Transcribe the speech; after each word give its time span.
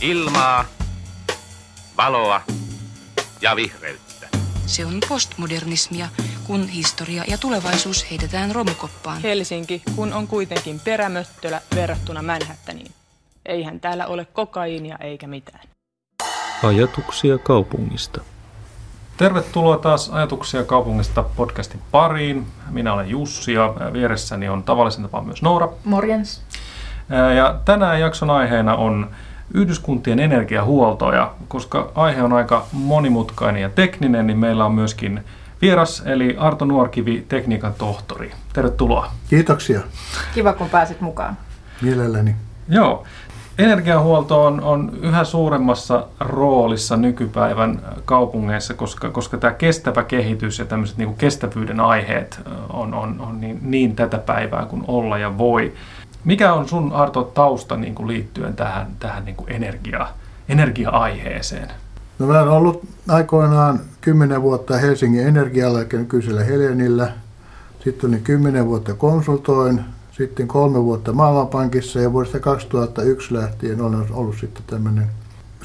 ilmaa, 0.00 0.64
valoa 1.96 2.40
ja 3.40 3.56
vihreyttä. 3.56 4.28
Se 4.66 4.86
on 4.86 4.98
postmodernismia, 5.08 6.08
kun 6.46 6.68
historia 6.68 7.24
ja 7.28 7.38
tulevaisuus 7.38 8.10
heitetään 8.10 8.54
romukoppaan. 8.54 9.22
Helsinki, 9.22 9.82
kun 9.96 10.12
on 10.12 10.26
kuitenkin 10.26 10.80
perämöttölä 10.80 11.60
verrattuna 11.74 12.22
Manhattaniin. 12.22 12.92
Eihän 13.46 13.80
täällä 13.80 14.06
ole 14.06 14.24
kokaiinia 14.24 14.96
eikä 15.00 15.26
mitään. 15.26 15.60
Ajatuksia 16.62 17.38
kaupungista. 17.38 18.20
Tervetuloa 19.16 19.78
taas 19.78 20.10
Ajatuksia 20.10 20.64
kaupungista 20.64 21.22
podcastin 21.22 21.80
pariin. 21.90 22.46
Minä 22.70 22.92
olen 22.92 23.10
Jussi 23.10 23.52
ja 23.52 23.74
vieressäni 23.92 24.48
on 24.48 24.62
tavallisen 24.62 25.02
tapaan 25.02 25.26
myös 25.26 25.42
Noora. 25.42 25.68
Morjens. 25.84 26.42
Ja 27.36 27.60
tänään 27.64 28.00
jakson 28.00 28.30
aiheena 28.30 28.74
on 28.76 29.10
yhdyskuntien 29.54 30.18
energiahuolto 30.18 31.12
ja 31.12 31.32
koska 31.48 31.90
aihe 31.94 32.22
on 32.22 32.32
aika 32.32 32.66
monimutkainen 32.72 33.62
ja 33.62 33.68
tekninen, 33.68 34.26
niin 34.26 34.38
meillä 34.38 34.64
on 34.64 34.72
myöskin 34.74 35.24
vieras 35.62 36.02
eli 36.06 36.36
Arto 36.38 36.64
Nuorkivi, 36.64 37.24
tekniikan 37.28 37.74
tohtori. 37.78 38.32
Tervetuloa. 38.52 39.10
Kiitoksia. 39.30 39.80
Kiva, 40.34 40.52
kun 40.52 40.68
pääsit 40.68 41.00
mukaan. 41.00 41.36
Mielelläni. 41.82 42.34
Joo. 42.68 43.04
Energiahuolto 43.58 44.44
on, 44.44 44.60
on 44.60 44.92
yhä 45.02 45.24
suuremmassa 45.24 46.06
roolissa 46.20 46.96
nykypäivän 46.96 47.80
kaupungeissa, 48.04 48.74
koska, 48.74 49.10
koska 49.10 49.36
tämä 49.36 49.52
kestävä 49.52 50.04
kehitys 50.04 50.58
ja 50.58 50.64
tämmöiset 50.64 50.98
niin 50.98 51.14
kestävyyden 51.14 51.80
aiheet 51.80 52.40
on, 52.72 52.94
on, 52.94 53.20
on 53.20 53.40
niin, 53.40 53.58
niin 53.62 53.96
tätä 53.96 54.18
päivää 54.18 54.66
kuin 54.66 54.84
olla 54.88 55.18
ja 55.18 55.38
voi. 55.38 55.72
Mikä 56.26 56.54
on 56.54 56.68
sun 56.68 56.92
Arto 56.92 57.22
tausta 57.22 57.76
niin 57.76 57.94
kuin 57.94 58.08
liittyen 58.08 58.56
tähän, 58.56 58.86
tähän 58.98 59.24
niin 59.24 59.36
kuin 59.36 59.52
energia, 59.52 60.06
energia-aiheeseen? 60.48 61.68
No 62.18 62.26
mä 62.26 62.40
olen 62.40 62.52
ollut 62.52 62.88
aikoinaan 63.08 63.80
kymmenen 64.00 64.42
vuotta 64.42 64.76
Helsingin 64.76 65.26
energialla, 65.26 65.78
nykyisellä 65.92 66.44
Helenillä. 66.44 67.12
Sitten 67.84 68.10
olin 68.10 68.22
kymmenen 68.22 68.66
vuotta 68.66 68.94
konsultoin, 68.94 69.80
sitten 70.12 70.48
kolme 70.48 70.82
vuotta 70.82 71.12
Maailmanpankissa 71.12 72.00
ja 72.00 72.12
vuodesta 72.12 72.40
2001 72.40 73.34
lähtien 73.34 73.80
olen 73.80 74.06
ollut 74.10 74.36
sitten 74.40 74.62
tämmöinen 74.66 75.06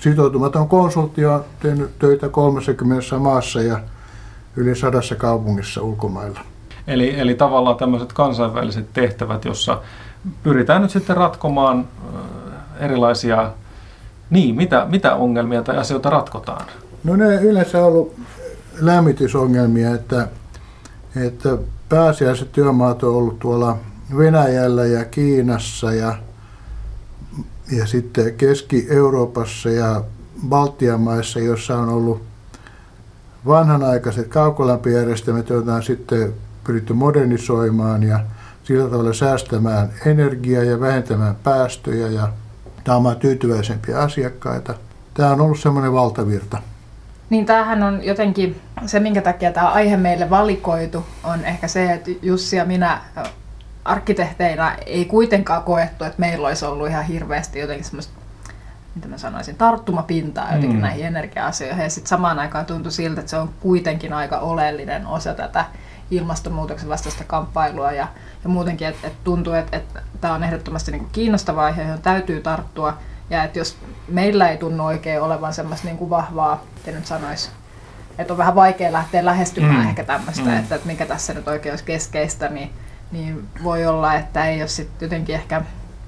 sitoutumaton 0.02 0.70
konsultti 0.70 1.22
ja 1.22 1.44
tehnyt 1.60 2.00
töitä 2.00 2.30
30 2.30 3.20
maassa 3.20 3.62
ja 3.62 3.80
yli 4.56 4.76
sadassa 4.76 5.16
kaupungissa 5.16 5.82
ulkomailla. 5.82 6.51
Eli, 6.92 7.20
eli 7.20 7.36
tavallaan 7.36 7.78
tämmöiset 7.78 8.14
kansainväliset 8.14 8.94
tehtävät, 8.94 9.46
jossa 9.46 9.82
pyritään 10.44 10.82
nyt 10.82 10.92
sitten 10.92 11.18
ratkomaan 11.18 11.88
erilaisia, 12.80 13.52
niin 14.30 14.56
mitä, 14.56 14.86
mitä 14.90 15.16
ongelmia 15.16 15.64
tai 15.64 15.78
asioita 15.78 16.10
ratkotaan? 16.10 16.66
No 17.04 17.16
ne 17.16 17.36
yleensä 17.36 17.78
on 17.78 17.84
ollut 17.84 18.16
lämmitysongelmia, 18.80 19.94
että, 19.94 20.28
että 21.26 21.58
pääasiassa 21.90 22.46
työmaat 22.46 23.04
on 23.04 23.16
ollut 23.16 23.40
tuolla 23.40 23.78
Venäjällä 24.18 24.86
ja 24.86 25.06
Kiinassa 25.06 25.94
ja, 25.94 26.16
ja 27.78 27.86
sitten 27.86 28.36
Keski-Euroopassa 28.36 29.70
ja 29.70 30.04
Baltian 30.48 31.02
maissa, 31.02 31.40
jossa 31.40 31.78
on 31.78 31.90
ollut 31.90 32.22
vanhanaikaiset 33.48 34.28
kaukolämpöjärjestelmät, 34.28 35.50
joita 35.50 35.74
on 35.74 35.84
sitten 35.84 36.34
pyritty 36.72 36.94
modernisoimaan 36.94 38.04
ja 38.04 38.20
sillä 38.64 38.90
tavalla 38.90 39.14
säästämään 39.14 39.90
energiaa 40.06 40.64
ja 40.64 40.80
vähentämään 40.80 41.36
päästöjä 41.44 42.08
ja 42.08 42.30
saamaan 42.86 43.16
tyytyväisempiä 43.16 44.00
asiakkaita. 44.00 44.74
Tämä 45.14 45.32
on 45.32 45.42
ollut 45.42 45.60
semmoinen 45.60 45.94
valtavirta. 45.94 46.58
Niin 47.30 47.46
tämähän 47.46 47.84
on 47.84 48.04
jotenkin 48.04 48.62
se, 48.86 49.00
minkä 49.00 49.22
takia 49.22 49.52
tämä 49.52 49.70
aihe 49.70 49.98
meille 49.98 50.30
valikoitu, 50.30 51.06
on 51.24 51.46
ehkä 51.46 51.68
se, 51.68 51.94
että 51.94 52.12
Jussi 52.22 52.56
ja 52.56 52.66
minä 52.66 53.02
arkkitehteina 53.86 54.76
ei 54.86 55.06
kuitenkaan 55.06 55.64
koettu, 55.64 56.04
että 56.04 56.20
meillä 56.20 56.48
olisi 56.48 56.66
ollut 56.66 56.88
ihan 56.88 57.06
hirveästi 57.06 57.60
jotenkin 57.60 57.86
semmoista 57.86 58.14
mitä 58.96 59.08
mä 59.08 59.18
sanoisin, 59.18 59.56
tarttumapintaa 59.56 60.46
jotenkin 60.46 60.76
mm. 60.76 60.82
näihin 60.82 61.06
energia-asioihin. 61.06 61.84
Ja 61.84 61.90
sitten 61.90 62.10
samaan 62.10 62.40
aikaan 62.40 62.66
tuntui 62.66 62.92
siltä, 62.92 63.20
että 63.20 63.30
se 63.30 63.38
on 63.38 63.50
kuitenkin 63.60 64.14
aika 64.14 64.40
oleellinen 64.40 65.08
osa 65.08 65.34
tätä 65.34 65.66
ilmastonmuutoksen 66.12 66.90
vastaista 66.90 67.24
kamppailua 67.24 67.92
ja, 67.92 68.08
ja 68.44 68.50
muutenkin, 68.50 68.88
että 68.88 69.08
et 69.08 69.24
tuntuu, 69.24 69.54
että 69.54 69.78
et, 69.78 69.84
tämä 70.22 70.34
on 70.34 70.44
ehdottomasti 70.44 70.92
niinku 70.92 71.10
kiinnostava 71.12 71.66
aihe, 71.66 71.82
johon 71.82 72.02
täytyy 72.02 72.42
tarttua. 72.42 72.98
Ja 73.30 73.44
että 73.44 73.60
jos 73.60 73.78
meillä 74.08 74.50
ei 74.50 74.58
tunnu 74.58 74.86
oikein 74.86 75.22
olevan 75.22 75.54
semmoista 75.54 75.88
niinku 75.88 76.10
vahvaa, 76.10 76.64
miten 76.76 76.96
nyt 76.96 77.06
sanoisi, 77.06 77.50
että 78.18 78.34
on 78.34 78.38
vähän 78.38 78.56
vaikea 78.56 78.92
lähteä 78.92 79.26
lähestymään 79.26 79.82
mm. 79.82 79.90
ehkä 79.90 80.04
tämmöistä, 80.04 80.50
mm. 80.50 80.58
että, 80.58 80.76
että 80.76 80.88
mikä 80.88 81.06
tässä 81.06 81.34
nyt 81.34 81.48
oikein 81.48 81.74
olisi 81.74 81.84
keskeistä, 81.84 82.48
niin, 82.48 82.74
niin 83.12 83.48
voi 83.64 83.86
olla, 83.86 84.14
että 84.14 84.46
ei 84.46 84.62
ole 84.62 84.68
sitten 84.68 85.06
jotenkin 85.06 85.36
ehkä 85.36 85.62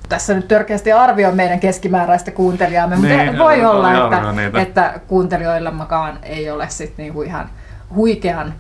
tässä 0.09 0.33
nyt 0.33 0.47
törkeästi 0.47 0.91
arvioi 0.91 1.35
meidän 1.35 1.59
keskimääräistä 1.59 2.31
kuuntelijaamme, 2.31 2.95
mutta 2.95 3.17
niin, 3.17 3.39
voi 3.39 3.65
olla, 3.65 3.91
että, 3.93 4.61
että 4.61 4.99
kuuntelijoillammekaan 5.07 6.19
ei 6.23 6.49
ole 6.49 6.69
sitten 6.69 7.03
niinku 7.03 7.21
ihan 7.21 7.49
huikean 7.95 8.53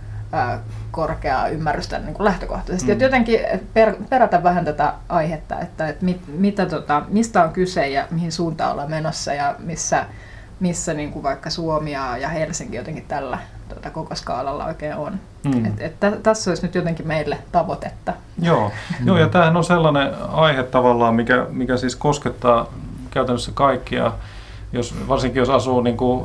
korkeaa 0.93 1.47
ymmärrystä 1.47 1.99
niin 1.99 2.13
kuin 2.13 2.25
lähtökohtaisesti. 2.25 2.87
Mm. 2.87 2.91
Että 2.91 3.03
jotenkin 3.03 3.39
per, 3.73 3.95
perätä 4.09 4.43
vähän 4.43 4.65
tätä 4.65 4.93
aihetta, 5.09 5.59
että, 5.59 5.87
että 5.87 6.05
mit, 6.05 6.21
mitä, 6.27 6.65
tota, 6.65 7.01
mistä 7.07 7.43
on 7.43 7.49
kyse 7.49 7.87
ja 7.87 8.07
mihin 8.11 8.31
suuntaan 8.31 8.71
ollaan 8.71 8.89
menossa 8.89 9.33
ja 9.33 9.55
missä, 9.59 10.05
missä 10.59 10.93
niin 10.93 11.11
kuin 11.11 11.23
vaikka 11.23 11.49
Suomi 11.49 11.91
ja 11.91 12.29
Helsinki 12.29 12.77
jotenkin 12.77 13.05
tällä 13.07 13.37
tota, 13.69 13.89
koko 13.89 14.15
skaalalla 14.15 14.65
oikein 14.65 14.95
on. 14.95 15.19
Mm. 15.43 15.65
Et, 15.65 15.81
et, 15.81 16.23
tässä 16.23 16.51
olisi 16.51 16.63
nyt 16.63 16.75
jotenkin 16.75 17.07
meille 17.07 17.37
tavoitetta. 17.51 18.13
Joo, 18.41 18.71
Joo 19.05 19.17
ja 19.17 19.29
tämähän 19.29 19.57
on 19.57 19.63
sellainen 19.63 20.11
aihe 20.31 20.63
tavallaan, 20.63 21.15
mikä, 21.15 21.45
mikä 21.49 21.77
siis 21.77 21.95
koskettaa 21.95 22.73
käytännössä 23.11 23.51
kaikkia 23.53 24.11
jos, 24.73 24.95
varsinkin 25.07 25.39
jos 25.39 25.49
asuu 25.49 25.81
niin 25.81 25.97
kuin 25.97 26.23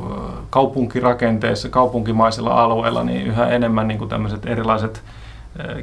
kaupunkirakenteessa, 0.49 1.69
kaupunkimaisilla 1.69 2.63
alueilla, 2.63 3.03
niin 3.03 3.27
yhä 3.27 3.47
enemmän 3.47 3.87
niin 3.87 3.97
kuin 3.97 4.09
tämmöiset 4.09 4.45
erilaiset 4.45 5.03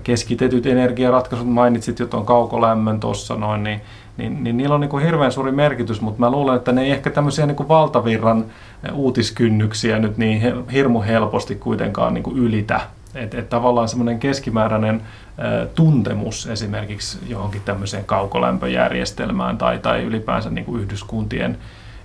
keskitetyt 0.03 0.67
energiaratkaisut, 0.67 1.49
mainitsit 1.49 1.99
jo 1.99 2.07
tuon 2.07 2.27
kaukolämmön 2.27 3.01
tuossa 3.01 3.35
noin, 3.35 3.63
niin, 3.63 3.81
niin, 4.17 4.45
niin 4.45 4.57
niillä 4.57 4.75
on 4.75 4.81
niin 4.81 4.89
kuin 4.89 5.05
hirveän 5.05 5.33
suuri 5.33 5.53
merkitys, 5.53 6.01
mutta 6.01 6.21
mä 6.21 6.31
luulen, 6.31 6.57
että 6.57 6.73
ne 6.73 6.83
ei 6.83 6.91
ehkä 6.91 7.11
tämmöisiä 7.11 7.47
niin 7.47 7.57
kuin 7.57 7.69
valtavirran 7.69 8.45
uutiskynnyksiä 8.93 9.99
nyt 9.99 10.17
niin 10.17 10.69
hirmu 10.73 11.03
helposti 11.03 11.55
kuitenkaan 11.55 12.15
niin 12.15 12.25
kuin 12.25 12.39
ylitä. 12.39 12.81
Että 13.15 13.39
et 13.39 13.49
tavallaan 13.49 13.89
semmoinen 13.89 14.19
keskimääräinen 14.19 15.03
ä, 15.39 15.67
tuntemus 15.67 16.47
esimerkiksi 16.47 17.19
johonkin 17.29 17.63
tämmöiseen 17.65 18.05
kaukolämpöjärjestelmään 18.05 19.59
tai, 19.59 19.79
tai 19.79 20.03
ylipäänsä 20.03 20.51
niin 20.51 20.65
kuin 20.65 20.83
yhdyskuntien 20.83 21.59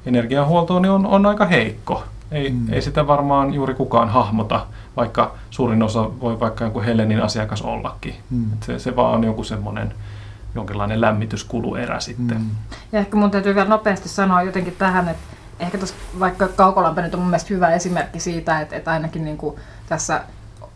energiahuoltoon 0.06 0.82
niin 0.82 0.92
on, 0.92 1.06
on 1.06 1.26
aika 1.26 1.46
heikko. 1.46 2.04
Ei, 2.32 2.50
mm. 2.50 2.74
ei 2.74 2.82
sitä 2.82 3.08
varmaan 3.08 3.54
juuri 3.54 3.74
kukaan 3.74 4.10
hahmota, 4.10 4.66
vaikka 4.98 5.32
suurin 5.50 5.84
osa 5.84 6.10
voi 6.22 6.40
vaikka 6.40 6.66
joku 6.66 6.82
Helenin 6.82 7.22
asiakas 7.22 7.62
ollakin. 7.62 8.16
Mm. 8.30 8.46
se, 8.64 8.80
se 8.80 8.96
vaan 8.96 9.14
on 9.14 9.24
joku 9.24 9.44
semmoinen 9.44 9.94
jonkinlainen 10.56 11.02
lämmityskuluerä 11.02 12.00
sitten. 12.00 12.38
Mm. 12.38 12.50
Ja 12.92 13.00
ehkä 13.00 13.18
mun 13.18 13.32
täytyy 13.32 13.56
vielä 13.56 13.70
nopeasti 13.70 14.10
sanoa 14.10 14.44
jotenkin 14.44 14.76
tähän, 14.78 15.10
että 15.10 15.24
ehkä 15.60 15.78
tuossa 15.78 15.96
vaikka 16.20 16.48
kaukolämpö 16.48 17.02
nyt 17.02 17.14
on 17.14 17.20
mun 17.20 17.30
mielestä 17.30 17.54
hyvä 17.54 17.70
esimerkki 17.70 18.20
siitä, 18.20 18.62
että, 18.62 18.76
että 18.76 18.92
ainakin 18.92 19.26
niin 19.26 19.38
kuin 19.38 19.56
tässä 19.90 20.22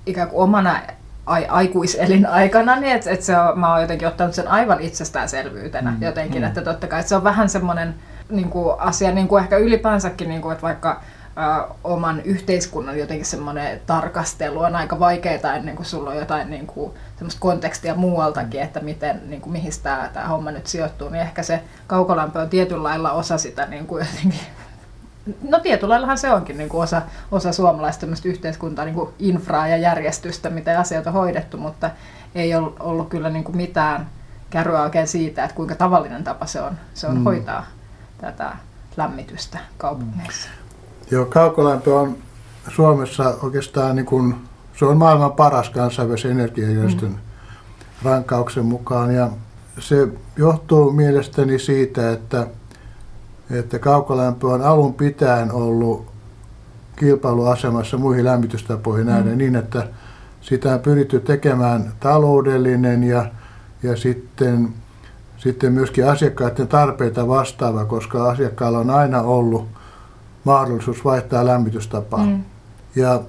ikään 0.05 0.27
kuin 0.27 0.43
omana 0.43 0.79
ai, 1.25 1.45
aikuiselinaikana, 1.45 2.75
niin 2.75 2.95
että, 2.95 3.11
että 3.11 3.25
se 3.25 3.37
on, 3.37 3.59
mä 3.59 3.71
oon 3.71 3.81
jotenkin 3.81 4.07
ottanut 4.07 4.33
sen 4.33 4.47
aivan 4.47 4.81
itsestäänselvyytenä 4.81 5.91
mm. 5.91 6.01
jotenkin, 6.01 6.41
mm. 6.41 6.47
että 6.47 6.61
totta 6.61 6.87
kai 6.87 6.99
että 6.99 7.09
se 7.09 7.15
on 7.15 7.23
vähän 7.23 7.49
semmoinen 7.49 7.95
niin 8.29 8.49
kuin 8.49 8.79
asia, 8.79 9.11
niin 9.11 9.27
kuin 9.27 9.43
ehkä 9.43 9.57
ylipäänsäkin, 9.57 10.29
niin 10.29 10.41
kuin, 10.41 10.53
että 10.53 10.61
vaikka 10.61 11.01
ä, 11.37 11.67
oman 11.83 12.21
yhteiskunnan 12.21 12.99
jotenkin 12.99 13.25
semmoinen 13.25 13.81
tarkastelu 13.85 14.59
on 14.59 14.75
aika 14.75 14.99
vaikeaa 14.99 15.55
ennen 15.55 15.75
kuin 15.75 15.85
sulla 15.85 16.09
on 16.09 16.17
jotain 16.17 16.49
niin 16.49 16.67
kuin, 16.67 16.91
semmoista 17.15 17.41
kontekstia 17.41 17.95
muualtakin, 17.95 18.61
että 18.61 18.79
miten, 18.79 19.21
niin 19.25 19.41
kuin, 19.41 19.53
mihin 19.53 19.71
tämä, 19.83 20.09
tämä 20.13 20.27
homma 20.27 20.51
nyt 20.51 20.67
sijoittuu, 20.67 21.09
niin 21.09 21.21
ehkä 21.21 21.43
se 21.43 21.61
kaukolämpö 21.87 22.39
on 22.39 22.49
tietyllä 22.49 22.83
lailla 22.83 23.11
osa 23.11 23.37
sitä 23.37 23.65
niin 23.65 23.87
kuin 23.87 24.05
jotenkin. 24.11 24.39
No 25.49 25.59
tietyllä 25.59 25.91
laillahan 25.91 26.17
se 26.17 26.31
onkin 26.31 26.57
niin 26.57 26.69
kuin 26.69 26.83
osa, 26.83 27.01
osa 27.31 27.51
suomalaista 27.51 28.05
yhteiskuntaa, 28.25 28.85
niin 28.85 28.95
kuin 28.95 29.09
infraa 29.19 29.67
ja 29.67 29.77
järjestystä, 29.77 30.49
miten 30.49 30.79
asioita 30.79 31.09
on 31.09 31.13
hoidettu, 31.13 31.57
mutta 31.57 31.89
ei 32.35 32.55
ollut, 32.55 32.75
ollut 32.79 33.09
kyllä 33.09 33.29
niin 33.29 33.43
kuin 33.43 33.57
mitään 33.57 34.09
kärryä 34.49 34.81
oikein 34.81 35.07
siitä, 35.07 35.43
että 35.43 35.55
kuinka 35.55 35.75
tavallinen 35.75 36.23
tapa 36.23 36.45
se 36.45 36.61
on, 36.61 36.77
se 36.93 37.07
on 37.07 37.17
mm. 37.17 37.23
hoitaa 37.23 37.65
tätä 38.25 38.55
lämmitystä 38.97 39.59
kaupungeissa. 39.77 40.49
Mm. 40.49 41.07
Joo, 41.11 41.25
kaukolämpö 41.25 41.99
on 41.99 42.17
Suomessa 42.75 43.37
oikeastaan 43.41 43.95
niin 43.95 44.05
kuin, 44.05 44.35
se 44.79 44.85
on 44.85 44.97
maailman 44.97 45.31
paras 45.31 45.69
kansainvälisen 45.69 46.31
energiajärjestön 46.31 47.09
mm. 47.09 47.17
rankauksen 48.03 48.65
mukaan 48.65 49.15
ja 49.15 49.29
se 49.79 50.07
johtuu 50.37 50.91
mielestäni 50.91 51.59
siitä, 51.59 52.11
että 52.11 52.47
että 53.49 53.79
kaukolämpö 53.79 54.47
on 54.47 54.61
alun 54.61 54.93
pitäen 54.93 55.51
ollut 55.51 56.07
kilpailuasemassa 56.95 57.97
muihin 57.97 58.25
lämmitystapoihin 58.25 59.05
nähden 59.05 59.31
mm. 59.31 59.37
niin, 59.37 59.55
että 59.55 59.87
sitä 60.41 60.73
on 60.73 60.79
pyritty 60.79 61.19
tekemään 61.19 61.93
taloudellinen 61.99 63.03
ja, 63.03 63.25
ja 63.83 63.95
sitten, 63.95 64.73
sitten 65.49 65.73
myöskin 65.73 66.09
asiakkaiden 66.09 66.67
tarpeita 66.67 67.27
vastaava, 67.27 67.85
koska 67.85 68.29
asiakkaalla 68.29 68.79
on 68.79 68.89
aina 68.89 69.21
ollut 69.21 69.67
mahdollisuus 70.43 71.05
vaihtaa 71.05 71.45
lämmitystapaa. 71.45 72.25
Mm. 72.25 72.43
Ja 72.95 73.21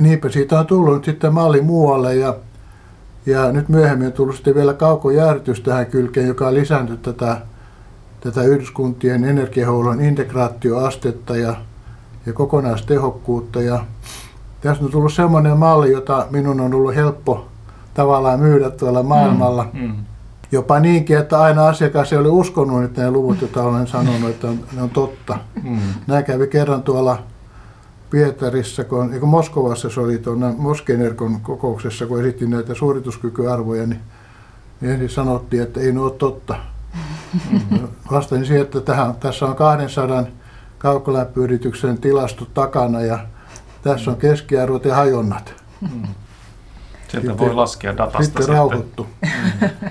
niinpä 0.00 0.28
siitä 0.28 0.58
on 0.58 0.66
tullut 0.66 0.94
nyt 0.94 1.04
sitten 1.04 1.34
malli 1.34 1.60
muualle 1.60 2.16
ja, 2.16 2.36
ja 3.26 3.52
nyt 3.52 3.68
myöhemmin 3.68 4.06
on 4.06 4.12
tullut 4.12 4.34
sitten 4.34 4.54
vielä 4.54 4.74
kaukojäärytys 4.74 5.60
tähän 5.60 5.86
kylkeen, 5.86 6.26
joka 6.26 6.48
on 6.48 6.54
lisännyt 6.54 7.02
tätä, 7.02 7.40
tätä 8.20 8.42
yhdyskuntien 8.42 9.24
energiahuollon 9.24 10.00
integraatioastetta 10.00 11.36
ja, 11.36 11.54
ja 12.26 12.32
kokonaistehokkuutta. 12.32 13.62
Ja 13.62 13.84
tässä 14.60 14.84
on 14.84 14.90
tullut 14.90 15.12
sellainen 15.12 15.58
malli, 15.58 15.92
jota 15.92 16.26
minun 16.30 16.60
on 16.60 16.74
ollut 16.74 16.94
helppo 16.94 17.46
tavallaan 17.94 18.40
myydä 18.40 18.70
tuolla 18.70 19.02
maailmalla. 19.02 19.66
Mm, 19.72 19.80
mm. 19.80 19.94
Jopa 20.54 20.80
niinkin, 20.80 21.18
että 21.18 21.40
aina 21.40 21.68
asiakas 21.68 22.12
ei 22.12 22.18
ole 22.18 22.28
uskonut, 22.28 22.84
että 22.84 23.02
ne 23.02 23.10
luvut, 23.10 23.40
joita 23.40 23.62
olen 23.62 23.86
sanonut, 23.86 24.30
että 24.30 24.48
ne 24.72 24.82
on 24.82 24.90
totta. 24.90 25.38
Mm. 25.62 25.78
Nämä 26.06 26.22
kävi 26.22 26.46
kerran 26.46 26.82
tuolla 26.82 27.22
Pietarissa, 28.10 28.84
kun, 28.84 29.20
kun 29.20 29.28
Moskovassa 29.28 29.90
se 29.90 30.00
oli 30.00 30.18
tuonne 30.18 30.54
Moskenerkon 30.58 31.40
kokouksessa, 31.40 32.06
kun 32.06 32.20
esitin 32.20 32.50
näitä 32.50 32.74
suorituskykyarvoja, 32.74 33.86
niin, 33.86 34.00
niin 34.80 34.92
ensin 34.92 35.10
sanottiin, 35.10 35.62
että 35.62 35.80
ei 35.80 35.92
ne 35.92 36.00
ole 36.00 36.12
totta. 36.12 36.56
Mm-hmm. 37.52 37.88
Vastasin 38.10 38.46
siihen, 38.46 38.62
että 38.62 38.80
tähän, 38.80 39.14
tässä 39.14 39.46
on 39.46 39.56
200 39.56 40.24
kaukolämpöyrityksen 40.78 41.98
tilasto 41.98 42.46
takana 42.54 43.00
ja 43.00 43.18
tässä 43.82 44.10
on 44.10 44.16
keskiarvot 44.16 44.84
ja 44.84 44.94
hajonnat. 44.94 45.54
Mm. 45.80 46.02
Sieltä 47.08 47.28
sitten, 47.28 47.38
voi 47.38 47.54
laskea 47.54 47.96
datasta 47.96 48.22
sitten. 48.22 48.48
Rauhoittu. 48.48 49.06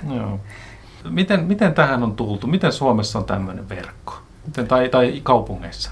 Mm. 0.04 0.16
Joo. 0.18 0.40
Miten, 1.10 1.44
miten 1.44 1.74
tähän 1.74 2.04
on 2.04 2.16
tultu? 2.16 2.48
Miten 2.48 2.72
Suomessa 2.72 3.20
on 3.20 3.26
tämmöinen 3.26 3.70
verkko? 3.70 4.14
Miten, 4.46 4.68
tai, 4.68 4.90
tai 4.90 5.22
kaupungeissa? 5.24 5.92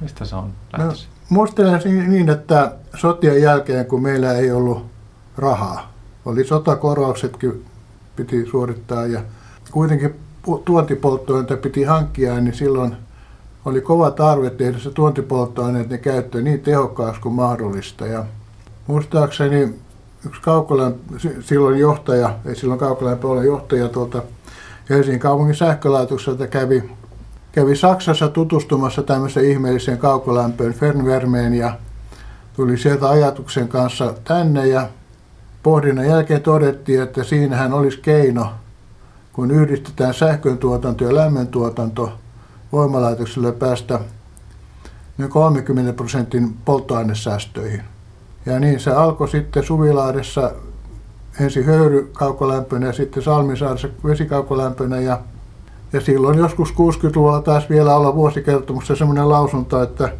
Mistä 0.00 0.24
se 0.24 0.36
on 0.36 0.52
lähtöisin? 0.72 1.08
No, 1.08 1.16
muistelen 1.28 1.80
niin, 2.08 2.30
että 2.30 2.72
sotien 2.94 3.42
jälkeen, 3.42 3.86
kun 3.86 4.02
meillä 4.02 4.32
ei 4.32 4.52
ollut 4.52 4.86
rahaa, 5.36 5.92
oli 6.24 6.44
sotakorvauksetkin 6.44 7.64
piti 8.16 8.46
suorittaa 8.46 9.06
ja 9.06 9.20
kuitenkin 9.70 10.20
tuontipolttoaineita 10.64 11.56
piti 11.56 11.84
hankkia, 11.84 12.40
niin 12.40 12.54
silloin 12.54 12.96
oli 13.64 13.80
kova 13.80 14.10
tarve 14.10 14.50
tehdä 14.50 14.78
se 14.78 14.90
tuontipolttoaineiden 14.90 15.98
käyttö 15.98 16.40
niin 16.40 16.60
tehokkaaksi 16.60 17.20
kuin 17.20 17.34
mahdollista. 17.34 18.06
Ja 18.06 18.24
muistaakseni 18.86 19.74
yksi 20.26 20.42
kaukolämpö, 20.42 21.00
silloin 21.40 21.78
johtaja, 21.78 22.38
ei 22.44 22.56
silloin 22.56 22.80
kaukolämpö 22.80 23.28
ole 23.28 23.44
johtaja 23.44 23.88
tuolta 23.88 24.22
Helsingin 24.90 25.20
kaupungin 25.20 25.54
sähkölaitokselta 25.54 26.46
kävi, 26.46 26.90
kävi 27.52 27.76
Saksassa 27.76 28.28
tutustumassa 28.28 29.02
tämmöiseen 29.02 29.50
ihmeelliseen 29.50 29.98
kaukolämpöön 29.98 30.72
Fernwärmeen 30.72 31.54
ja 31.54 31.78
tuli 32.56 32.78
sieltä 32.78 33.08
ajatuksen 33.08 33.68
kanssa 33.68 34.14
tänne 34.24 34.66
ja 34.66 34.88
pohdinnan 35.62 36.06
jälkeen 36.06 36.42
todettiin, 36.42 37.02
että 37.02 37.24
siinähän 37.24 37.72
olisi 37.72 37.98
keino, 37.98 38.52
kun 39.32 39.50
yhdistetään 39.50 40.14
sähkön 40.14 40.58
tuotanto 40.58 41.04
ja 41.04 41.14
lämmön 41.14 41.46
tuotanto 41.46 42.12
voimalaitokselle 42.72 43.52
päästä 43.52 44.00
noin 45.18 45.30
30 45.30 45.92
prosentin 45.92 46.54
polttoainesäästöihin. 46.64 47.82
Ja 48.46 48.60
niin 48.60 48.80
se 48.80 48.90
alkoi 48.90 49.28
sitten 49.28 49.64
Suvilaadessa 49.64 50.52
ensin 51.40 51.64
höyrykaukolämpönä 51.64 52.86
ja 52.86 52.92
sitten 52.92 53.22
Salmisaaressa 53.22 53.88
vesikaukolämpönä 54.04 55.00
ja, 55.00 55.20
ja 55.92 56.00
silloin 56.00 56.38
joskus 56.38 56.70
60-luvulla 56.70 57.42
taas 57.42 57.70
vielä 57.70 57.96
olla 57.96 58.14
vuosikertomuksessa 58.14 58.96
semmoinen 58.96 59.28
lausunto, 59.28 59.82
että 59.82 60.12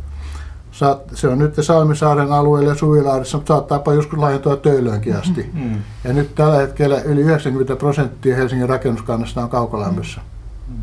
saat, 0.73 1.03
se 1.15 1.29
on 1.29 1.39
nyt 1.39 1.55
Salmisaaren 1.61 2.33
alueelle 2.33 2.69
ja 2.69 2.75
Suvilaadessa, 2.75 3.37
mutta 3.37 3.55
saattaapa 3.55 3.95
joskus 3.95 4.19
laajentua 4.19 4.57
Töölöönkin 4.57 5.17
asti. 5.17 5.51
Mm. 5.53 5.61
mm. 5.61 5.83
Ja 6.05 6.13
nyt 6.13 6.35
tällä 6.35 6.57
hetkellä 6.57 7.01
yli 7.01 7.21
90 7.21 7.77
prosenttia 7.77 8.37
Helsingin 8.37 8.69
rakennuskannasta 8.69 9.43
on 9.43 9.49
kaukolämpössä. 9.49 10.21
Mm. 10.69 10.83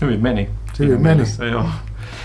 Hyvin 0.00 0.20
meni. 0.20 0.50
Hyvin 0.78 1.02
meni. 1.02 1.14
Mielessä, 1.14 1.44
joo. 1.44 1.64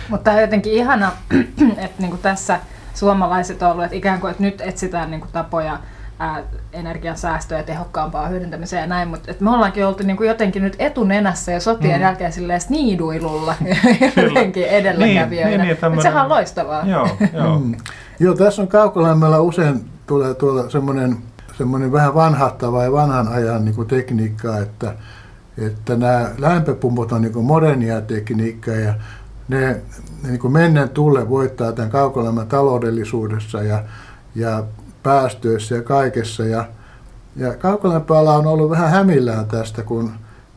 Mutta 0.10 0.42
jotenkin 0.42 0.74
ihana, 0.74 1.12
että 1.78 2.00
niin 2.00 2.10
kuin 2.10 2.22
tässä 2.22 2.60
suomalaiset 3.00 3.62
on 3.62 3.72
ollut, 3.72 3.86
että 3.86 3.98
ikään 3.98 4.20
kuin 4.20 4.32
että 4.32 4.44
nyt 4.44 4.62
etsitään 4.62 5.12
niin 5.12 5.22
kuin 5.22 5.32
tapoja 5.32 5.80
ää, 6.20 6.44
energiansäästöä 6.74 7.58
ja 7.58 7.64
tehokkaampaa 7.64 8.28
hyödyntämiseen 8.28 8.82
ja 8.82 8.88
näin, 8.88 9.08
mutta 9.08 9.32
että 9.32 9.44
me 9.44 9.50
ollaankin 9.50 9.86
oltu 9.86 10.04
niin 10.04 10.18
kuin 10.18 10.28
jotenkin 10.28 10.64
nyt 10.64 10.76
etunenässä 10.80 11.52
ja 11.52 11.60
sotien 11.60 11.96
mm. 11.96 12.02
jälkeen 12.02 12.34
silleen 12.34 12.62
sniiduilulla 12.62 13.56
jotenkin 14.28 14.66
edelläkävijöinä. 14.66 15.50
Niin, 15.50 15.60
niin, 15.60 15.68
niin, 15.68 15.78
tämmönen... 15.78 16.04
Sehän 16.04 16.24
on 16.24 16.30
loistavaa. 16.30 16.86
Joo, 16.86 17.10
joo. 17.34 17.60
Mm. 17.60 17.76
joo 18.20 18.36
tässä 18.36 18.62
on 18.62 18.68
kaukolämmöllä 18.68 19.40
usein 19.40 19.86
tulee 20.08 20.34
tuolla 20.34 20.70
semmoinen, 20.70 21.18
semmoinen 21.58 21.92
vähän 21.92 22.16
vanhahtava 22.16 22.84
ja 22.84 22.92
vanhan 22.92 23.28
ajan 23.28 23.66
niin 23.66 23.76
kuin 23.76 23.88
tekniikkaa, 23.88 24.58
että, 24.58 24.94
että 25.58 25.96
nämä 25.96 26.30
lämpöpumput 26.38 27.12
on 27.12 27.22
niin 27.22 27.34
kuin 27.34 27.46
modernia 27.46 28.02
tekniikkaa 28.02 28.76
ja 28.76 28.94
ne 29.50 29.82
niin 30.24 30.40
kuin 30.40 30.54
mennen 30.54 30.90
tulle 30.90 31.30
voittaa 31.30 31.72
tämän 31.72 31.92
kaukolämmön 31.92 32.48
taloudellisuudessa 32.48 33.64
ja, 33.64 33.84
ja 34.36 34.64
päästöissä 35.04 35.76
ja 35.76 35.82
kaikessa. 35.82 36.46
Ja, 36.46 36.66
ja 37.36 37.54
kaukolämpöala 37.54 38.36
on 38.36 38.48
ollut 38.48 38.70
vähän 38.70 38.90
hämillään 38.90 39.46
tästä, 39.46 39.84
kun 39.84 40.12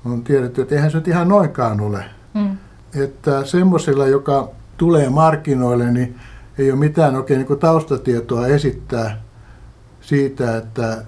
on 0.04 0.24
tiedetty, 0.24 0.62
että 0.62 0.74
eihän 0.74 0.90
se 0.90 0.96
nyt 0.96 1.08
ihan 1.08 1.28
noinkaan 1.28 1.80
ole. 1.80 2.04
Mm. 2.34 2.56
Että 2.94 3.44
semmoisilla, 3.44 4.06
joka 4.06 4.48
tulee 4.76 5.08
markkinoille, 5.08 5.90
niin 5.90 6.16
ei 6.58 6.70
ole 6.70 6.78
mitään 6.78 7.16
oikein 7.16 7.38
niin 7.38 7.46
kuin 7.46 7.58
taustatietoa 7.58 8.46
esittää 8.46 9.20
siitä, 10.00 10.56
että 10.56 11.04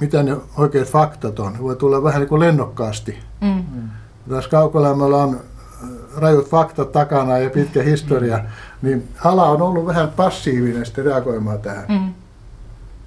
mitä 0.00 0.22
ne 0.22 0.36
oikeat 0.56 0.88
faktat 0.88 1.38
on. 1.38 1.58
Voi 1.62 1.76
tulla 1.76 2.02
vähän 2.02 2.20
niin 2.20 2.28
kuin 2.28 2.40
lennokkaasti. 2.40 3.18
Mm. 3.40 3.64
Tässä 4.28 4.50
kaukolämmöllä 4.50 5.16
on 5.16 5.40
rajut 6.18 6.48
faktat 6.48 6.92
takana 6.92 7.38
ja 7.38 7.50
pitkä 7.50 7.82
historia, 7.82 8.36
mm. 8.36 8.44
niin 8.88 9.08
ala 9.24 9.44
on 9.48 9.62
ollut 9.62 9.86
vähän 9.86 10.08
passiivinen 10.08 10.86
sitten 10.86 11.04
reagoimaan 11.04 11.58
tähän 11.58 11.84
mm. 11.88 12.14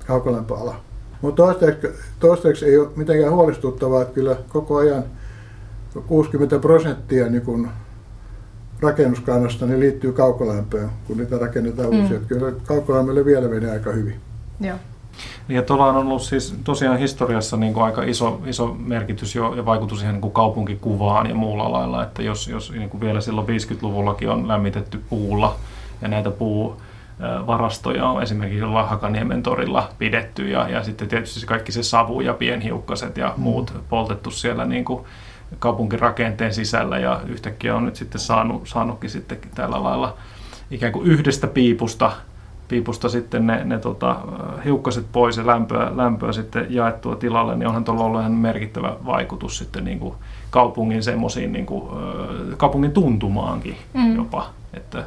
kaukolämpöala. 0.08 0.76
Mutta 1.22 1.44
toistaiseksi, 1.44 1.88
toistaiseksi 2.20 2.66
ei 2.66 2.78
ole 2.78 2.90
mitenkään 2.96 3.34
huolestuttavaa, 3.34 4.02
että 4.02 4.14
kyllä 4.14 4.36
koko 4.50 4.78
ajan 4.78 5.04
60 6.08 6.60
prosenttia 6.60 7.30
niin 7.30 7.42
kun 7.42 7.70
rakennuskannasta 8.82 9.66
niin 9.66 9.80
liittyy 9.80 10.14
kaukolämpöön, 10.14 10.90
kun 11.08 11.18
niitä 11.18 11.38
rakennetaan 11.38 11.94
mm. 11.94 12.02
uusia. 12.02 12.20
Kyllä 12.20 12.52
kaukolämmölle 12.66 13.26
vielä 13.26 13.48
menee 13.48 13.72
aika 13.72 13.92
hyvin. 13.92 14.16
Joo. 14.60 14.78
Niin, 15.48 15.56
ja 15.56 15.62
tuolla 15.62 15.86
on 15.86 15.96
ollut 15.96 16.22
siis 16.22 16.56
tosiaan 16.64 17.00
historiassa 17.00 17.58
niin 17.58 17.74
kuin 17.74 17.84
aika 17.84 18.04
iso, 18.04 18.42
iso 18.46 18.76
merkitys 18.80 19.36
jo, 19.36 19.56
ja 19.56 19.66
vaikutus 19.66 20.02
ihan 20.02 20.14
niin 20.14 20.22
kuin 20.22 20.34
kaupunkikuvaan 20.34 21.30
ja 21.30 21.36
muulla 21.36 21.72
lailla, 21.72 22.04
että 22.04 22.22
jos, 22.22 22.48
jos 22.48 22.72
niin 22.72 22.90
kuin 22.90 23.02
vielä 23.02 23.22
silloin 23.22 23.48
50-luvullakin 23.48 24.30
on 24.30 24.48
lämmitetty 24.48 25.02
puulla 25.10 25.56
ja 26.02 26.08
näitä 26.08 26.32
puu 26.32 26.82
varastoja 27.48 28.06
on 28.06 28.24
esimerkiksi 28.24 28.66
Hakaniemen 28.88 29.44
torilla 29.44 29.90
pidetty 29.98 30.50
ja, 30.50 30.70
ja 30.70 30.84
sitten 30.84 31.08
tietysti 31.08 31.40
se 31.40 31.46
kaikki 31.46 31.72
se 31.72 31.84
savu 31.84 32.22
ja 32.22 32.34
pienhiukkaset 32.34 33.18
ja 33.18 33.34
mm. 33.38 33.44
muut 33.44 33.74
poltettu 33.90 34.32
siellä 34.32 34.66
niin 34.66 34.86
kuin 34.86 35.06
kaupunkirakenteen 35.60 36.54
sisällä 36.54 37.00
ja 37.00 37.22
yhtäkkiä 37.28 37.76
on 37.76 37.86
nyt 37.86 37.96
sitten 37.96 38.22
saanut, 38.22 38.68
saanutkin 38.68 39.10
sitten 39.10 39.38
tällä 39.56 39.84
lailla 39.84 40.18
ikään 40.72 40.92
kuin 40.92 41.08
yhdestä 41.08 41.48
piipusta 41.48 42.12
piipusta 42.72 43.10
sitten 43.10 43.48
ne, 43.48 43.64
ne 43.64 43.80
tota, 43.80 44.16
hiukkaset 44.66 45.06
pois 45.12 45.38
ja 45.38 45.48
lämpöä, 45.48 45.92
lämpöä 45.96 46.32
sitten 46.32 46.66
jaettua 46.70 47.16
tilalle, 47.16 47.56
niin 47.56 47.68
onhan 47.68 47.84
tuolla 47.84 48.04
ollut 48.04 48.20
ihan 48.20 48.32
merkittävä 48.32 48.96
vaikutus 49.06 49.58
sitten 49.58 49.84
niin 49.84 50.00
kuin 50.00 50.14
kaupungin 50.50 51.04
semmoisiin 51.04 51.54
niin 51.54 51.66
kuin, 51.66 51.84
kaupungin 52.58 52.92
tuntumaankin 52.92 53.78
mm. 53.94 54.16
jopa. 54.16 54.50
Että... 54.74 55.04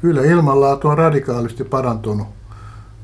Kyllä 0.00 0.22
ilmanlaatu 0.22 0.88
on 0.88 0.98
radikaalisti 0.98 1.64
parantunut. 1.64 2.26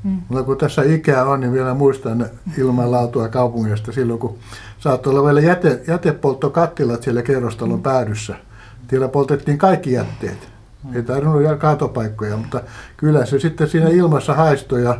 Mm. 0.03 0.21
Mutta 0.29 0.43
kun 0.43 0.57
tässä 0.57 0.83
ikää 0.83 1.25
on, 1.25 1.39
niin 1.39 1.53
vielä 1.53 1.73
muistan 1.73 2.25
ilmanlaatua 2.57 3.27
kaupungista 3.27 3.91
silloin, 3.91 4.19
kun 4.19 4.37
saattoi 4.79 5.11
olla 5.11 5.25
vielä 5.25 5.41
jäte, 5.41 5.81
jätepolttokattilat 5.87 7.03
siellä 7.03 7.21
kerrostalon 7.21 7.79
mm. 7.79 7.83
päädyssä. 7.83 8.35
Siellä 8.89 9.07
poltettiin 9.07 9.57
kaikki 9.57 9.91
jätteet. 9.91 10.52
Ei 10.95 11.03
tarvinnut 11.03 11.35
olla 11.35 11.55
kaatopaikkoja, 11.55 12.37
mutta 12.37 12.61
kyllä 12.97 13.25
se 13.25 13.39
sitten 13.39 13.69
siinä 13.69 13.89
ilmassa 13.89 14.33
haistoi 14.33 14.83
ja, 14.83 14.97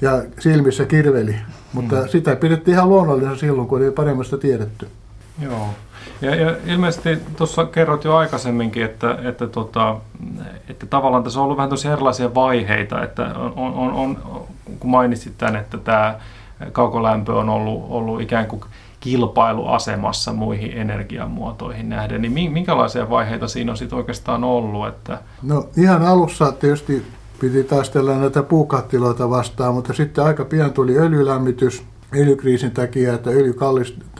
ja 0.00 0.22
silmissä 0.38 0.84
kirveli. 0.84 1.36
Mutta 1.72 1.96
mm. 1.96 2.08
sitä 2.08 2.36
pidettiin 2.36 2.74
ihan 2.74 2.88
luonnollisena 2.88 3.36
silloin, 3.36 3.68
kun 3.68 3.82
oli 3.82 3.90
paremmasta 3.90 4.38
tiedetty. 4.38 4.88
Joo. 5.42 5.68
Ja, 6.22 6.34
ja 6.34 6.56
ilmeisesti 6.66 7.18
tuossa 7.36 7.64
kerrot 7.66 8.04
jo 8.04 8.16
aikaisemminkin, 8.16 8.84
että, 8.84 9.18
että, 9.22 9.46
tota, 9.46 9.96
että 10.68 10.86
tavallaan 10.86 11.24
tässä 11.24 11.40
on 11.40 11.44
ollut 11.44 11.56
vähän 11.56 11.70
erilaisia 11.92 12.34
vaiheita, 12.34 13.02
että 13.02 13.34
on, 13.34 13.74
on, 13.74 13.92
on, 13.92 14.18
kun 14.80 14.90
mainitsit 14.90 15.38
tämän, 15.38 15.56
että 15.56 15.78
tämä 15.78 16.14
kaukolämpö 16.72 17.34
on 17.34 17.48
ollut, 17.48 17.86
ollut 17.88 18.20
ikään 18.20 18.46
kuin 18.46 18.62
kilpailuasemassa 19.00 20.32
muihin 20.32 20.72
energiamuotoihin 20.72 21.88
nähden, 21.88 22.22
niin 22.22 22.52
minkälaisia 22.52 23.10
vaiheita 23.10 23.48
siinä 23.48 23.72
on 23.72 23.78
sitten 23.78 23.98
oikeastaan 23.98 24.44
ollut? 24.44 24.88
Että... 24.88 25.18
No 25.42 25.68
ihan 25.76 26.02
alussa 26.02 26.52
tietysti 26.52 27.06
piti 27.40 27.64
taistella 27.64 28.18
näitä 28.18 28.42
puukattiloita 28.42 29.30
vastaan, 29.30 29.74
mutta 29.74 29.92
sitten 29.92 30.24
aika 30.24 30.44
pian 30.44 30.72
tuli 30.72 30.98
öljylämmitys 30.98 31.82
öljykriisin 32.16 32.70
takia, 32.70 33.14
että 33.14 33.30
öljy 33.30 33.54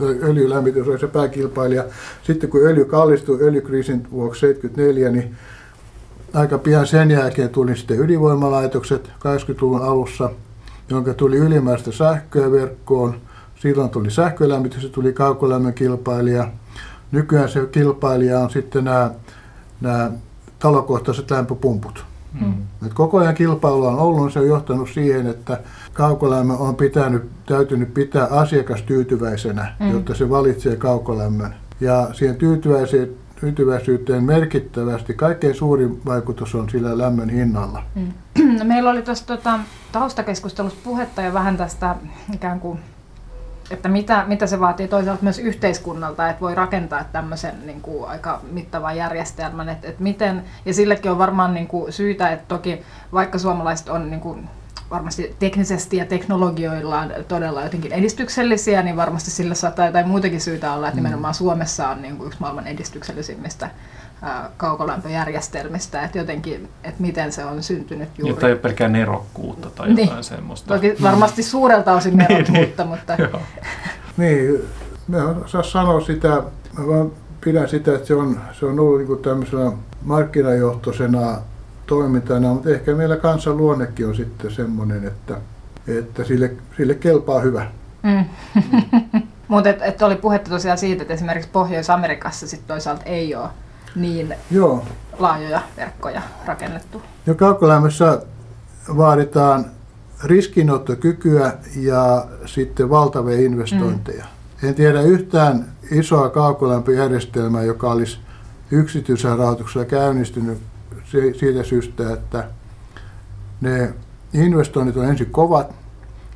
öljylämmitys 0.01 0.87
oli 0.87 0.99
se 0.99 1.07
pääkilpailija. 1.07 1.83
Sitten 2.23 2.49
kun 2.49 2.61
öljy 2.65 2.85
kallistui 2.85 3.41
öljykriisin 3.41 4.07
vuoksi 4.11 4.39
74, 4.39 5.09
niin 5.09 5.35
aika 6.33 6.57
pian 6.57 6.87
sen 6.87 7.11
jälkeen 7.11 7.49
tuli 7.49 7.77
sitten 7.77 7.99
ydinvoimalaitokset 7.99 9.07
80-luvun 9.07 9.81
alussa, 9.81 10.29
jonka 10.89 11.13
tuli 11.13 11.37
ylimääräistä 11.37 11.91
sähköä 11.91 12.51
verkkoon. 12.51 13.15
Silloin 13.59 13.89
tuli 13.89 14.11
sähkölämmitys 14.11 14.83
ja 14.83 14.89
tuli 14.89 15.13
kaukolämmön 15.13 15.73
kilpailija. 15.73 16.47
Nykyään 17.11 17.49
se 17.49 17.65
kilpailija 17.71 18.39
on 18.39 18.49
sitten 18.49 18.83
nämä, 18.83 19.11
nämä 19.81 20.11
talokohtaiset 20.59 21.31
lämpöpumput. 21.31 22.05
Mm. 22.41 22.53
Et 22.85 22.93
koko 22.93 23.17
ajan 23.17 23.35
kilpailu 23.35 23.85
on 23.85 23.99
ollut, 23.99 24.21
niin 24.21 24.31
se 24.31 24.39
on 24.39 24.47
johtanut 24.47 24.89
siihen, 24.93 25.27
että 25.27 25.59
kaukolämmö 25.93 26.53
on 26.53 26.75
pitänyt, 26.75 27.29
täytynyt 27.45 27.93
pitää 27.93 28.25
asiakas 28.25 28.81
tyytyväisenä, 28.81 29.75
mm. 29.79 29.91
jotta 29.91 30.15
se 30.15 30.29
valitsee 30.29 30.75
kaukolämmön. 30.75 31.55
Ja 31.81 32.07
siihen 32.13 32.35
tyytyväisyyteen, 32.35 33.19
tyytyväisyyteen 33.39 34.23
merkittävästi 34.23 35.13
kaikkein 35.13 35.55
suurin 35.55 36.01
vaikutus 36.05 36.55
on 36.55 36.69
sillä 36.69 36.97
lämmön 36.97 37.29
hinnalla. 37.29 37.83
Mm. 37.95 38.13
No, 38.59 38.65
meillä 38.65 38.89
oli 38.89 39.01
tuossa 39.01 39.27
tota, 39.27 39.59
taustakeskustelussa 39.91 40.79
puhetta 40.83 41.21
jo 41.21 41.33
vähän 41.33 41.57
tästä 41.57 41.95
ikään 42.33 42.59
kuin 42.59 42.79
että 43.71 43.89
mitä, 43.89 44.23
mitä 44.27 44.47
se 44.47 44.59
vaatii 44.59 44.87
toisaalta 44.87 45.23
myös 45.23 45.39
yhteiskunnalta, 45.39 46.29
että 46.29 46.41
voi 46.41 46.55
rakentaa 46.55 47.03
tämmöisen 47.03 47.65
niin 47.65 47.81
kuin, 47.81 48.09
aika 48.09 48.41
mittavan 48.51 48.97
järjestelmän. 48.97 49.69
Että, 49.69 49.87
että 49.87 50.03
miten, 50.03 50.43
ja 50.65 50.73
sillekin 50.73 51.11
on 51.11 51.17
varmaan 51.17 51.53
niin 51.53 51.67
kuin, 51.67 51.93
syytä, 51.93 52.29
että 52.29 52.45
toki 52.47 52.81
vaikka 53.13 53.37
suomalaiset 53.37 53.89
on 53.89 54.09
niin 54.09 54.21
kuin, 54.21 54.49
varmasti 54.91 55.35
teknisesti 55.39 55.97
ja 55.97 56.05
teknologioillaan 56.05 57.13
todella 57.27 57.63
jotenkin 57.63 57.91
edistyksellisiä, 57.91 58.81
niin 58.81 58.97
varmasti 58.97 59.31
sillä 59.31 59.55
saattaa 59.55 59.85
jotain 59.85 60.07
muutakin 60.07 60.41
syytä 60.41 60.73
olla, 60.73 60.87
että 60.87 61.01
mm. 61.01 61.03
nimenomaan 61.03 61.33
Suomessa 61.33 61.89
on 61.89 62.01
niin 62.01 62.17
kuin 62.17 62.27
yksi 62.27 62.39
maailman 62.39 62.67
edistyksellisimmistä 62.67 63.69
kaukolämpöjärjestelmistä, 64.57 66.03
että 66.03 66.17
jotenkin, 66.17 66.69
että 66.83 67.01
miten 67.01 67.31
se 67.31 67.45
on 67.45 67.63
syntynyt 67.63 68.09
juuri. 68.17 68.31
Jotta 68.31 68.47
ei 68.47 68.53
ole 68.53 68.59
pelkää 68.59 68.87
nerokkuutta 68.87 69.69
tai 69.69 69.93
niin. 69.93 70.07
jotain 70.07 70.23
semmoista. 70.23 70.73
Toki 70.73 70.95
varmasti 71.01 71.43
suurelta 71.43 71.93
osin 71.93 72.17
niin, 72.17 72.27
nerokkuutta, 72.29 72.83
niin, 72.83 72.89
mutta... 72.89 73.15
Joo. 73.19 73.41
niin, 74.17 74.61
mä 75.07 75.35
saa 75.45 75.63
sanoa 75.63 76.01
sitä, 76.01 76.29
mä 76.77 76.87
vaan 76.87 77.11
pidän 77.41 77.69
sitä, 77.69 77.95
että 77.95 78.07
se 78.07 78.15
on, 78.15 78.39
se 78.59 78.65
on 78.65 78.79
ollut 78.79 79.07
niin 79.07 79.17
tämmöisenä 79.17 79.71
markkinajohtoisena 80.01 81.37
toimintana, 81.89 82.53
mutta 82.53 82.69
ehkä 82.69 82.95
meillä 82.95 83.17
kansan 83.17 83.57
luonnekin 83.57 84.07
on 84.07 84.15
sitten 84.15 84.51
semmoinen, 84.51 85.07
että, 85.07 85.37
että 85.87 86.23
sille, 86.23 86.51
sille 86.77 86.95
kelpaa 86.95 87.39
hyvä. 87.39 87.65
Mm. 88.03 88.25
mm. 88.55 89.21
mutta 89.47 89.69
et, 89.69 89.81
et 89.81 90.01
oli 90.01 90.15
puhetta 90.15 90.49
tosiaan 90.49 90.77
siitä, 90.77 91.01
että 91.01 91.13
esimerkiksi 91.13 91.49
Pohjois-Amerikassa 91.53 92.47
sitten 92.47 92.67
toisaalta 92.67 93.03
ei 93.03 93.35
ole 93.35 93.49
niin 93.95 94.35
Joo. 94.51 94.83
laajoja 95.19 95.61
verkkoja 95.77 96.21
rakennettu. 96.45 97.01
Ja 97.25 97.33
kaukolämmössä 97.33 98.21
vaaditaan 98.97 99.65
riskinottokykyä 100.23 101.53
ja 101.75 102.25
sitten 102.45 102.89
valtavia 102.89 103.39
investointeja. 103.39 104.23
Mm. 104.23 104.69
En 104.69 104.75
tiedä 104.75 105.01
yhtään 105.01 105.65
isoa 105.91 106.29
kaukolämpöjärjestelmää, 106.29 107.63
joka 107.63 107.91
olisi 107.91 108.19
yksityisellä 108.71 109.35
rahoituksella 109.35 109.85
käynnistynyt 109.85 110.57
siitä 111.11 111.63
syystä, 111.63 112.13
että 112.13 112.43
ne 113.61 113.93
investoinnit 114.33 114.97
on 114.97 115.05
ensin 115.05 115.31
kovat 115.31 115.75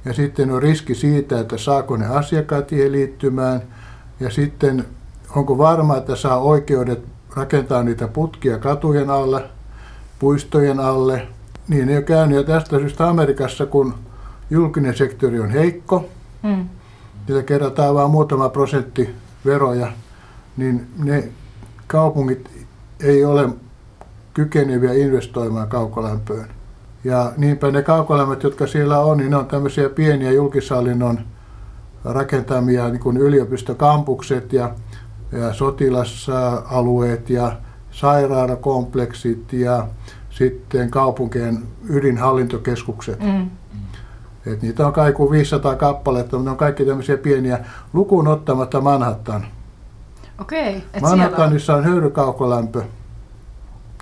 ja 0.06 0.14
sitten 0.14 0.52
on 0.52 0.62
riski 0.62 0.96
siitä, 0.96 1.40
että 1.40 1.58
saako 1.58 1.98
ne 1.98 2.06
asiakkaat 2.06 2.70
siihen 2.70 2.92
liittymään 2.92 3.62
ja 4.20 4.30
sitten 4.30 4.86
onko 5.36 5.58
varma, 5.58 5.98
että 5.98 6.16
saa 6.16 6.38
oikeudet 6.38 7.06
rakentaa 7.36 7.84
niitä 7.84 8.08
putkia 8.08 8.58
katujen 8.58 9.10
alle, 9.10 9.44
puistojen 10.20 10.80
alle. 10.80 11.28
Niin 11.68 11.90
ei 11.90 11.96
ole 11.96 12.04
käynyt. 12.04 12.38
Ja 12.38 12.44
tästä 12.44 12.80
syystä 12.80 13.10
Amerikassa, 13.10 13.66
kun 13.66 13.94
julkinen 14.50 14.98
sektori 14.98 15.40
on 15.40 15.50
heikko, 15.50 16.10
mm. 16.44 16.70
niillä 17.28 17.44
kerätään 17.44 17.96
vain 17.96 18.12
muutama 18.12 18.50
prosentti 18.50 19.16
veroja, 19.46 19.92
niin 20.58 20.88
ne 20.98 21.30
kaupungit 21.88 22.50
ei 23.00 23.26
ole 23.26 23.50
kykeneviä 24.34 24.94
investoimaan 24.94 25.68
kaukolämpöön. 25.68 26.48
Ja 27.04 27.32
niinpä 27.38 27.72
ne 27.72 27.82
kaukolämmöt, 27.82 28.44
jotka 28.44 28.68
siellä 28.68 29.00
on, 29.00 29.18
niin 29.18 29.30
ne 29.30 29.38
on 29.38 29.46
tämmöisiä 29.46 29.90
pieniä 29.90 30.32
julkishallinnon 30.32 31.20
rakentamia 32.04 32.90
niin 32.90 33.00
kuin 33.00 33.18
yliopistokampukset 33.18 34.54
ja 34.54 34.72
ja 35.40 35.54
sotilasalueet 35.54 37.30
ja 37.30 37.52
sairaalakompleksit 37.92 39.54
ja 39.54 39.88
sitten 40.30 40.92
kaupunkien 40.92 41.64
ydinhallintokeskukset. 41.90 43.20
Mm. 43.20 43.50
Et 44.46 44.62
niitä 44.62 44.88
on 44.88 44.94
kaiku 44.94 45.32
500 45.32 45.76
kappaletta, 45.76 46.38
mutta 46.38 46.48
ne 46.48 46.52
on 46.52 46.58
kaikki 46.58 46.86
tämmöisiä 46.86 47.18
pieniä, 47.18 47.66
lukuun 47.94 48.28
ottamatta 48.28 48.82
Manhattan. 48.82 49.46
Okei, 50.42 50.78
okay, 50.78 51.02
Manhattanissa 51.02 51.76
on 51.76 51.84
höyrykaukolämpö. 51.84 52.84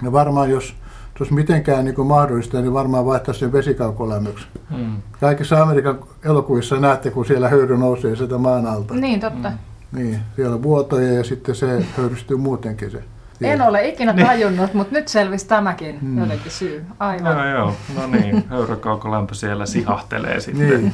Ja 0.03 0.12
varmaan 0.12 0.50
jos 0.50 0.75
olisi 1.20 1.34
mitenkään 1.34 1.86
niin 1.86 2.08
mahdollista, 2.08 2.62
niin 2.62 2.74
varmaan 2.74 3.05
vaihtaa 3.05 3.34
sen 3.34 3.51
vesikaukolämmöksi. 3.51 4.48
Mm. 4.77 4.96
Kaikissa 5.20 5.62
Amerikan 5.62 6.00
elokuvissa 6.25 6.75
näette, 6.75 7.12
kun 7.12 7.25
siellä 7.25 7.50
höyry 7.50 7.77
nousee 7.77 8.15
sieltä 8.15 8.38
maan 8.38 8.65
alta. 8.65 8.93
Niin, 8.93 9.20
totta. 9.20 9.50
Mm. 9.50 9.58
Niin, 10.00 10.20
siellä 10.36 10.55
on 10.55 10.63
vuotoja 10.63 11.13
ja 11.13 11.24
sitten 11.24 11.55
se 11.55 11.86
höyrystyy 11.98 12.38
muutenkin 12.38 12.91
se. 12.91 13.03
En 13.41 13.62
ole 13.62 13.88
ikinä 13.88 14.13
niin. 14.13 14.27
tajunnut, 14.27 14.74
mutta 14.74 14.96
nyt 14.96 15.08
selvisi 15.08 15.48
tämäkin 15.48 16.00
hmm. 16.00 16.20
jotenkin 16.20 16.51
syy. 16.51 16.86
Aivan. 17.00 17.50
Joo, 17.50 17.58
joo. 17.58 17.74
No 17.96 18.08
niin, 18.08 18.46
höyrykaukolämpö 18.50 19.36
siellä 19.36 19.65
sihahtelee 19.65 20.39
sitten 20.39 20.70
niin. 20.70 20.93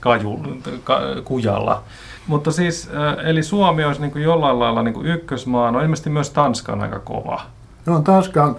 kaju, 0.00 0.40
ka, 0.84 1.00
kujalla. 1.24 1.82
Mutta 2.26 2.52
siis, 2.52 2.90
eli 3.24 3.42
Suomi 3.42 3.84
olisi 3.84 4.00
niin 4.00 4.10
kuin 4.10 4.24
jollain 4.24 4.58
lailla 4.58 4.82
niin 4.82 4.94
kuin 4.94 5.06
ykkösmaa, 5.06 5.70
no 5.70 5.80
ilmeisesti 5.80 6.10
myös 6.10 6.30
Tanska 6.30 6.72
on 6.72 6.80
aika 6.80 6.98
kova. 6.98 7.40
No, 7.88 8.00
Tanska 8.00 8.44
on 8.44 8.56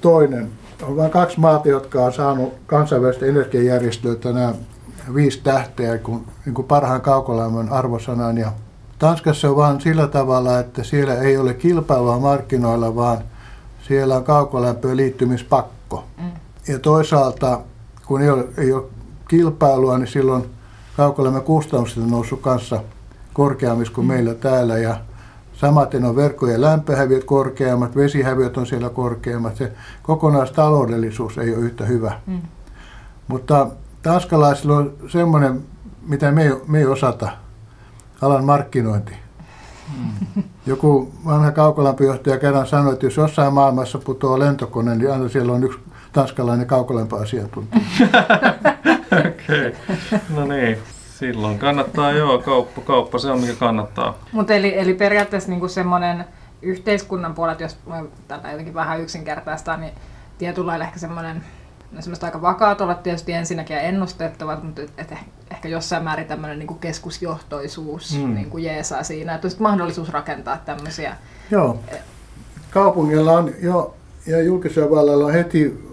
toinen. 0.00 0.50
On 0.82 0.96
vain 0.96 1.10
kaksi 1.10 1.40
maata, 1.40 1.68
jotka 1.68 2.04
on 2.04 2.12
saanut 2.12 2.54
kansainvälistä 2.66 3.26
energiajärjestöiltä 3.26 4.32
nämä 4.32 4.54
viisi 5.14 5.40
tähteä 5.44 5.98
kun, 5.98 6.26
niin 6.46 6.54
kuin 6.54 6.68
parhaan 6.68 7.00
kaukolämmön 7.00 7.68
arvosanan 7.68 8.38
ja 8.38 8.52
Tanskassa 8.98 9.50
on 9.50 9.56
vaan 9.56 9.80
sillä 9.80 10.06
tavalla, 10.06 10.58
että 10.58 10.84
siellä 10.84 11.14
ei 11.14 11.36
ole 11.36 11.54
kilpailua 11.54 12.18
markkinoilla, 12.18 12.96
vaan 12.96 13.18
siellä 13.88 14.16
on 14.16 14.24
kaukolämpöön 14.24 14.96
liittymispakko. 14.96 16.04
Mm. 16.22 16.30
Ja 16.68 16.78
toisaalta, 16.78 17.60
kun 18.06 18.22
ei 18.22 18.30
ole, 18.30 18.44
ei 18.58 18.72
ole 18.72 18.82
kilpailua, 19.28 19.98
niin 19.98 20.08
silloin 20.08 20.44
kaukolämmön 20.96 21.42
kustannukset 21.42 21.98
on 21.98 22.10
noussut 22.10 22.40
kanssa 22.40 22.82
korkeammissa 23.32 23.94
kuin 23.94 24.06
mm. 24.06 24.12
meillä 24.12 24.34
täällä. 24.34 24.78
Ja 24.78 24.96
samaten 25.62 26.04
on 26.04 26.16
verkkojen 26.16 26.60
lämpöhäviöt 26.60 27.24
korkeammat, 27.24 27.96
vesihäviöt 27.96 28.56
on 28.56 28.66
siellä 28.66 28.90
korkeammat. 28.90 29.56
Se 29.56 29.72
kokonaistaloudellisuus 30.02 31.38
ei 31.38 31.54
ole 31.54 31.64
yhtä 31.64 31.84
hyvä. 31.84 32.12
Mm. 32.26 32.42
Mutta 33.28 33.66
tanskalaisilla 34.02 34.76
on 34.76 34.94
semmoinen, 35.08 35.62
mitä 36.08 36.32
me 36.32 36.42
ei, 36.42 36.52
me 36.68 36.78
ei 36.78 36.86
osata– 36.86 37.28
alan 38.22 38.44
markkinointi. 38.44 39.12
Hmm. 39.96 40.42
Joku 40.66 41.12
vanha 41.26 41.50
kaukolämpöjohtaja 41.50 42.38
kerran 42.38 42.66
sanoi, 42.66 42.92
että 42.92 43.06
jos 43.06 43.16
jossain 43.16 43.52
maailmassa 43.52 43.98
putoaa 43.98 44.38
lentokone, 44.38 44.96
niin 44.96 45.12
aina 45.12 45.28
siellä 45.28 45.52
on 45.52 45.64
yksi 45.64 45.78
tanskalainen 46.12 46.66
kaukolämpöasiantuntija. 46.66 47.84
Okei, 49.12 49.68
okay. 49.68 50.20
no 50.36 50.44
niin. 50.44 50.78
Silloin 51.22 51.58
kannattaa, 51.58 52.12
joo, 52.12 52.38
kauppa, 52.38 52.80
kauppa 52.80 53.18
se 53.18 53.30
on 53.30 53.40
mikä 53.40 53.54
kannattaa. 53.54 54.18
Mutta 54.32 54.54
eli, 54.54 54.78
eli 54.78 54.94
periaatteessa 54.94 55.50
niinku 55.50 55.68
semmoinen 55.68 56.24
yhteiskunnan 56.62 57.34
puolet, 57.34 57.60
jos 57.60 57.76
tällä 58.28 58.50
jotenkin 58.50 58.74
vähän 58.74 59.00
yksinkertaistaa, 59.00 59.76
niin 59.76 59.92
tietyllä 60.38 60.66
lailla 60.66 60.84
ehkä 60.84 60.98
semmoinen 60.98 61.44
no 61.92 62.02
semmoista 62.02 62.26
aika 62.26 62.42
vakaat 62.42 62.80
olla 62.80 62.94
tietysti 62.94 63.32
ensinnäkin 63.32 63.74
ja 63.74 63.82
ennustettavat, 63.82 64.62
mutta 64.62 64.82
et, 64.82 64.92
et 64.98 65.14
ehkä 65.50 65.68
jossain 65.68 66.04
määrin 66.04 66.26
tämmöinen 66.26 66.58
niin 66.58 66.78
keskusjohtoisuus 66.78 68.18
Mm. 68.18 68.24
mm. 68.24 68.34
niin 68.34 68.50
kuin 68.50 68.64
jeesaa 68.64 69.02
siinä, 69.02 69.34
että 69.34 69.44
olisi 69.44 69.62
mahdollisuus 69.62 70.08
rakentaa 70.08 70.56
tämmöisiä. 70.56 71.16
Joo. 71.50 71.80
Kaupungilla 72.70 73.32
on 73.32 73.54
jo, 73.62 73.94
ja 74.26 74.42
julkisella 74.42 74.90
vallalla 74.90 75.24
on 75.24 75.32
heti 75.32 75.91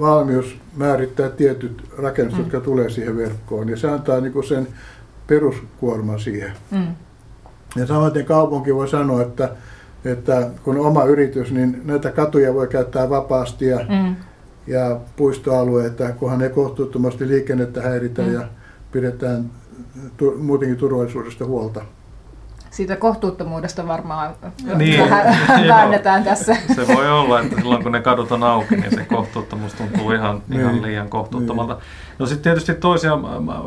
valmius 0.00 0.56
määrittää 0.76 1.30
tietyt 1.30 1.82
rakennukset, 1.98 2.38
mm. 2.38 2.44
jotka 2.44 2.60
tulee 2.60 2.90
siihen 2.90 3.16
verkkoon. 3.16 3.68
Ja 3.68 3.76
se 3.76 3.90
antaa 3.90 4.20
niin 4.20 4.44
sen 4.48 4.68
peruskuorman 5.26 6.20
siihen. 6.20 6.52
Mm. 6.70 6.86
Ja 7.76 7.86
samaten 7.86 8.24
kaupunki 8.24 8.74
voi 8.74 8.88
sanoa, 8.88 9.22
että, 9.22 9.50
että 10.04 10.50
kun 10.64 10.78
oma 10.78 11.04
yritys, 11.04 11.52
niin 11.52 11.82
näitä 11.84 12.10
katuja 12.10 12.54
voi 12.54 12.68
käyttää 12.68 13.10
vapaasti 13.10 13.66
ja, 13.66 13.78
Mm. 13.78 14.16
ja 14.66 15.00
puistoalueita, 15.16 16.12
kunhan 16.12 16.42
ei 16.42 16.50
kohtuuttomasti 16.50 17.28
liikennettä 17.28 17.82
häiritä 17.82 18.22
Mm. 18.22 18.32
ja 18.32 18.48
pidetään 18.92 19.50
tu, 20.16 20.34
muutenkin 20.38 20.76
turvallisuudesta 20.78 21.44
huolta. 21.44 21.84
Siitä 22.70 22.96
kohtuuttomuudesta 22.96 23.88
varmaan 23.88 24.34
Niin, 24.64 24.78
niin, 24.78 25.10
vähän 25.10 25.68
väännetään 25.68 26.24
tässä. 26.24 26.56
Se 26.74 26.88
voi 26.94 27.10
olla, 27.10 27.40
että 27.40 27.56
silloin 27.56 27.82
kun 27.82 27.92
ne 27.92 28.00
kadut 28.00 28.32
on 28.32 28.42
auki, 28.42 28.76
niin 28.76 28.94
se 28.94 29.04
kohtuuttomuus 29.04 29.74
tuntuu 29.74 30.12
ihan, 30.12 30.42
ihan 30.52 30.72
Niin. 30.72 30.82
liian 30.82 31.08
kohtuuttomalta. 31.08 31.76
No 32.18 32.26
sitten 32.26 32.42
tietysti 32.42 32.74
toisia, 32.74 33.18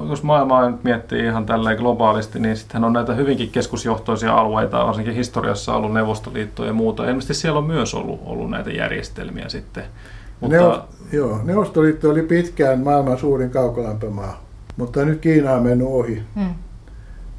jos 0.09 0.23
maailmaa 0.23 0.69
nyt 0.69 0.83
miettii 0.83 1.25
ihan 1.25 1.45
tälleen 1.45 1.77
globaalisti, 1.77 2.39
niin 2.39 2.57
sittenhän 2.57 2.83
on 2.83 2.93
näitä 2.93 3.13
hyvinkin 3.13 3.49
keskusjohtoisia 3.49 4.33
alueita, 4.33 4.85
varsinkin 4.85 5.15
historiassa 5.15 5.73
ollut 5.75 5.93
Neuvostoliitto 5.93 6.65
ja 6.65 6.73
muuta. 6.73 7.05
Ilmeisesti 7.05 7.33
siellä 7.33 7.57
on 7.59 7.65
myös 7.67 7.93
ollut, 7.93 8.19
ollut 8.25 8.49
näitä 8.49 8.69
järjestelmiä 8.71 9.49
sitten. 9.49 9.83
Mutta, 10.39 10.61
Mutta... 10.61 10.83
Joo, 11.11 11.39
Neuvostoliitto 11.43 12.09
oli 12.09 12.21
pitkään 12.21 12.79
maailman 12.79 13.17
suurin 13.17 13.49
kaukolämpömaa, 13.49 14.41
mutta 14.77 15.05
nyt 15.05 15.19
Kiina 15.21 15.51
on 15.51 15.63
mennyt 15.63 15.87
ohi. 15.91 16.23
Mm. 16.35 16.53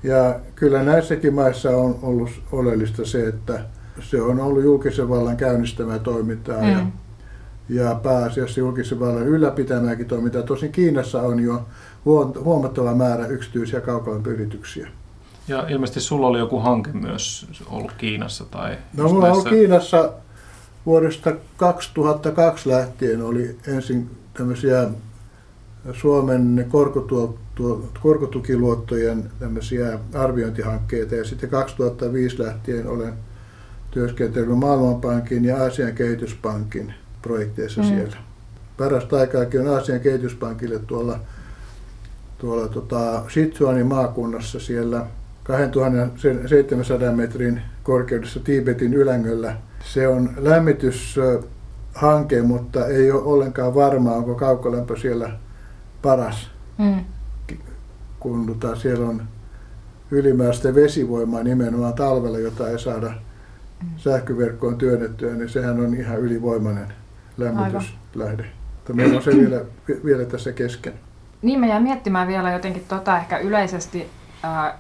Ja 0.02 0.34
kyllä 0.54 0.82
näissäkin 0.82 1.34
maissa 1.34 1.70
on 1.76 1.98
ollut 2.02 2.30
oleellista 2.52 3.04
se, 3.04 3.26
että 3.28 3.60
se 4.00 4.22
on 4.22 4.40
ollut 4.40 4.62
julkisen 4.64 5.08
vallan 5.08 5.36
käynnistämää 5.36 5.98
toimintaa 5.98 6.62
Mm. 6.62 6.70
ja, 6.70 6.86
ja 7.68 7.94
pääasiassa 7.94 8.60
julkisen 8.60 9.00
vallan 9.00 9.26
ylläpitämääkin 9.26 10.06
toimintaa. 10.06 10.42
Tosin 10.42 10.72
Kiinassa 10.72 11.22
on 11.22 11.40
jo 11.40 11.62
huom- 12.04 12.44
huomattava 12.44 12.94
määrä 12.94 13.26
yksityisiä 13.26 13.80
kaukolämpöyrityksiä. 13.80 14.88
ja 15.48 15.68
ilmeisesti 15.68 16.00
sulla 16.00 16.26
oli 16.26 16.38
joku 16.38 16.58
hanke 16.60 16.90
myös 16.92 17.46
ollut 17.70 17.92
Kiinassa. 17.98 18.44
Tai 18.44 18.76
No 18.96 19.08
mulla 19.08 19.26
on 19.26 19.32
näissä- 19.32 19.50
Kiinassa 19.50 20.12
vuodesta 20.86 21.32
2002 21.56 22.68
lähtien 22.68 23.22
oli 23.22 23.56
ensin 23.68 24.10
tämmöisiä 24.34 24.88
Suomen 25.92 26.66
korkotuo, 26.68 27.38
tuo, 27.54 27.88
korkotukiluottojen 28.02 29.24
tämmöisiä 29.38 29.98
arviointihankkeita 30.14 31.14
ja 31.14 31.24
sitten 31.24 31.50
2005 31.50 32.42
lähtien 32.42 32.86
olen 32.88 33.12
työskennellyt 33.90 34.58
Maailmanpankin 34.58 35.44
ja 35.44 35.62
Aasian 35.62 35.92
kehityspankin 35.92 36.94
projekteissa 37.22 37.80
Mm. 37.80 37.86
mm. 37.88 37.94
siellä. 37.94 38.16
Parasta 38.78 39.16
aikaakin 39.16 39.60
on 39.60 39.74
Aasian 39.74 40.00
kehityspankille 40.00 40.78
tuolla, 40.78 41.18
tuolla 42.38 42.68
tota 42.68 43.22
Sichuanin 43.28 43.86
maakunnassa 43.86 44.60
siellä 44.60 45.06
2700 45.44 47.12
metrin 47.12 47.62
korkeudessa 47.82 48.40
Tiibetin 48.40 48.94
ylängöllä. 48.94 49.56
Se 49.84 50.08
on 50.08 50.30
lämmityshanke, 50.36 52.42
mutta 52.42 52.86
ei 52.86 53.10
ole 53.10 53.22
ollenkaan 53.22 53.74
varmaa, 53.74 54.14
onko 54.14 54.34
kaukolämpö 54.34 54.96
siellä 55.00 55.30
paras, 56.02 56.50
Mm. 56.78 57.04
Kun 58.22 58.46
tota 58.46 58.76
siellä 58.76 59.08
on 59.08 59.22
ylimääräistä 60.10 60.74
vesivoimaa 60.74 61.42
nimenomaan 61.42 61.94
talvella, 61.94 62.38
jota 62.38 62.68
ei 62.68 62.78
saada 62.78 63.12
sähköverkkoon 63.96 64.78
työnnettyä, 64.78 65.34
niin 65.34 65.48
sehän 65.48 65.80
on 65.80 65.94
ihan 65.94 66.18
ylivoimainen 66.18 66.92
lämmityslähde. 67.38 68.44
Meillä 68.92 69.16
on 69.16 69.22
se 69.22 69.30
vielä, 69.30 69.60
vielä 70.04 70.24
tässä 70.24 70.52
kesken. 70.52 70.92
Niin 71.42 71.60
mä 71.60 71.66
jäin 71.66 71.82
miettimään 71.82 72.28
vielä 72.28 72.52
jotenkin 72.52 72.84
tota 72.88 73.18
ehkä 73.18 73.38
yleisesti, 73.38 74.10
ää, 74.42 74.78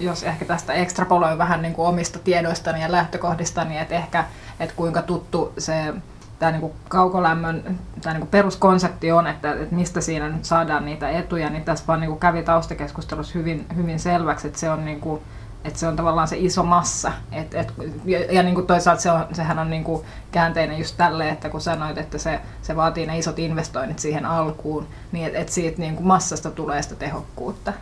jos 0.00 0.22
ehkä 0.22 0.44
tästä 0.44 0.72
ekstrapoloin 0.72 1.38
vähän 1.38 1.62
niin 1.62 1.74
kuin 1.74 1.88
omista 1.88 2.18
tiedoistani 2.18 2.82
ja 2.82 2.92
lähtökohdistani, 2.92 3.78
että 3.78 3.94
ehkä, 3.94 4.24
että 4.60 4.74
kuinka 4.76 5.02
tuttu 5.02 5.52
se 5.58 5.94
tämä 6.40 6.52
niin 6.52 6.72
kaukolämmön 6.88 7.78
tämä 8.02 8.18
niin 8.18 8.26
peruskonsepti 8.26 9.12
on, 9.12 9.26
että, 9.26 9.52
että 9.52 9.74
mistä 9.74 10.00
siinä 10.00 10.28
nyt 10.28 10.44
saadaan 10.44 10.84
niitä 10.84 11.10
etuja, 11.10 11.50
niin 11.50 11.64
tässä 11.64 11.84
vaan 11.88 12.00
niin 12.00 12.18
kävi 12.18 12.42
taustakeskustelussa 12.42 13.38
hyvin, 13.38 13.66
hyvin 13.76 13.98
selväksi, 13.98 14.46
että 14.46 14.60
se 14.60 14.70
on 14.70 14.84
niin 14.84 15.00
kuin, 15.00 15.20
että 15.64 15.78
se 15.78 15.86
on 15.86 15.96
tavallaan 15.96 16.28
se 16.28 16.36
iso 16.38 16.62
massa. 16.62 17.12
Et, 17.32 17.54
et, 17.54 17.72
ja 18.04 18.32
ja 18.32 18.42
niin 18.42 18.54
kuin 18.54 18.66
toisaalta 18.66 19.02
se 19.02 19.10
on, 19.10 19.26
sehän 19.32 19.58
on 19.58 19.70
niin 19.70 19.84
kuin 19.84 20.04
käänteinen 20.32 20.78
just 20.78 20.96
tälle, 20.96 21.28
että 21.28 21.48
kun 21.48 21.60
sanoit, 21.60 21.98
että 21.98 22.18
se, 22.18 22.40
se 22.62 22.76
vaatii 22.76 23.06
ne 23.06 23.18
isot 23.18 23.38
investoinnit 23.38 23.98
siihen 23.98 24.26
alkuun, 24.26 24.86
niin 25.12 25.26
että 25.26 25.38
et 25.38 25.48
siitä 25.48 25.78
niin 25.78 25.96
kuin 25.96 26.06
massasta 26.06 26.50
tulee 26.50 26.82
sitä 26.82 26.94
tehokkuutta. 26.94 27.72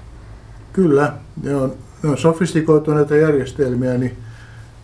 Kyllä, 0.73 1.13
ne 1.43 1.57
on, 1.57 1.75
ne 2.03 2.11
on 2.11 2.19
sofistikoituneita 2.19 3.17
järjestelmiä, 3.17 3.95
niin 3.95 4.19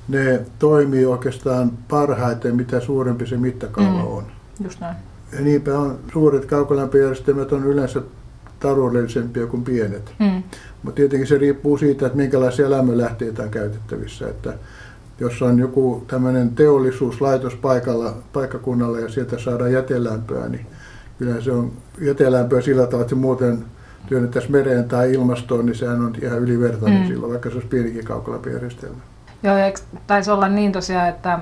ne 0.08 0.40
toimii 0.58 1.04
oikeastaan 1.06 1.70
parhaiten, 1.88 2.56
mitä 2.56 2.80
suurempi 2.80 3.26
se 3.26 3.36
mittakaava 3.36 3.98
Mm. 4.02 4.06
on. 4.06 4.24
Just 4.64 4.80
näin. 4.80 4.96
Ja 5.32 5.40
niinpä 5.40 5.78
on 5.78 5.98
suuret 6.12 6.44
kaukolämpöjärjestelmät 6.44 7.52
on 7.52 7.64
yleensä 7.66 8.02
taloudellisempia 8.60 9.46
kuin 9.46 9.64
pienet. 9.64 10.14
Mm. 10.18 10.42
Mutta 10.82 10.96
tietenkin 10.96 11.26
se 11.26 11.38
riippuu 11.38 11.78
siitä, 11.78 12.06
että 12.06 12.18
minkälaisia 12.18 12.70
lämmönlähteitä 12.70 13.42
on 13.42 13.50
käytettävissä. 13.50 14.28
Että 14.28 14.54
jos 15.20 15.42
on 15.42 15.58
joku 15.58 16.04
tämmöinen 16.06 16.50
teollisuuslaitos 16.50 17.54
paikalla, 17.54 18.14
paikkakunnalla 18.32 18.98
ja 19.00 19.08
sieltä 19.08 19.38
saadaan 19.38 19.72
jätelämpöä, 19.72 20.48
niin 20.48 20.66
kyllä 21.18 21.40
se 21.40 21.52
on 21.52 21.72
jätelämpöä 22.00 22.60
sillä 22.60 22.82
tavalla, 22.86 23.02
että 23.02 23.10
se 23.14 23.20
muuten 23.20 23.64
työnnettäisiin 24.08 24.52
mereen 24.52 24.84
tai 24.88 25.12
ilmastoon, 25.12 25.66
niin 25.66 25.76
sehän 25.76 26.00
on 26.00 26.14
ihan 26.22 26.38
ylivertainen 26.38 27.02
Mm. 27.02 27.08
silloin, 27.08 27.32
vaikka 27.32 27.48
se 27.48 27.54
olisi 27.54 27.68
pienikin 27.68 28.04
kaukolämpöjärjestelmä. 28.04 28.96
Joo, 29.44 29.57
ja 29.59 29.72
taisi 30.07 30.30
olla 30.30 30.48
niin 30.48 30.72
tosiaan, 30.72 31.09
että, 31.09 31.38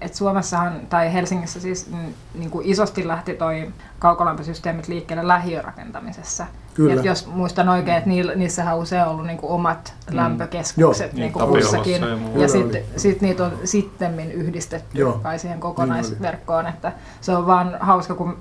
että 0.00 0.18
Suomessahan 0.18 0.80
tai 0.90 1.12
Helsingissä 1.12 1.60
siis 1.60 1.90
niin 2.34 2.50
kuin 2.50 2.66
isosti 2.66 3.08
lähti 3.08 3.34
toi 3.34 3.72
kaukolämpösysteemit 3.98 4.88
liikkeelle 4.88 5.28
lähiörakentamisessa. 5.28 6.46
Kyllä. 6.74 6.94
Et 6.94 7.04
jos 7.04 7.26
muistan 7.26 7.68
oikein, 7.68 7.96
että 7.96 8.08
niillä, 8.08 8.34
niissähän 8.34 8.74
on 8.74 8.80
usein 8.82 9.04
ollut 9.06 9.26
niin 9.26 9.38
kuin 9.38 9.52
omat 9.52 9.94
Mm. 10.10 10.16
lämpökeskukset 10.16 11.06
Joo. 11.06 11.12
niin 11.12 11.20
Niin, 11.20 11.32
kuin 11.32 11.40
Tapiolassa 11.44 11.76
kussakin. 11.76 12.02
ja 12.34 12.42
Ja 12.42 12.48
sitten 12.48 12.82
sit 12.96 13.20
niitä 13.20 13.44
on 13.44 13.52
sittemmin 13.64 14.32
yhdistetty 14.32 14.98
Joo. 14.98 15.12
kai 15.22 15.38
siihen 15.38 15.54
Niin 15.56 15.60
kokonaisverkkoon. 15.60 16.66
Että 16.66 16.92
se 17.20 17.32
on 17.36 17.46
vaan 17.46 17.76
hauska, 17.80 18.14
kun 18.14 18.38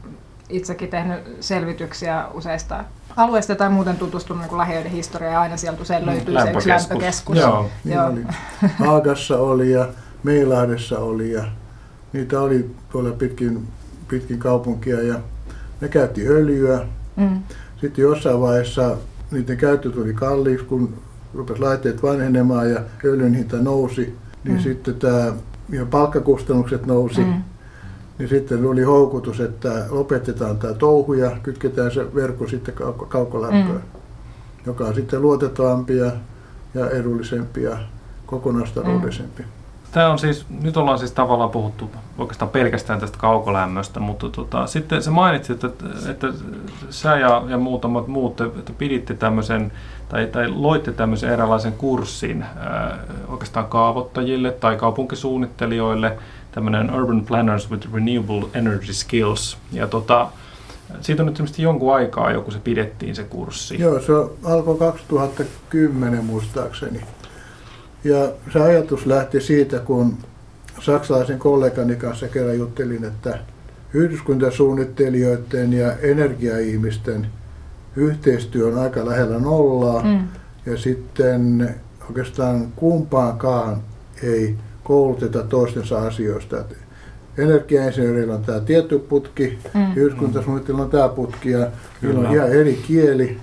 itsekin 0.49 0.89
tehnyt 0.89 1.37
selvityksiä 1.39 2.25
useista 2.33 2.83
alueista 3.17 3.55
tai 3.55 3.69
muuten 3.69 3.97
tutustunut 3.97 4.43
niin 4.47 4.57
lähiöiden 4.57 4.91
historiaan 4.91 5.41
aina 5.41 5.57
sieltä 5.57 5.81
usein 5.81 6.05
löytyy 6.05 6.23
se 6.25 6.51
yksi 6.51 6.69
Lämpökeskus. 6.69 6.89
lämpökeskus. 6.89 7.37
Joo. 7.37 7.69
Niin 7.83 7.95
Joo. 7.95 8.07
oli. 8.09 8.21
Haagassa 8.87 9.37
oli 9.37 9.71
ja 9.71 9.87
Meilahdessa 10.23 10.99
oli 10.99 11.31
ja 11.31 11.43
niitä 12.13 12.39
oli 12.41 12.71
tuolla 12.91 13.11
pitkin, 13.11 13.67
pitkin 14.07 14.39
kaupunkia 14.39 15.01
ja 15.01 15.19
ne 15.81 15.87
käytti 15.87 16.27
öljyä. 16.27 16.79
Mm. 17.15 17.39
Sitten 17.81 18.01
jossain 18.03 18.41
vaiheessa 18.41 18.97
niiden 19.31 19.57
käyttö 19.57 19.89
tuli 19.91 20.13
kalliiksi, 20.13 20.65
kun 20.65 20.93
rupesi 21.33 21.59
laitteet 21.61 22.03
vanhenemaan 22.03 22.69
ja 22.71 22.79
öljyn 23.05 23.33
hinta 23.33 23.57
nousi, 23.57 24.17
niin 24.43 24.55
Mm. 24.57 24.61
sitten 24.63 24.95
tämä 24.95 25.33
ja 25.69 25.85
palkkakustannukset 25.85 26.85
nousi. 26.85 27.21
Mm. 27.21 27.33
Niin 28.21 28.29
sitten 28.29 28.65
oli 28.65 28.83
houkutus, 28.83 29.39
että 29.39 29.85
lopetetaan 29.89 30.57
tämä 30.57 30.73
touhu 30.73 31.13
ja 31.13 31.31
kytketään 31.43 31.91
se 31.91 32.15
verkko 32.15 32.47
sitten 32.47 32.73
kauko- 32.73 33.05
kaukolämpöön, 33.05 33.75
Mm. 33.75 34.01
joka 34.65 34.85
on 34.85 34.95
sitten 34.95 35.21
luotettavampi 35.21 35.97
ja, 35.97 36.11
ja 36.73 36.89
edullisempi 36.89 37.63
ja 37.63 37.77
kokonaistaloudellisempi. 38.25 39.43
Tämä 39.91 40.09
on 40.09 40.19
siis, 40.19 40.45
nyt 40.61 40.77
ollaan 40.77 40.99
siis 40.99 41.11
tavallaan 41.11 41.49
puhuttu 41.49 41.89
oikeastaan 42.17 42.51
pelkästään 42.51 42.99
tästä 42.99 43.17
kaukolämmöstä, 43.17 43.99
mutta 43.99 44.29
tota, 44.29 44.67
sitten 44.67 45.03
sä 45.03 45.11
mainitsit, 45.11 45.63
että, 45.63 45.85
että 46.09 46.27
sä 46.89 47.17
ja, 47.17 47.43
ja 47.47 47.57
muutamat 47.57 48.07
muut, 48.07 48.41
että 48.41 48.73
piditte 48.77 49.13
tämmöisen, 49.13 49.71
tai, 50.09 50.27
tai 50.27 50.47
loitte 50.49 50.91
tämmöisen 50.91 51.29
eräänlaisen 51.29 51.73
kurssin 51.73 52.43
ää, 52.43 52.97
oikeastaan 53.27 53.65
kaavoittajille 53.65 54.51
tai 54.51 54.75
kaupunkisuunnittelijoille, 54.77 56.17
tämmöinen 56.51 56.95
Urban 56.95 57.25
Planners 57.25 57.71
with 57.71 57.93
Renewable 57.93 58.49
Energy 58.53 58.93
Skills. 58.93 59.57
Ja 59.71 59.87
tota, 59.87 60.27
siitä 61.01 61.23
on 61.23 61.25
nyt 61.25 61.39
ilmeisesti 61.39 61.61
jonkun 61.61 61.95
aikaa 61.95 62.31
joku 62.31 62.51
se 62.51 62.59
pidettiin 62.59 63.15
se 63.15 63.23
kurssi. 63.23 63.79
Joo, 63.79 63.99
se 63.99 64.13
alkoi 64.43 64.77
2010 64.77 66.25
muistaakseni. 66.25 67.01
Ja 68.03 68.31
se 68.53 68.59
ajatus 68.59 69.05
lähti 69.05 69.41
siitä, 69.41 69.79
kun 69.79 70.17
saksalaisen 70.81 71.39
kollegani 71.39 71.95
kanssa 71.95 72.27
kerran 72.27 72.57
juttelin, 72.57 73.03
että 73.03 73.39
yhdyskuntasuunnittelijoiden 73.93 75.73
ja 75.73 75.93
energiaihmisten 75.97 77.27
yhteistyö 77.95 78.67
on 78.67 78.77
aika 78.77 79.05
lähellä 79.05 79.39
nollaa. 79.39 80.03
Mm. 80.03 80.27
Ja 80.65 80.77
sitten 80.77 81.75
oikeastaan 82.07 82.67
kumpaankaan 82.75 83.81
ei 84.23 84.55
kouluteta 84.83 85.43
toistensa 85.43 85.97
asioista. 86.01 86.59
Et 86.59 86.77
energiainsinöörillä 87.37 88.33
on 88.33 88.43
tämä 88.43 88.59
tietty 88.59 88.99
putki, 88.99 89.59
Mm. 89.73 89.93
yhdyskuntasuunnittelulla 89.95 90.83
on 90.83 90.89
tämä 90.89 91.09
putki 91.09 91.51
ja 91.51 91.67
niillä 92.01 92.29
on 92.29 92.35
ihan 92.35 92.49
eri 92.49 92.79
kieli 92.87 93.37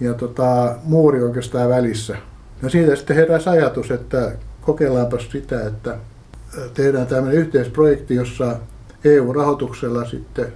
ja 0.00 0.14
tota, 0.14 0.74
muuri 0.84 1.22
oikeastaan 1.22 1.68
välissä. 1.68 2.16
No 2.62 2.68
siitä 2.68 2.96
sitten 2.96 3.16
heräsi 3.16 3.48
ajatus, 3.48 3.90
että 3.90 4.32
kokeillaanpas 4.60 5.30
sitä, 5.32 5.66
että 5.66 5.96
tehdään 6.74 7.06
tämmöinen 7.06 7.38
yhteisprojekti, 7.40 8.14
jossa 8.14 8.56
EU-rahoituksella 9.04 10.04
sitten 10.04 10.46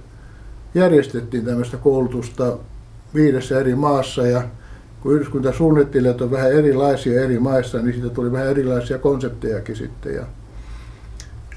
järjestettiin 0.75 1.45
tämmöistä 1.45 1.77
koulutusta 1.77 2.57
viidessä 3.15 3.59
eri 3.59 3.75
maassa 3.75 4.27
ja 4.27 4.43
kun 5.01 5.13
yhdyskuntasuunnittelijat 5.13 6.21
on 6.21 6.31
vähän 6.31 6.51
erilaisia 6.51 7.23
eri 7.23 7.39
maissa, 7.39 7.81
niin 7.81 7.93
siitä 7.93 8.09
tuli 8.09 8.31
vähän 8.31 8.47
erilaisia 8.47 8.97
konseptejakin 8.97 9.75
sitten. 9.75 10.15
Ja, 10.15 10.25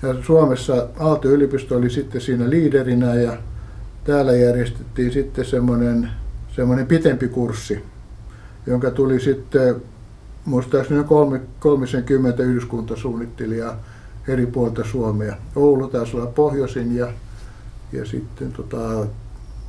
ja 0.02 0.14
Suomessa 0.22 0.88
Aalto-yliopisto 0.98 1.76
oli 1.76 1.90
sitten 1.90 2.20
siinä 2.20 2.50
liiderinä 2.50 3.14
ja 3.14 3.37
täällä 4.05 4.33
järjestettiin 4.33 5.12
sitten 5.12 5.44
semmoinen, 5.44 6.11
semmoinen 6.57 6.87
pitempi 6.87 7.28
kurssi, 7.28 7.85
jonka 8.66 8.90
tuli 8.90 9.20
sitten 9.20 9.83
muistaakseni 10.44 10.96
noin 10.96 11.09
kolme, 11.09 11.40
30 11.61 12.42
yhdyskuntasuunnittelijaa 12.42 13.76
eri 14.28 14.46
puolta 14.46 14.85
Suomea. 14.85 15.37
Oulu 15.57 15.88
taisi 15.88 16.16
olla 16.16 16.26
pohjoisin 16.26 16.96
ja, 16.96 17.12
ja 17.92 18.05
sitten 18.05 18.52
tota, 18.52 19.07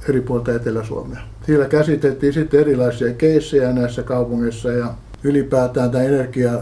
eri 0.09 0.21
puolta 0.21 0.55
Etelä-Suomea. 0.55 1.21
Siellä 1.45 1.65
käsiteltiin 1.65 2.33
sitten 2.33 2.59
erilaisia 2.59 3.13
keissejä 3.13 3.73
näissä 3.73 4.03
kaupungeissa 4.03 4.71
ja 4.71 4.93
ylipäätään 5.23 5.91
tämä 5.91 6.03
energia- 6.03 6.59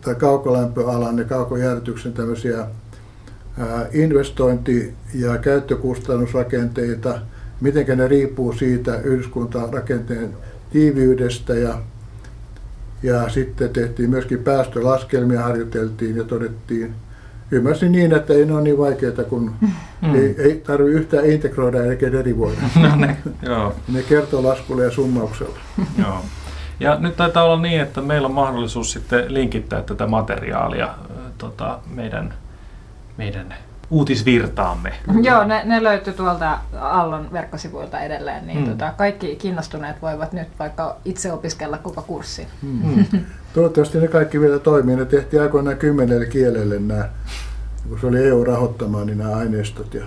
tai 0.00 0.14
kaukolämpöalan 0.14 1.18
ja 1.18 1.24
kaukojärjityksen 1.24 2.12
tämmöisiä 2.12 2.66
investointi- 3.92 4.94
ja 5.14 5.38
käyttökustannusrakenteita, 5.38 7.20
miten 7.60 7.98
ne 7.98 8.08
riippuu 8.08 8.52
siitä 8.52 9.00
yhdyskuntarakenteen 9.00 10.30
tiiviydestä 10.72 11.54
ja, 11.54 11.78
ja 13.02 13.28
sitten 13.28 13.70
tehtiin 13.70 14.10
myöskin 14.10 14.38
päästölaskelmia, 14.38 15.42
harjoiteltiin 15.42 16.16
ja 16.16 16.24
todettiin, 16.24 16.94
ymmärsin 17.54 17.92
niin, 17.92 18.12
että 18.12 18.32
ei 18.32 18.44
ne 18.46 18.52
ole 18.54 18.62
niin 18.62 18.78
vaikeita, 18.78 19.24
kun 19.24 19.52
Mm. 20.02 20.14
ei, 20.14 20.34
ei 20.38 20.54
tarvitse 20.66 20.98
yhtään 20.98 21.26
integroida 21.26 21.84
eikä 21.84 22.12
derivoida. 22.12 22.58
No 22.82 22.96
ne, 22.96 23.16
joo, 23.42 23.74
Ne 23.92 24.02
kertoo 24.02 24.42
laskulla 24.42 24.82
ja 24.82 24.90
summauksella. 24.90 25.58
joo. 26.02 26.18
Ja 26.80 26.96
nyt 27.00 27.16
taitaa 27.16 27.44
olla 27.44 27.60
niin, 27.62 27.80
että 27.80 28.00
meillä 28.00 28.28
on 28.28 28.34
mahdollisuus 28.34 28.92
sitten 28.92 29.34
linkittää 29.34 29.82
tätä 29.82 30.06
materiaalia 30.06 30.94
tota, 31.38 31.78
meidän, 31.94 32.34
meidän 33.18 33.54
uutisvirtaamme. 33.90 34.92
Joo, 35.22 35.44
ne, 35.44 35.62
ne 35.64 35.82
löytyy 35.82 36.12
tuolta 36.12 36.58
Aallon 36.80 37.32
verkkosivuilta 37.32 38.00
edelleen, 38.00 38.46
niin 38.46 38.58
Mm. 38.58 38.64
mm. 38.64 38.70
tota, 38.70 38.92
kaikki 38.98 39.36
kiinnostuneet 39.36 40.02
voivat 40.02 40.32
nyt 40.32 40.48
vaikka 40.58 40.96
itse 41.04 41.32
opiskella 41.32 41.78
koko 41.78 42.02
kurssin. 42.02 42.46
Mm. 42.62 43.04
Toivottavasti 43.54 43.98
ne 43.98 44.08
kaikki 44.08 44.40
vielä 44.40 44.58
toimii. 44.58 44.96
Ne 44.96 45.04
tehtiin 45.04 45.42
aikoinaan 45.42 45.76
kymmenelle 45.76 46.26
kielelle 46.26 46.78
nämä, 46.78 47.08
kun 47.88 48.00
se 48.00 48.06
oli 48.06 48.26
EU-rahoittamaan, 48.26 49.06
niin 49.06 49.18
nämä 49.18 49.36
aineistot. 49.36 49.94
Ja, 49.94 50.04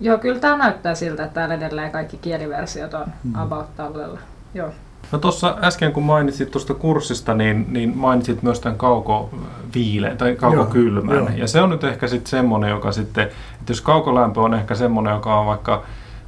Joo, 0.00 0.18
kyllä 0.18 0.40
tämä 0.40 0.56
näyttää 0.56 0.94
siltä, 0.94 1.22
että 1.24 1.34
täällä 1.34 1.54
edelleen 1.54 1.90
kaikki 1.90 2.16
kieliversiot 2.16 2.94
on 2.94 3.04
Mm. 3.24 3.30
mm. 3.30 3.38
about 3.42 3.76
tallella. 3.76 4.18
Joo. 4.54 4.68
No 5.12 5.18
tuossa 5.18 5.56
äsken 5.62 5.92
kun 5.92 6.02
mainitsit 6.02 6.50
tuosta 6.50 6.74
kurssista, 6.74 7.34
niin, 7.34 7.66
niin 7.68 7.96
mainitsit 7.96 8.42
myös 8.42 8.60
tämän 8.60 8.78
kaukoviileen 8.78 10.16
tai 10.18 10.36
kaukokylmän. 10.36 11.14
Joo, 11.16 11.28
joo. 11.28 11.36
Ja 11.36 11.46
se 11.48 11.60
on 11.62 11.70
nyt 11.70 11.84
ehkä 11.84 12.08
sitten 12.08 12.30
semmoinen, 12.30 12.70
joka 12.70 12.92
sitten, 12.92 13.24
että 13.24 13.70
jos 13.70 13.80
kaukolämpö 13.80 14.40
on 14.40 14.54
ehkä 14.54 14.74
semmoinen, 14.74 15.14
joka 15.14 15.40
on 15.40 15.46
vaikka 15.46 15.82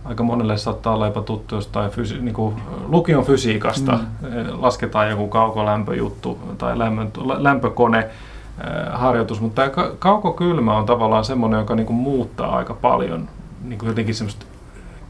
aika 0.05 0.23
monelle 0.23 0.57
saattaa 0.59 0.95
olla 0.95 1.07
jopa 1.07 1.23
tuttu 1.23 1.55
jostain 1.55 1.91
fysi- 1.91 2.21
niin 2.21 2.35
kuin 2.35 2.55
lukion 2.87 3.25
fysiikasta. 3.25 3.93
Mm. 3.93 4.29
Lasketaan 4.53 5.11
joku 5.11 5.29
kaukolämpöjuttu 5.29 6.39
tai 6.59 6.79
lämmön, 6.79 7.11
lämpökone 7.39 8.09
harjoitus, 8.93 9.41
mutta 9.41 9.55
tämä 9.63 9.71
ka- 9.71 9.93
kaukokylmä 9.99 10.77
on 10.77 10.87
tavallaan 10.87 11.25
semmoinen, 11.25 11.61
joka 11.61 11.75
niin 11.75 11.87
kuin 11.87 11.97
muuttaa 11.97 12.57
aika 12.57 12.75
paljon 12.75 13.29
niin 13.65 13.79
kuin 13.79 13.89
jotenkin 13.89 14.15
semmoista 14.15 14.47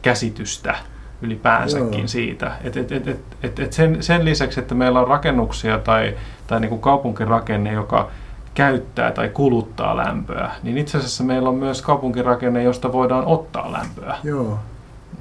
käsitystä 0.01 0.75
ylipäänsäkin 1.21 1.99
Joo. 1.99 2.07
siitä. 2.07 2.51
Et, 2.63 2.77
et, 2.77 2.91
et, 2.91 3.07
et, 3.07 3.19
et, 3.43 3.59
et 3.59 3.73
sen, 3.73 4.03
sen 4.03 4.25
lisäksi, 4.25 4.59
että 4.59 4.75
meillä 4.75 4.99
on 4.99 5.07
rakennuksia 5.07 5.77
tai, 5.79 6.17
tai 6.47 6.59
niin 6.59 6.69
kuin 6.69 6.81
kaupunkirakenne, 6.81 7.73
joka 7.73 8.09
käyttää 8.53 9.11
tai 9.11 9.29
kuluttaa 9.29 9.97
lämpöä, 9.97 10.51
niin 10.63 10.77
itse 10.77 10.97
asiassa 10.97 11.23
meillä 11.23 11.49
on 11.49 11.55
myös 11.55 11.81
kaupunkirakenne, 11.81 12.63
josta 12.63 12.91
voidaan 12.91 13.25
ottaa 13.25 13.71
lämpöä. 13.71 14.17
joo. 14.23 14.59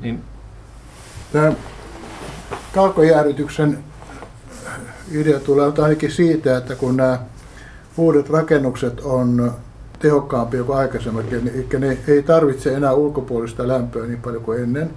Niin, 0.01 0.23
Tämä 1.33 1.53
kaukojäädytyksen 2.75 3.79
idea 5.13 5.41
tulee 5.41 5.73
ainakin 5.83 6.13
siitä, 6.13 6.57
että 6.57 6.75
kun 6.75 6.97
nämä 6.97 7.19
uudet 7.96 8.31
rakennukset 8.31 9.00
on 9.00 9.52
tehokkaampia 9.98 10.64
kuin 10.64 10.78
aikaisemmin, 10.78 11.26
eli 11.33 11.68
ne 11.78 11.98
ei 12.09 12.22
tarvitse 12.22 12.74
enää 12.74 12.92
ulkopuolista 12.92 13.68
lämpöä 13.68 14.07
niin 14.07 14.22
paljon 14.22 14.42
kuin 14.42 14.62
ennen, 14.62 14.90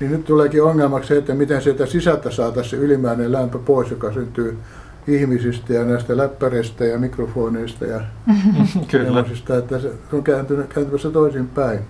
niin 0.00 0.12
nyt 0.12 0.24
tuleekin 0.24 0.62
ongelmaksi 0.62 1.08
se, 1.08 1.16
että 1.16 1.34
miten 1.34 1.62
sieltä 1.62 1.86
sisältä 1.86 2.30
saataisiin 2.30 2.70
se 2.70 2.76
ylimääräinen 2.76 3.32
lämpö 3.32 3.58
pois, 3.58 3.90
joka 3.90 4.12
syntyy 4.12 4.58
ihmisistä 5.06 5.72
ja 5.72 5.84
näistä 5.84 6.16
läppäreistä 6.16 6.84
ja 6.84 6.98
mikrofoneista 6.98 7.84
ja 7.84 8.00
kyllä. 8.90 9.04
semmoisista, 9.04 9.56
että 9.56 9.78
se 9.78 9.92
on 10.12 10.22
kääntynyt, 10.22 10.74
kääntymässä 10.74 11.10
toisinpäin. 11.10 11.80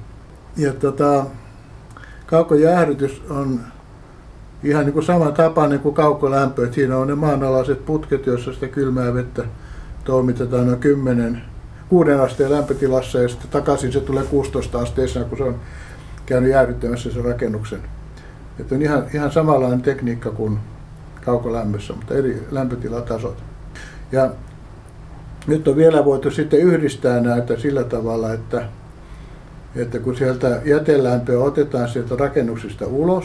Ja 0.57 0.73
tota, 0.73 1.27
kaukojäähdytys 2.27 3.23
on 3.31 3.61
ihan 4.65 4.85
niin 4.85 4.93
kuin 4.93 5.05
sama 5.05 5.31
tapainen 5.31 5.81
kuin 5.81 5.95
kaukolämpö. 5.95 6.65
Että 6.65 6.75
siinä 6.75 6.97
on 6.97 7.07
ne 7.07 7.15
maanalaiset 7.15 7.87
putket, 7.87 8.27
joissa 8.27 8.53
sitä 8.53 8.69
kylmää 8.69 9.15
vettä 9.15 9.45
toimitetaan 10.05 10.67
noin 10.67 10.79
10, 10.79 11.43
6 11.89 12.11
asteen 12.13 12.53
lämpötilassa 12.53 13.19
ja 13.19 13.29
sitten 13.29 13.51
takaisin 13.51 13.93
se 13.93 14.01
tulee 14.01 14.25
16 14.25 14.79
asteessa, 14.79 15.25
kun 15.25 15.39
se 15.39 15.45
on 15.45 15.57
käynyt 16.27 16.51
jäähdyttämässä 16.51 17.11
sen 17.11 17.25
rakennuksen. 17.25 17.81
Että 18.61 18.75
on 18.75 18.83
ihan, 18.83 19.05
ihan 19.15 19.33
samanlainen 19.33 19.83
tekniikka 19.83 20.31
kuin 20.31 20.59
kaukolämmössä, 21.25 21.93
mutta 21.93 22.15
eri 22.15 22.47
lämpötilatasot. 22.51 23.37
Ja 24.13 24.31
nyt 25.47 25.69
on 25.69 25.77
vielä 25.77 26.05
voitu 26.05 26.31
sitten 26.31 26.61
yhdistää 26.61 27.21
näitä 27.21 27.57
sillä 27.57 27.85
tavalla, 27.85 28.33
että, 28.33 28.69
että 29.77 29.99
kun 29.99 30.17
sieltä 30.17 30.61
jätelämpöä 30.65 31.39
otetaan 31.39 31.89
sieltä 31.89 32.17
rakennuksista 32.17 32.87
ulos, 32.87 33.25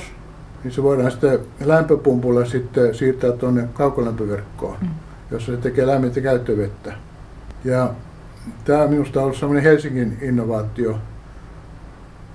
niin 0.63 0.71
se 0.71 0.83
voidaan 0.83 1.11
sitten 1.11 1.39
lämpöpumpulla 1.65 2.45
sitten 2.45 2.95
siirtää 2.95 3.31
tuonne 3.31 3.67
kaukolämpöverkkoon, 3.73 4.77
Mm. 4.81 4.87
Jossa 5.31 5.51
se 5.51 5.57
tekee 5.57 5.87
lämmintä 5.87 6.21
käyttövettä. 6.21 6.93
Ja 7.65 7.89
tämä 8.65 8.87
minusta 8.87 9.19
on 9.19 9.23
ollut 9.23 9.37
sellainen 9.37 9.63
Helsingin 9.63 10.17
innovaatio 10.21 10.97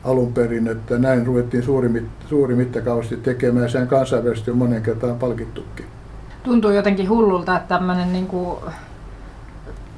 alun 0.05 0.33
perin, 0.33 0.69
että 0.69 0.99
näin 0.99 1.27
ruvettiin 1.27 1.63
suuri, 1.63 1.89
mit- 1.89 2.09
suuri 2.29 2.55
mittakaavasti 2.55 3.17
tekemään 3.17 3.63
ja 3.63 3.69
sen 3.69 3.89
kansainvälisesti 3.89 4.51
on 4.51 4.57
monen 4.57 4.83
kertaan 4.83 5.19
palkittukin. 5.19 5.87
Tuntuu 6.43 6.71
jotenkin 6.71 7.09
hullulta, 7.09 7.57
että 7.57 7.69
tämmöinen 7.69 8.13
niin 8.13 8.27
kuin 8.27 8.59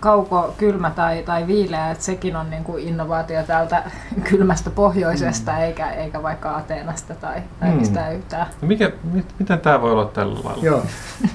kauko, 0.00 0.54
kylmä 0.58 0.90
tai, 0.90 1.22
tai 1.22 1.46
viileä, 1.46 1.90
että 1.90 2.04
sekin 2.04 2.36
on 2.36 2.50
niin 2.50 2.64
kuin 2.64 2.88
innovaatio 2.88 3.42
täältä 3.42 3.82
kylmästä 4.30 4.70
pohjoisesta, 4.70 5.52
mm. 5.52 5.58
eikä, 5.58 5.90
eikä 5.90 6.22
vaikka 6.22 6.56
Ateenasta 6.56 7.14
tai, 7.14 7.42
tai 7.60 7.70
Mm. 7.70 7.76
mistään 7.76 8.14
yhtään. 8.14 8.46
No 8.62 8.68
Mikä, 8.68 8.92
mit, 9.12 9.26
miten 9.38 9.60
tämä 9.60 9.80
voi 9.80 9.92
olla 9.92 10.04
tällä 10.04 10.40
lailla? 10.44 10.64
Joo, 10.64 10.82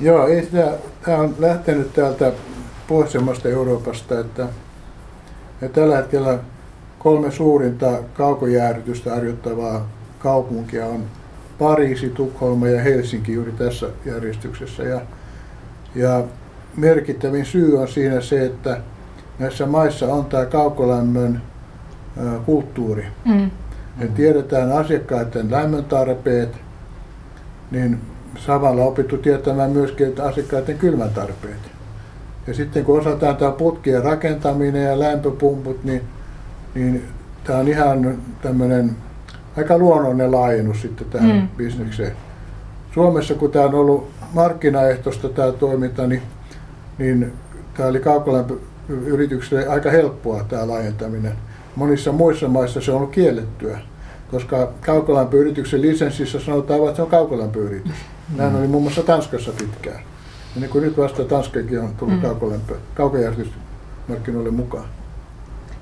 Joo 0.00 0.26
ei 0.26 0.44
sitä, 0.44 0.72
tämä 1.04 1.18
on 1.18 1.34
lähtenyt 1.38 1.92
täältä 1.92 2.32
pohjoisemmasta 2.88 3.48
Euroopasta, 3.48 4.20
että, 4.20 4.48
että 5.62 5.80
tällä 5.80 5.96
hetkellä 5.96 6.38
kolme 6.98 7.30
suurinta 7.30 8.02
kaukojäähdytystä 8.14 9.10
harjoittavaa 9.14 9.88
kaupunkia 10.18 10.86
on 10.86 11.04
Pariisi, 11.58 12.08
Tukholma 12.08 12.68
ja 12.68 12.82
Helsinki 12.82 13.32
juuri 13.32 13.52
tässä 13.52 13.86
järjestyksessä. 14.04 14.82
Ja, 14.82 15.00
ja 15.94 16.24
merkittävin 16.76 17.46
syy 17.46 17.78
on 17.80 17.88
siinä 17.88 18.20
se, 18.20 18.46
että 18.46 18.80
näissä 19.38 19.66
maissa 19.66 20.06
on 20.06 20.24
tämä 20.24 20.46
kaukolämmön 20.46 21.42
kulttuuri. 22.46 23.06
Mm. 23.24 23.50
Me 23.96 24.06
tiedetään 24.06 24.72
asiakkaiden 24.72 25.50
lämmöntarpeet, 25.50 26.56
niin 27.70 28.00
samalla 28.38 28.84
opittu 28.84 29.16
tietämään 29.16 29.70
myöskin 29.70 30.06
että 30.06 30.24
asiakkaiden 30.24 30.78
kylmän 30.78 31.10
tarpeet. 31.10 31.76
Ja 32.46 32.54
sitten 32.54 32.84
kun 32.84 33.00
osataan 33.00 33.36
tämä 33.36 33.50
putkien 33.50 34.04
rakentaminen 34.04 34.84
ja 34.84 34.98
lämpöpumput, 34.98 35.84
niin, 35.84 36.02
niin 36.74 37.04
tämä 37.44 37.58
on 37.58 37.68
ihan 37.68 38.18
tämmöinen 38.42 38.96
aika 39.56 39.78
luonnollinen 39.78 40.32
laajennus 40.32 40.82
sitten 40.82 41.06
tähän 41.10 41.36
mm. 41.36 41.48
bisnekseen. 41.56 42.12
Suomessa, 42.94 43.34
kun 43.34 43.50
tämä 43.50 43.64
on 43.64 43.74
ollut 43.74 44.08
markkinaehtoista 44.32 45.28
tämä 45.28 45.52
toiminta, 45.52 46.06
niin, 46.06 46.22
niin 46.98 47.32
tämä 47.76 47.88
oli 47.88 48.00
kaukolämpöyritykselle 48.00 49.66
aika 49.66 49.90
helppoa 49.90 50.44
tämä 50.44 50.68
laajentaminen. 50.68 51.32
Monissa 51.76 52.12
muissa 52.12 52.48
maissa 52.48 52.80
se 52.80 52.90
on 52.90 52.96
ollut 52.96 53.10
kiellettyä, 53.10 53.78
koska 54.30 54.72
kaukolämpöyrityksen 54.80 55.82
lisenssissä 55.82 56.40
sanotaan, 56.40 56.80
että 56.80 56.96
se 56.96 57.02
on 57.02 57.10
kaukolämpöyritys. 57.10 57.96
Näin 58.36 58.52
mm. 58.52 58.58
oli 58.58 58.66
muun 58.66 58.82
muassa 58.82 59.02
Tanskassa 59.02 59.52
pitkään. 59.52 60.00
Ja 60.54 60.60
niin 60.60 60.70
kuin 60.70 60.84
nyt 60.84 60.98
vasta 60.98 61.24
Tanskakin 61.24 61.80
on 61.80 61.94
tullut 61.96 62.22
mm. 62.22 62.76
kaukojärjestysmarkkinoille 62.94 64.50
mukaan. 64.50 64.84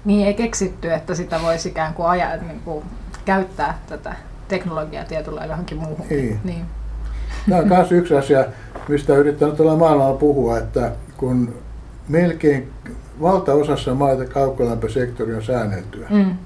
Niin 0.04 0.26
ei 0.26 0.35
keksitty, 0.35 0.92
että 0.92 1.14
sitä 1.14 1.40
voisi 1.42 1.68
ikään 1.68 1.94
kuin, 1.94 2.09
ajaa, 2.09 2.37
niin 2.37 2.61
kuin 2.61 2.85
käyttää 3.24 3.78
tätä 3.88 4.14
teknologiaa 4.48 5.04
tietyllä 5.04 5.44
johonkin 5.44 5.78
muuhun. 5.78 6.07
Ei. 6.11 6.38
Niin. 6.44 6.64
Tämä 7.48 7.61
on 7.61 7.68
myös 7.68 7.92
yksi 7.92 8.16
asia, 8.16 8.44
mistä 8.88 9.14
yrittänyt 9.14 9.61
olla 9.61 9.76
maailmalla 9.76 10.16
puhua, 10.16 10.59
että 10.59 10.92
kun 11.16 11.54
melkein 12.09 12.72
valtaosassa 13.20 13.94
maita 13.94 14.24
kaukolämpösektori 14.24 15.35
on 15.35 15.42
säänneltyä. 15.42 16.07
Mm. 16.11 16.37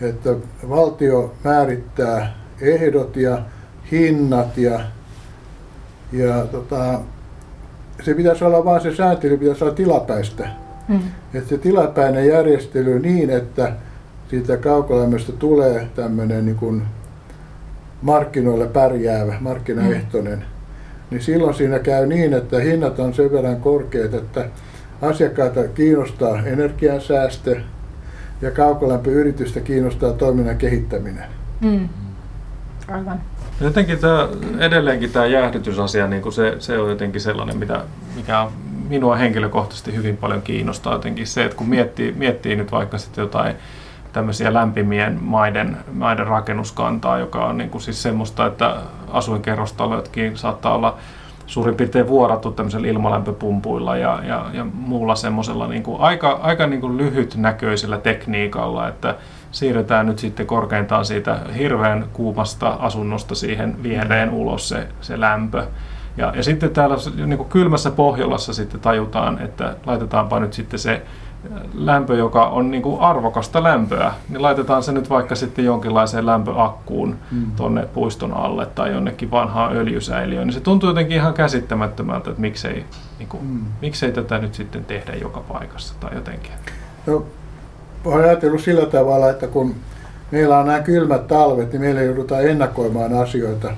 Että 0.00 0.30
valtio 0.68 1.34
määrittää 1.44 2.34
ehdot 2.60 3.16
ja 3.16 3.38
hinnat 3.92 4.56
ja, 4.56 4.80
ja 6.14 6.46
tota, 6.46 7.00
se 8.02 8.14
pitäisi 8.14 8.44
olla 8.44 8.64
vain 8.64 8.82
se 8.82 8.94
sääntely, 8.94 9.36
pitäisi 9.36 9.64
olla 9.64 9.74
tilapäistä. 9.74 10.48
Mm. 10.88 11.00
Että 11.34 11.48
se 11.48 11.58
tilapäinen 11.58 12.28
järjestely 12.28 12.98
niin, 12.98 13.30
että 13.30 13.72
siitä 14.30 14.56
kaukolämmöstä 14.56 15.32
tulee 15.32 15.88
tämmöinen 15.94 16.46
niin 16.46 16.56
kuin 16.56 16.82
markkinoille 18.02 18.66
pärjäävä, 18.66 19.34
markkinaehtoinen, 19.40 20.38
mm. 20.38 20.44
niin 21.10 21.22
silloin 21.22 21.54
siinä 21.54 21.78
käy 21.78 22.06
niin, 22.06 22.34
että 22.34 22.58
hinnat 22.58 22.98
on 22.98 23.14
sen 23.14 23.32
verran 23.32 23.60
korkeat, 23.60 24.14
että 24.14 24.48
asiakkaita 25.02 25.68
kiinnostaa 25.68 26.38
energiansäästö 26.46 27.60
ja 28.42 28.50
kaukolämpöyritystä 28.50 29.60
kiinnostaa 29.60 30.12
toiminnan 30.12 30.56
kehittäminen. 30.56 31.24
Mm. 31.60 31.88
Aivan. 32.88 33.20
Jotenkin 33.60 33.98
tämä, 33.98 34.28
edelleenkin 34.58 35.10
tämä 35.10 35.26
jäähdytysasia, 35.26 36.06
niin 36.06 36.32
se, 36.32 36.56
se 36.58 36.78
on 36.78 36.90
jotenkin 36.90 37.20
sellainen, 37.20 37.56
mitä, 37.56 37.80
mikä 38.16 38.46
minua 38.88 39.16
henkilökohtaisesti 39.16 39.94
hyvin 39.94 40.16
paljon 40.16 40.42
kiinnostaa. 40.42 40.92
Jotenkin 40.92 41.26
se, 41.26 41.44
että 41.44 41.56
kun 41.56 41.68
miettii, 41.68 42.12
miettii 42.12 42.56
nyt 42.56 42.72
vaikka 42.72 42.98
sitten 42.98 43.22
jotain 43.22 43.56
tämmöisiä 44.12 44.54
lämpimien 44.54 45.18
maiden, 45.22 45.76
maiden 45.92 46.26
rakennuskantaa, 46.26 47.18
joka 47.18 47.44
on 47.46 47.58
niin 47.58 47.70
kuin 47.70 47.82
siis 47.82 48.02
semmoista, 48.02 48.46
että 48.46 48.76
asuinkerrostalotkin 49.08 50.36
saattaa 50.36 50.74
olla 50.74 50.96
suurin 51.46 51.74
piirtein 51.74 52.08
vuorattu 52.08 52.52
tämmöisellä 52.52 52.88
ilmalämpöpumpuilla 52.88 53.96
ja, 53.96 54.20
ja, 54.26 54.46
ja 54.52 54.66
muulla 54.74 55.14
semmoisella 55.14 55.66
niin 55.66 55.82
kuin 55.82 56.00
aika, 56.00 56.38
aika 56.42 56.66
niin 56.66 56.80
kuin 56.80 56.96
lyhytnäköisellä 56.96 57.98
tekniikalla, 57.98 58.88
että 58.88 59.14
siirretään 59.54 60.06
nyt 60.06 60.18
sitten 60.18 60.46
korkeintaan 60.46 61.04
siitä 61.04 61.38
hirveän 61.58 62.06
kuumasta 62.12 62.68
asunnosta 62.68 63.34
siihen 63.34 63.82
viereen 63.82 64.30
ulos 64.30 64.68
se, 64.68 64.88
se 65.00 65.20
lämpö. 65.20 65.66
Ja, 66.16 66.32
ja 66.36 66.42
sitten 66.42 66.70
täällä 66.70 66.96
niin 67.26 67.38
kuin 67.38 67.48
kylmässä 67.48 67.90
Pohjolassa 67.90 68.52
sitten 68.52 68.80
tajutaan, 68.80 69.38
että 69.38 69.76
laitetaanpa 69.86 70.40
nyt 70.40 70.52
sitten 70.52 70.78
se 70.78 71.02
lämpö, 71.74 72.16
joka 72.16 72.46
on 72.46 72.70
niin 72.70 72.82
kuin 72.82 73.00
arvokasta 73.00 73.62
lämpöä, 73.62 74.12
niin 74.28 74.42
laitetaan 74.42 74.82
se 74.82 74.92
nyt 74.92 75.10
vaikka 75.10 75.34
sitten 75.34 75.64
jonkinlaiseen 75.64 76.26
lämpöakkuun 76.26 77.16
mm. 77.30 77.52
tuonne 77.56 77.86
puiston 77.94 78.32
alle 78.32 78.66
tai 78.66 78.92
jonnekin 78.92 79.30
vanhaan 79.30 79.76
öljysäiliöön, 79.76 80.46
niin 80.46 80.54
se 80.54 80.60
tuntuu 80.60 80.88
jotenkin 80.88 81.16
ihan 81.16 81.34
käsittämättömältä, 81.34 82.30
että 82.30 82.40
miksei, 82.40 82.84
niin 83.18 83.28
kuin, 83.28 83.44
mm. 83.44 83.60
miksei 83.82 84.12
tätä 84.12 84.38
nyt 84.38 84.54
sitten 84.54 84.84
tehdä 84.84 85.14
joka 85.14 85.40
paikassa 85.40 85.94
tai 86.00 86.14
jotenkin. 86.14 86.52
No, 87.06 87.24
olen 88.04 88.24
ajatellut 88.24 88.60
sillä 88.60 88.86
tavalla, 88.86 89.30
että 89.30 89.46
kun 89.46 89.74
meillä 90.30 90.58
on 90.58 90.66
nämä 90.66 90.80
kylmät 90.80 91.26
talvet, 91.26 91.72
niin 91.72 91.80
meillä 91.80 92.02
joudutaan 92.02 92.46
ennakoimaan 92.46 93.14
asioita. 93.14 93.70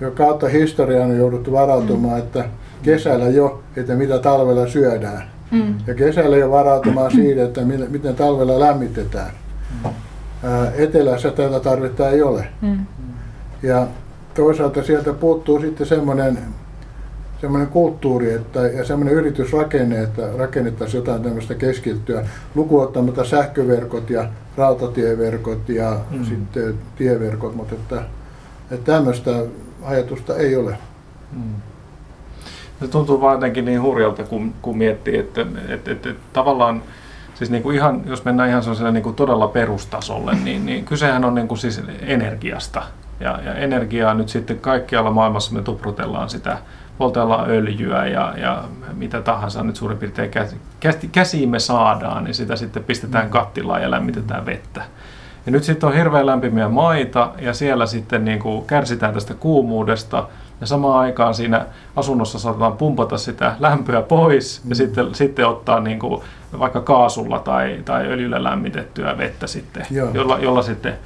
Jo 0.00 0.10
kautta 0.10 0.48
historian 0.48 1.10
on 1.10 1.16
jouduttu 1.16 1.52
varautumaan, 1.52 2.18
että 2.18 2.44
kesällä 2.82 3.28
jo, 3.28 3.62
että 3.76 3.94
mitä 3.94 4.18
talvella 4.18 4.68
syödään. 4.68 5.22
Mm. 5.50 5.74
Ja 5.86 5.94
kesällä 5.94 6.36
jo 6.36 6.50
varautumaan 6.50 7.10
siitä, 7.16 7.42
että 7.44 7.60
miten 7.64 8.14
talvella 8.14 8.60
lämmitetään. 8.60 9.30
Mm. 9.84 9.90
Etelässä 10.74 11.30
tätä 11.30 11.60
tarvetta 11.60 12.10
ei 12.10 12.22
ole. 12.22 12.48
Mm. 12.62 12.78
Ja 13.62 13.86
toisaalta 14.34 14.82
sieltä 14.82 15.12
puuttuu 15.12 15.60
sitten 15.60 15.86
semmoinen 15.86 16.38
semmoinen 17.42 17.68
kulttuuri 17.68 18.32
että, 18.32 18.60
ja 18.60 18.84
semmoinen 18.84 19.14
yritysrakenne, 19.14 20.02
että 20.02 20.28
rakennettaisiin 20.38 20.98
jotain 20.98 21.22
tämmöistä 21.22 21.54
keskittyä, 21.54 22.24
lukuottamatta 22.54 23.24
sähköverkot 23.24 24.10
ja 24.10 24.28
rautatieverkot 24.56 25.68
ja 25.68 25.96
mm. 26.10 26.24
sitten 26.24 26.74
tieverkot, 26.96 27.54
mutta 27.54 27.74
että, 27.74 28.02
että 28.70 28.92
tämmöistä 28.92 29.30
ajatusta 29.82 30.36
ei 30.36 30.56
ole. 30.56 30.78
Mm. 31.32 31.54
Se 32.80 32.88
tuntuu 32.88 33.20
vaan 33.20 33.34
jotenkin 33.34 33.64
niin 33.64 33.82
hurjalta, 33.82 34.24
kun, 34.24 34.54
kun 34.62 34.78
miettii, 34.78 35.18
että, 35.18 35.40
että, 35.68 35.90
että, 35.90 36.10
että 36.10 36.22
tavallaan 36.32 36.82
siis 37.34 37.50
niin 37.50 37.62
kuin 37.62 37.76
ihan, 37.76 38.02
jos 38.06 38.24
mennään 38.24 38.48
ihan 38.48 38.62
sellaiselle 38.62 38.92
niin 38.92 39.02
kuin 39.02 39.16
todella 39.16 39.48
perustasolle, 39.48 40.34
niin, 40.34 40.66
niin 40.66 40.84
kysehän 40.84 41.24
on 41.24 41.34
niin 41.34 41.48
kuin 41.48 41.58
siis 41.58 41.82
energiasta. 42.00 42.82
Ja, 43.20 43.40
ja 43.44 43.54
energiaa 43.54 44.14
nyt 44.14 44.28
sitten 44.28 44.58
kaikkialla 44.58 45.10
maailmassa 45.10 45.54
me 45.54 45.62
tuprutellaan 45.62 46.30
sitä, 46.30 46.58
poltellaan 47.02 47.50
öljyä 47.50 48.06
ja, 48.06 48.34
ja 48.36 48.64
mitä 48.94 49.20
tahansa 49.20 49.62
nyt 49.62 49.76
suurin 49.76 49.98
piirtein 49.98 50.30
käsiimme 51.12 51.58
saadaan, 51.58 52.24
niin 52.24 52.34
sitä 52.34 52.56
sitten 52.56 52.84
pistetään 52.84 53.24
mm. 53.24 53.30
kattilaan 53.30 53.82
ja 53.82 53.90
lämmitetään 53.90 54.46
vettä. 54.46 54.82
Ja 55.46 55.52
nyt 55.52 55.64
sitten 55.64 55.88
on 55.88 55.94
hirveän 55.94 56.26
lämpimiä 56.26 56.68
maita 56.68 57.30
ja 57.40 57.54
siellä 57.54 57.86
sitten 57.86 58.24
niin 58.24 58.38
kuin 58.38 58.66
kärsitään 58.66 59.14
tästä 59.14 59.34
kuumuudesta 59.34 60.28
ja 60.60 60.66
samaan 60.66 60.98
aikaan 60.98 61.34
siinä 61.34 61.66
asunnossa 61.96 62.38
saatetaan 62.38 62.76
pumpata 62.76 63.18
sitä 63.18 63.56
lämpöä 63.60 64.02
pois 64.02 64.60
mm. 64.64 64.68
ja 64.68 64.74
sitten, 64.74 65.14
sitten 65.14 65.46
ottaa 65.46 65.80
niin 65.80 65.98
kuin 65.98 66.22
vaikka 66.58 66.80
kaasulla 66.80 67.38
tai, 67.38 67.82
tai 67.84 68.06
öljyllä 68.06 68.42
lämmitettyä 68.42 69.18
vettä 69.18 69.46
sitten, 69.46 69.86
jolla, 70.14 70.38
jolla 70.38 70.62
sitten 70.62 70.98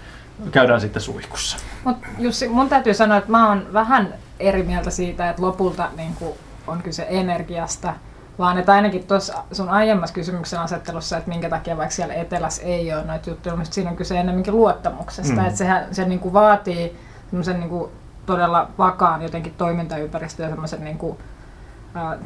käydään 0.53 0.81
sitten 0.81 1.03
suihkussa. 1.03 1.57
Mut 1.85 1.97
Jussi, 2.19 2.49
mun 2.49 2.69
täytyy 2.69 2.95
sanoa, 2.95 3.17
että 3.17 3.31
mä 3.31 3.49
oon 3.49 3.67
vähän 3.73 4.15
eri 4.41 4.63
mieltä 4.63 4.91
siitä, 4.91 5.31
että 5.31 5.43
lopulta 5.43 5.89
niin 5.97 6.15
kuin 6.15 6.35
on 6.67 6.83
kyse 6.83 7.07
energiasta, 7.11 7.95
vaan 8.39 8.59
että 8.59 8.73
ainakin 8.73 9.07
tuossa 9.07 9.35
sun 9.53 9.69
aiemmassa 9.69 10.15
kysymyksen 10.15 10.61
asettelussa, 10.61 11.17
että 11.17 11.29
minkä 11.29 11.49
takia 11.49 11.77
vaikka 11.77 11.95
siellä 11.95 12.15
etelässä 12.15 12.63
ei 12.63 12.95
ole 12.95 13.05
noita 13.05 13.31
juttuja, 13.31 13.57
niin 13.57 13.67
siinä 13.67 13.91
on 13.91 13.97
kyse 13.97 14.21
enemmänkin 14.21 14.57
luottamuksesta, 14.57 15.41
mm. 15.41 15.45
että 15.45 15.59
sehän, 15.59 15.95
se 15.95 16.05
niin 16.05 16.21
kuin 16.21 16.33
vaatii 16.33 16.97
semmoisen 17.31 17.61
niin 17.61 17.71
kuin 17.71 17.91
todella 18.27 18.71
vakaan 18.79 19.23
jotenkin 19.23 19.55
toimintaympäristö 19.59 20.43
ja 20.43 20.49
semmoisen 20.49 20.85
niin 20.85 20.99
kuin, 20.99 21.19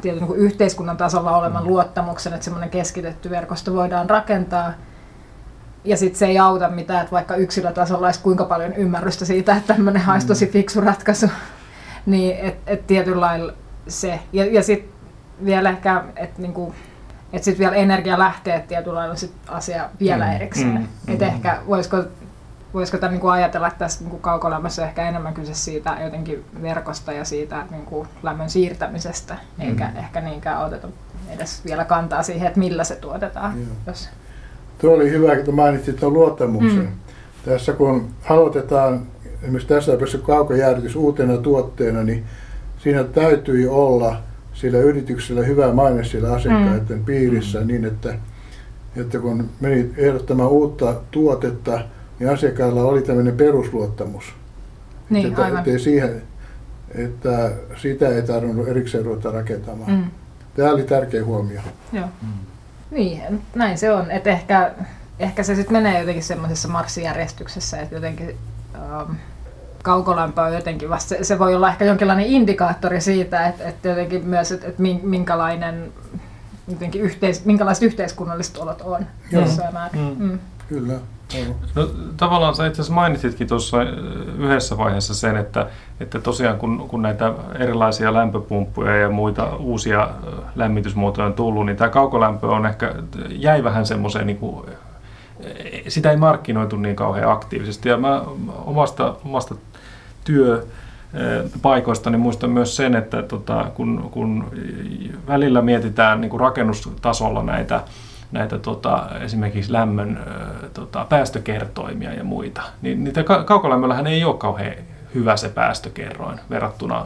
tietyn 0.01 0.19
niin 0.19 0.27
kuin 0.27 0.39
yhteiskunnan 0.39 0.97
tasolla 0.97 1.37
olevan 1.37 1.63
mm. 1.63 1.69
luottamuksen, 1.69 2.33
että 2.33 2.43
semmoinen 2.43 2.69
keskitetty 2.69 3.29
verkosto 3.29 3.73
voidaan 3.73 4.09
rakentaa. 4.09 4.73
Ja 5.83 5.97
sitten 5.97 6.19
se 6.19 6.25
ei 6.25 6.39
auta 6.39 6.69
mitään, 6.69 7.01
että 7.01 7.11
vaikka 7.11 7.35
yksilötasolla 7.35 8.07
olisi 8.07 8.19
kuinka 8.19 8.45
paljon 8.45 8.73
ymmärrystä 8.73 9.25
siitä, 9.25 9.55
että 9.55 9.73
tämmöinen 9.73 10.01
mm. 10.05 10.11
olisi 10.11 10.27
tosi 10.27 10.47
fiksu 10.47 10.81
ratkaisu. 10.81 11.27
niin, 12.05 12.37
että 12.39 12.71
et 12.71 12.87
tietyllä 12.87 13.21
lailla 13.21 13.53
se. 13.87 14.19
Ja, 14.33 14.45
ja 14.45 14.63
sitten 14.63 14.91
vielä 15.45 15.69
ehkä, 15.69 16.03
että 16.15 16.41
niinku, 16.41 16.75
et 17.33 17.43
sitten 17.43 17.59
vielä 17.59 17.75
energia 17.75 18.19
lähtee 18.19 18.65
tietyllä 18.67 18.95
lailla 18.99 19.15
sit 19.15 19.33
asia 19.47 19.89
vielä 19.99 20.25
mm. 20.25 20.31
erikseen. 20.31 20.89
Mm. 21.07 21.13
Että 21.13 21.25
mm. 21.25 21.31
ehkä 21.31 21.61
voisiko 21.67 22.03
voisiko 22.73 22.97
tämän 22.97 23.11
niin 23.11 23.21
kuin 23.21 23.31
ajatella, 23.31 23.67
että 23.67 23.79
tässä 23.79 23.99
niin 23.99 24.09
kuin 24.09 24.21
kaukolämmössä 24.21 24.85
ehkä 24.85 25.09
enemmän 25.09 25.33
kyse 25.33 25.53
siitä 25.53 25.97
jotenkin 26.03 26.45
verkosta 26.61 27.11
ja 27.11 27.25
siitä 27.25 27.65
niin 27.71 27.85
kuin 27.85 28.07
lämmön 28.23 28.49
siirtämisestä, 28.49 29.33
mm. 29.33 29.69
eikä 29.69 29.91
ehkä 29.95 30.21
niinkään 30.21 30.65
oteta 30.65 30.87
edes 31.29 31.65
vielä 31.65 31.85
kantaa 31.85 32.23
siihen, 32.23 32.47
että 32.47 32.59
millä 32.59 32.83
se 32.83 32.95
tuotetaan. 32.95 33.53
Jos... 33.87 34.09
Tuo 34.81 34.93
oli 34.95 35.11
hyvä, 35.11 35.33
että 35.33 35.51
mainitsit 35.51 35.95
tuon 35.95 36.13
luottamuksen. 36.13 36.79
Mm. 36.79 36.87
Tässä 37.45 37.73
kun 37.73 38.07
aloitetaan 38.29 39.05
esimerkiksi 39.41 39.67
tässä 39.67 39.91
tapauksessa 39.91 40.25
kaukojäädytys 40.27 40.95
uutena 40.95 41.37
tuotteena, 41.37 42.03
niin 42.03 42.23
siinä 42.77 43.03
täytyy 43.03 43.67
olla 43.67 44.15
sillä 44.53 44.77
yrityksellä 44.77 45.43
hyvä 45.43 45.73
maine 45.73 46.03
siellä 46.03 46.33
asiakkaiden 46.33 46.97
mm. 46.97 47.05
piirissä 47.05 47.59
mm. 47.59 47.67
niin, 47.67 47.85
että, 47.85 48.13
että 48.95 49.19
kun 49.19 49.49
meni 49.59 49.91
ehdottamaan 49.97 50.49
uutta 50.49 50.95
tuotetta, 51.11 51.81
niin 52.19 52.29
asiakkailla 52.29 52.83
oli 52.83 53.01
tämmöinen 53.01 53.37
perusluottamus. 53.37 54.33
Niin, 55.09 55.27
että, 55.27 55.43
aivan. 55.43 55.59
Ettei 55.59 55.79
siihen, 55.79 56.21
että 56.95 57.51
sitä 57.77 58.09
ei 58.09 58.21
tarvinnut 58.21 58.67
erikseen 58.67 59.05
ruveta 59.05 59.31
rakentamaan. 59.31 59.91
Mm. 59.91 60.03
Tämä 60.55 60.71
oli 60.71 60.83
tärkeä 60.83 61.25
huomio. 61.25 61.61
Joo. 61.93 62.05
Mm. 62.21 62.50
Niin, 62.91 63.41
näin 63.55 63.77
se 63.77 63.93
on. 63.93 64.11
Että 64.11 64.29
ehkä, 64.29 64.71
ehkä 65.19 65.43
se 65.43 65.55
sitten 65.55 65.73
menee 65.73 65.99
jotenkin 65.99 66.23
semmoisessa 66.23 66.67
marssijärjestyksessä, 66.67 67.81
että 67.81 67.95
jotenkin 67.95 68.37
ähm, 68.75 69.11
kaukolämpö 69.83 70.41
on 70.41 70.53
jotenkin 70.53 70.89
vasta, 70.89 71.09
se, 71.09 71.23
se 71.23 71.39
voi 71.39 71.55
olla 71.55 71.69
ehkä 71.69 71.85
jonkinlainen 71.85 72.25
indikaattori 72.25 73.01
siitä, 73.01 73.47
että, 73.47 73.63
että 73.63 73.89
jotenkin 73.89 74.25
myös, 74.25 74.51
että, 74.51 74.67
että 74.67 74.81
minkälainen 75.03 75.93
jotenkin 76.67 77.01
yhteis, 77.01 77.45
minkälaiset 77.45 77.83
yhteiskunnalliset 77.83 78.57
olot 78.57 78.81
on 78.81 79.05
Joo. 79.31 79.41
jossain 79.41 79.73
määrin. 79.73 80.15
Mm. 80.19 80.25
Mm. 80.25 80.39
Kyllä. 80.69 80.93
On. 81.39 81.55
No, 81.75 81.89
tavallaan 82.17 82.55
sä 82.55 82.67
itse 82.67 82.81
asiassa 82.81 82.93
mainitsitkin 82.93 83.47
tuossa 83.47 83.77
yhdessä 84.37 84.77
vaiheessa 84.77 85.15
sen, 85.15 85.37
että, 85.37 85.67
että 85.99 86.19
tosiaan 86.19 86.57
kun, 86.57 86.87
kun 86.87 87.01
näitä 87.01 87.33
erilaisia 87.59 88.13
lämpöpumppuja 88.13 88.95
ja 88.95 89.09
muita 89.09 89.55
uusia 89.55 90.09
ö, 90.27 90.31
lämmitysmuotoja 90.55 91.27
on 91.27 91.33
tullut, 91.33 91.65
niin 91.65 91.77
tämä 91.77 91.89
kaukolämpö 91.89 92.47
on 92.47 92.65
ehkä, 92.65 92.95
jäi 93.29 93.63
vähän 93.63 93.85
semmoiseen, 93.85 94.27
niin 94.27 94.37
kuin, 94.37 94.65
sitä 95.87 96.11
ei 96.11 96.17
markkinoitu 96.17 96.75
niin 96.77 96.95
kauhean 96.95 97.31
aktiivisesti. 97.31 97.89
Ja 97.89 97.97
mä 97.97 98.21
omasta, 98.65 99.15
omasta 99.25 99.55
työ 100.23 100.65
paikoista, 101.61 102.09
niin 102.09 102.19
muistan 102.19 102.49
myös 102.49 102.75
sen, 102.75 102.95
että 102.95 103.23
tota, 103.23 103.65
kun, 103.73 104.09
kun 104.11 104.45
välillä 105.27 105.61
mietitään 105.61 106.21
niin 106.21 106.29
kuin 106.29 106.39
rakennustasolla 106.39 107.43
näitä, 107.43 107.81
näitä 108.31 108.59
tota, 108.59 109.07
esimerkiksi 109.21 109.71
lämmön 109.71 110.19
tota, 110.73 111.05
päästökertoimia 111.09 112.13
ja 112.13 112.23
muita, 112.23 112.61
niin 112.81 113.03
niitä 113.03 113.23
ka- 113.23 113.43
kaukolämmöllähän 113.43 114.07
ei 114.07 114.23
ole 114.23 114.37
kauhean 114.37 114.75
hyvä 115.15 115.37
se 115.37 115.49
päästökerroin 115.49 116.39
verrattuna 116.49 117.05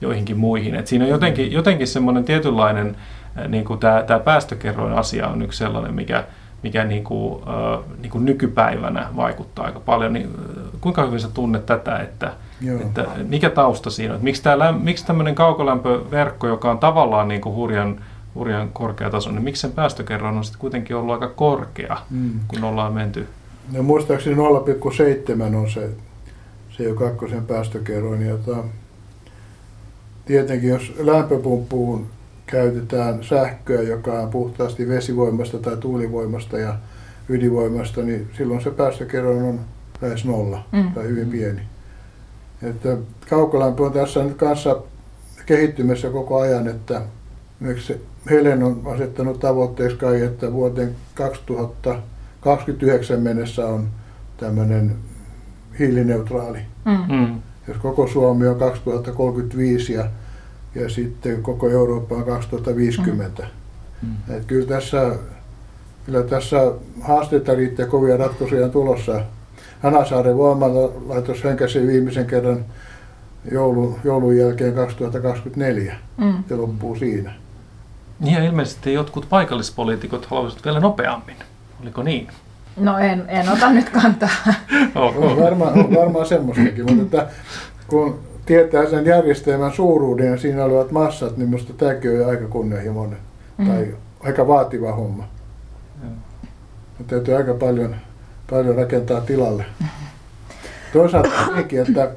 joihinkin 0.00 0.38
muihin. 0.38 0.74
Et 0.74 0.86
siinä 0.86 1.04
on 1.04 1.10
jotenkin, 1.10 1.52
jotenkin 1.52 1.86
semmoinen 1.86 2.24
tietynlainen, 2.24 2.96
niin 3.48 3.64
tämä, 4.06 4.18
päästökerroin 4.18 4.92
asia 4.92 5.28
on 5.28 5.42
yksi 5.42 5.58
sellainen, 5.58 5.94
mikä, 5.94 6.24
mikä 6.62 6.84
niin 6.84 7.04
kuin, 7.04 7.42
niin 8.00 8.10
kuin 8.10 8.24
nykypäivänä 8.24 9.06
vaikuttaa 9.16 9.66
aika 9.66 9.80
paljon. 9.80 10.12
Niin, 10.12 10.30
kuinka 10.80 11.06
hyvin 11.06 11.20
sä 11.20 11.28
tunnet 11.34 11.66
tätä, 11.66 11.98
että, 11.98 12.32
Joo. 12.60 12.80
että 12.80 13.06
mikä 13.24 13.50
tausta 13.50 13.90
siinä 13.90 14.14
on? 14.14 14.20
Miksi, 14.22 14.42
tämä, 14.42 14.72
miksi 14.72 15.06
tämmöinen 15.06 15.34
kaukolämpöverkko, 15.34 16.46
joka 16.46 16.70
on 16.70 16.78
tavallaan 16.78 17.28
niin 17.28 17.40
kuin 17.40 17.54
hurjan, 17.54 18.00
hurjan 18.34 18.68
korkea 18.72 19.10
taso, 19.10 19.30
niin 19.30 19.42
miksi 19.42 19.60
sen 19.60 19.72
päästökerroin 19.72 20.36
on 20.36 20.44
sitten 20.44 20.60
kuitenkin 20.60 20.96
ollut 20.96 21.12
aika 21.14 21.28
korkea, 21.28 21.96
Mm. 22.10 22.30
kun 22.48 22.64
ollaan 22.64 22.92
menty? 22.92 23.26
No 23.72 23.82
muistaakseni 23.82 24.36
0,7 24.36 25.54
on 25.56 25.70
se 25.70 25.90
CO2 26.78 27.40
päästökerroin. 27.46 28.22
Ja 28.26 28.36
tota, 28.36 28.64
tietenkin 30.26 30.70
jos 30.70 30.92
lämpöpumppuun 30.98 32.06
käytetään 32.46 33.24
sähköä, 33.24 33.82
joka 33.82 34.12
on 34.12 34.30
puhtaasti 34.30 34.88
vesivoimasta 34.88 35.58
tai 35.58 35.76
tuulivoimasta 35.76 36.58
ja 36.58 36.74
ydinvoimasta, 37.28 38.02
niin 38.02 38.30
silloin 38.36 38.60
se 38.62 38.70
päästökerroin 38.70 39.42
on 39.42 39.60
lähes 40.00 40.24
nolla 40.24 40.64
Mm. 40.72 40.92
tai 40.94 41.04
hyvin 41.04 41.28
pieni. 41.30 41.60
Että 42.62 42.96
kaukolämpö 43.30 43.82
on 43.82 43.92
tässä 43.92 44.24
nyt 44.24 44.36
kanssa 44.36 44.76
kehittymässä 45.46 46.10
koko 46.10 46.40
ajan, 46.40 46.68
että 46.68 47.02
esimerkiksi 47.60 48.04
Helen 48.30 48.62
on 48.62 48.82
asettanut 48.84 49.40
tavoitteeksi 49.40 49.96
kai, 49.96 50.22
että 50.22 50.52
vuoteen 50.52 50.96
2029 51.14 53.20
mennessä 53.20 53.66
on 53.66 53.88
tämmöinen 54.36 54.96
hiilineutraali. 55.78 56.58
Mm. 56.84 57.14
Mm. 57.14 57.40
Jos 57.68 57.76
koko 57.76 58.06
Suomi 58.06 58.46
on 58.46 58.58
2035 58.58 59.92
ja, 59.92 60.04
ja 60.74 60.88
sitten 60.88 61.42
koko 61.42 61.68
Eurooppa 61.68 62.16
on 62.16 62.24
2050. 62.24 63.46
Mm. 64.02 64.08
Et 64.36 64.44
kyllä 64.44 64.66
tässä, 64.66 65.16
kyllä 66.06 66.22
tässä 66.22 66.72
haasteita 67.00 67.54
riittää 67.54 67.86
kovia 67.86 68.16
ratkaisuja 68.16 68.64
on 68.64 68.70
tulossa. 68.70 69.20
Hanasaaren 69.82 70.36
voimalaitos 70.36 71.44
hönkäsi 71.44 71.86
viimeisen 71.86 72.26
kerran 72.26 72.64
joulu, 73.52 73.98
joulun 74.04 74.36
jälkeen 74.36 74.74
2024 74.74 75.96
Mm. 76.18 76.34
ja 76.50 76.56
loppuu 76.56 76.96
siinä. 76.96 77.32
Niin 78.20 78.34
ja 78.34 78.44
ilmeisesti 78.44 78.92
jotkut 78.92 79.26
paikallispoliitikot 79.28 80.26
haluaisivat 80.26 80.64
vielä 80.64 80.80
nopeammin. 80.80 81.36
Oliko 81.82 82.02
niin? 82.02 82.28
No 82.76 82.98
en, 82.98 83.24
en 83.28 83.48
ota 83.48 83.70
nyt 83.70 83.90
kantaa. 83.90 84.28
On 84.94 85.40
varmaan, 85.40 85.72
on 85.78 85.94
varmaan 85.94 86.26
semmoistakin, 86.26 86.84
mutta 86.96 87.02
että 87.22 87.34
kun 87.88 88.18
tietää 88.46 88.86
sen 88.90 89.06
järjestelmän 89.06 89.72
suuruuden 89.72 90.26
ja 90.30 90.38
siinä 90.38 90.64
olevat 90.64 90.90
massat, 90.90 91.36
niin 91.36 91.48
minusta 91.48 91.72
tämäkin 91.72 92.10
on 92.10 92.16
jo 92.16 92.28
aika 92.28 92.46
kunnianhimoinen 92.46 93.18
Mm. 93.58 93.66
tai 93.66 93.94
aika 94.24 94.48
vaativa 94.48 94.92
homma. 94.92 95.24
Ja 96.98 97.04
täytyy 97.06 97.36
aika 97.36 97.54
paljon, 97.54 97.96
paljon 98.50 98.76
rakentaa 98.76 99.20
tilalle. 99.20 99.64
Toisaalta 100.92 101.30
sekin, 101.56 101.80
että 101.80 102.10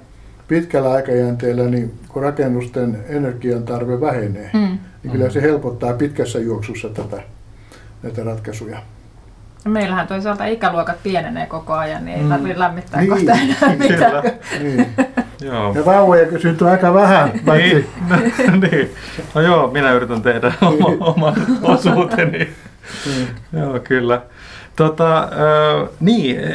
pitkällä 0.47 0.91
aikajänteellä, 0.91 1.63
niin 1.63 1.93
kun 2.07 2.21
rakennusten 2.23 2.97
energiantarve 3.09 4.01
vähenee, 4.01 4.49
Mm. 4.53 4.77
niin 5.03 5.11
kyllä 5.11 5.29
se 5.29 5.41
helpottaa 5.41 5.93
pitkässä 5.93 6.39
juoksussa 6.39 6.89
tätä, 6.89 7.21
näitä 8.03 8.23
ratkaisuja. 8.23 8.77
Meillähän 9.65 10.07
toisaalta 10.07 10.45
ikäluokat 10.45 11.03
pienenee 11.03 11.45
koko 11.45 11.73
ajan, 11.73 12.05
niin 12.05 12.17
ei 12.17 12.23
Mm. 12.23 12.29
tarvitse 12.29 12.59
lämmittää 12.59 13.01
Niin, 13.01 13.09
kohta 13.09 13.31
enää 13.31 13.75
mitään. 13.79 14.23
Niin. 14.59 14.87
Joo. 15.41 15.73
Ja 15.75 15.85
vauvoja 15.85 16.39
syntyy 16.39 16.69
aika 16.69 16.93
vähän, 16.93 17.31
Niin, 17.57 17.85
no, 18.09 18.15
niin. 18.71 18.89
No 19.35 19.41
joo, 19.41 19.67
minä 19.71 19.91
yritän 19.91 20.21
tehdä 20.21 20.53
oma, 20.61 21.05
oman 21.05 21.35
osuuteni. 21.61 22.49
niin. 23.05 23.27
Joo, 23.53 23.79
kyllä. 23.79 24.21
Tota, 24.75 25.23
äh, 25.23 25.89
niin, 25.99 26.39
äh, 26.39 26.51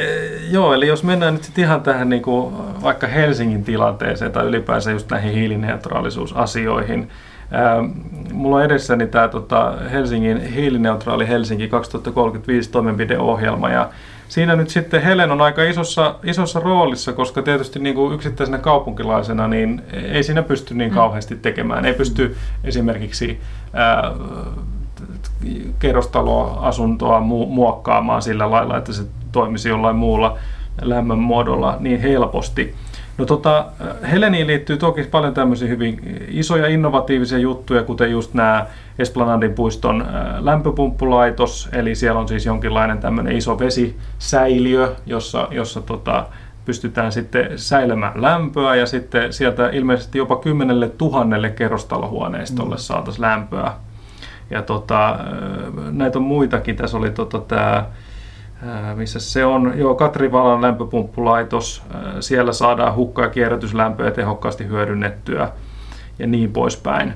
joo, 0.50 0.74
eli 0.74 0.86
jos 0.86 1.04
mennään 1.04 1.34
nyt 1.34 1.44
sitten 1.44 1.64
ihan 1.64 1.80
tähän 1.80 2.08
niin 2.08 2.22
kuin, 2.22 2.54
vaikka 2.82 3.06
Helsingin 3.06 3.64
tilanteeseen 3.64 4.32
tai 4.32 4.46
ylipäänsä 4.46 4.90
just 4.90 5.10
näihin 5.10 5.32
hiilineutraalisuusasioihin. 5.32 7.08
Äh, 7.54 7.90
mulla 8.32 8.56
on 8.56 8.64
edessäni 8.64 9.06
tämä 9.06 9.28
tota, 9.28 9.74
Helsingin 9.92 10.40
hiilineutraali 10.40 11.28
Helsinki 11.28 11.68
2035 11.68 12.70
toimenpideohjelma 12.70 13.70
ja 13.70 13.88
siinä 14.28 14.56
nyt 14.56 14.70
sitten 14.70 15.02
Helen 15.02 15.30
on 15.30 15.40
aika 15.40 15.62
isossa, 15.62 16.14
isossa 16.24 16.60
roolissa, 16.60 17.12
koska 17.12 17.42
tietysti 17.42 17.78
niin 17.78 17.94
kuin 17.94 18.14
yksittäisenä 18.14 18.58
kaupunkilaisena 18.58 19.48
niin 19.48 19.82
ei 19.92 20.22
siinä 20.22 20.42
pysty 20.42 20.74
niin 20.74 20.90
kauheasti 20.90 21.36
tekemään. 21.36 21.84
Ei 21.84 21.94
pysty 21.94 22.36
esimerkiksi 22.64 23.40
ää, 23.72 24.12
kerrostaloasuntoa 25.78 27.20
mu- 27.20 27.48
muokkaamaan 27.48 28.22
sillä 28.22 28.50
lailla, 28.50 28.76
että 28.76 28.92
se 28.92 29.02
toimisi 29.32 29.68
jollain 29.68 29.96
muulla 29.96 30.38
lämmön 30.82 31.18
muodolla 31.18 31.76
niin 31.80 32.00
helposti. 32.00 32.74
No 33.18 33.24
tota, 33.24 33.66
Heleniin 34.10 34.46
liittyy 34.46 34.76
toki 34.76 35.02
paljon 35.02 35.34
tämmöisiä 35.34 35.68
hyvin 35.68 36.20
isoja 36.28 36.66
innovatiivisia 36.66 37.38
juttuja, 37.38 37.82
kuten 37.82 38.10
just 38.10 38.34
nämä 38.34 38.66
Esplanadin 38.98 39.54
puiston 39.54 40.02
ää, 40.02 40.36
lämpöpumppulaitos, 40.40 41.68
eli 41.72 41.94
siellä 41.94 42.20
on 42.20 42.28
siis 42.28 42.46
jonkinlainen 42.46 42.98
tämmöinen 42.98 43.36
iso 43.36 43.58
vesisäiliö, 43.58 44.94
jossa, 45.06 45.48
jossa 45.50 45.80
tota, 45.80 46.26
pystytään 46.64 47.12
sitten 47.12 47.58
säilymään 47.58 48.22
lämpöä 48.22 48.74
ja 48.74 48.86
sitten 48.86 49.32
sieltä 49.32 49.70
ilmeisesti 49.70 50.18
jopa 50.18 50.36
kymmenelle 50.36 50.88
tuhannelle 50.88 51.50
kerrostalohuoneistolle 51.50 52.74
mm. 52.74 52.78
saataisiin 52.78 53.22
lämpöä. 53.22 53.72
Ja 54.50 54.62
tota, 54.62 55.18
näitä 55.90 56.18
on 56.18 56.24
muitakin. 56.24 56.76
Tässä 56.76 56.96
oli 56.96 57.10
tota 57.10 57.38
tämä, 57.38 57.86
missä 58.94 59.20
se 59.20 59.44
on, 59.44 59.72
joo, 59.76 59.94
Katrivalan 59.94 60.62
lämpöpumppulaitos. 60.62 61.82
Siellä 62.20 62.52
saadaan 62.52 62.94
hukka- 62.94 63.22
ja 63.22 63.30
kierrätyslämpöä 63.30 64.10
tehokkaasti 64.10 64.66
hyödynnettyä 64.66 65.48
ja 66.18 66.26
niin 66.26 66.52
poispäin. 66.52 67.14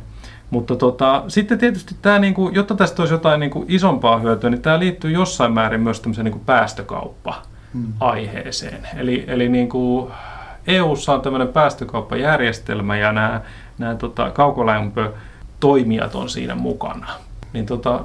Mutta 0.51 0.77
tota, 0.77 1.25
sitten 1.29 1.59
tietysti 1.59 1.95
tämä, 2.03 2.18
niinku, 2.18 2.51
jotta 2.53 2.75
tästä 2.75 3.03
olisi 3.03 3.14
jotain 3.14 3.40
niinku 3.40 3.64
isompaa 3.68 4.18
hyötyä, 4.18 4.51
niin 4.51 4.62
tämä 4.62 4.79
liittyy 4.79 5.11
jossain 5.11 5.53
määrin 5.53 5.81
myös 5.81 6.01
tämmöiseen 6.01 6.25
niinku 6.25 6.42
päästökauppa-aiheeseen. 6.47 8.88
Eli, 8.97 9.25
eli 9.27 9.49
niinku, 9.49 10.11
EU:ssa 10.66 11.14
on 11.14 11.21
tämmöinen 11.21 11.49
päästökauppajärjestelmä 11.49 12.97
ja 12.97 13.12
nämä, 13.12 13.40
nämä 13.79 13.95
tota, 13.95 14.31
kaukolämpötoimijat 14.31 16.14
on 16.14 16.29
siinä 16.29 16.55
mukana. 16.55 17.06
Niin 17.53 17.67
tota, 17.67 18.05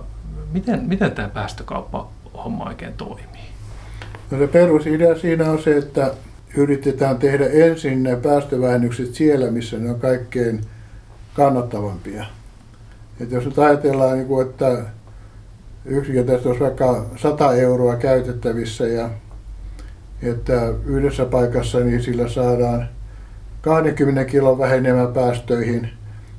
miten, 0.51 0.83
miten 0.83 1.11
tämä 1.11 1.27
päästökauppa-homma 1.27 2.65
oikein 2.65 2.93
toimii? 2.93 3.47
No 4.31 4.37
se 4.37 4.47
perusidea 4.47 5.19
siinä 5.19 5.51
on 5.51 5.63
se, 5.63 5.77
että 5.77 6.13
yritetään 6.55 7.17
tehdä 7.17 7.45
ensin 7.45 8.03
ne 8.03 8.15
päästövähennykset 8.15 9.15
siellä, 9.15 9.51
missä 9.51 9.77
ne 9.77 9.89
on 9.89 9.99
kaikkein 9.99 10.61
kannattavampia. 11.33 12.25
Et 13.19 13.31
jos 13.31 13.45
nyt 13.45 13.59
ajatellaan, 13.59 14.17
niin 14.17 14.41
että 14.41 14.83
yksinkertaisesti 15.85 16.47
olisi 16.47 16.63
vaikka 16.63 17.05
100 17.15 17.53
euroa 17.53 17.95
käytettävissä 17.95 18.87
ja 18.87 19.09
että 20.21 20.73
yhdessä 20.85 21.25
paikassa 21.25 21.79
niin 21.79 22.03
sillä 22.03 22.29
saadaan 22.29 22.89
20 23.61 24.25
kilon 24.25 24.57
vähenemä 24.57 25.07
päästöihin 25.07 25.89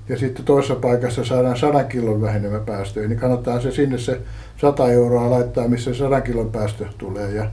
ja 0.09 0.19
sitten 0.19 0.45
toisessa 0.45 0.75
paikassa 0.75 1.25
saadaan 1.25 1.57
100 1.57 1.85
kilon 1.85 2.21
vähenemä 2.21 2.61
päästöihin, 2.61 3.11
niin 3.11 3.21
kannattaa 3.21 3.61
se 3.61 3.71
sinne 3.71 3.99
se 3.99 4.21
100 4.61 4.91
euroa 4.93 5.31
laittaa, 5.31 5.69
missä 5.69 5.95
100 5.95 6.21
kilon 6.21 6.53
päästö 6.53 6.87
tulee. 6.99 7.31
Ja, 7.31 7.51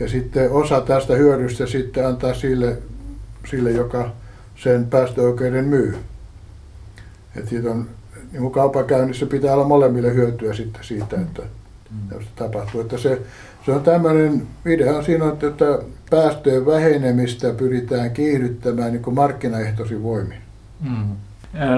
ja 0.00 0.08
sitten 0.08 0.50
osa 0.50 0.80
tästä 0.80 1.14
hyödystä 1.14 1.66
sitten 1.66 2.06
antaa 2.06 2.34
sille, 2.34 2.78
sille 3.50 3.70
joka 3.70 4.10
sen 4.56 4.86
päästöoikeuden 4.86 5.64
myy. 5.64 5.96
Et 7.36 7.48
siitä 7.48 7.70
on, 7.70 7.88
niin 8.32 8.50
kaupankäynnissä 8.50 9.26
pitää 9.26 9.54
olla 9.54 9.68
molemmille 9.68 10.14
hyötyä 10.14 10.54
sitten 10.54 10.84
siitä, 10.84 11.16
että 11.20 11.42
tämmöistä 12.08 12.32
tapahtuu. 12.36 12.80
Että 12.80 12.98
se, 12.98 13.22
se 13.66 13.72
on 13.72 13.82
tämmöinen, 13.82 14.46
idea 14.66 14.96
on 14.96 15.04
siinä, 15.04 15.28
että 15.28 15.78
päästöjen 16.10 16.66
vähenemistä 16.66 17.52
pyritään 17.52 18.10
kiihdyttämään 18.10 18.92
niin 18.92 19.14
markkinaehtoisin 19.14 20.02
voimin. 20.02 20.38
Mm. 20.80 21.16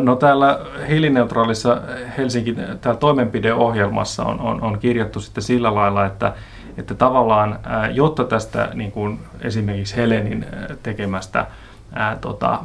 No 0.01 0.17
täällä 0.17 0.61
hiilineutraalissa 0.89 1.81
Helsingin 2.19 2.57
täällä 2.81 3.01
toimenpideohjelmassa 3.01 4.25
on, 4.25 4.41
on, 4.41 4.63
on 4.63 4.79
kirjattu 4.79 5.21
sitten 5.21 5.43
sillä 5.43 5.75
lailla, 5.75 6.07
että, 6.07 6.35
että 6.79 6.95
tavallaan 6.95 7.59
jotta 7.93 8.25
tästä 8.25 8.71
niin 8.75 8.93
kuin 8.93 9.21
esimerkiksi 9.41 9.97
Helenin 9.97 10.47
tekemästä 10.83 11.47
ää, 11.93 12.17
tota, 12.17 12.59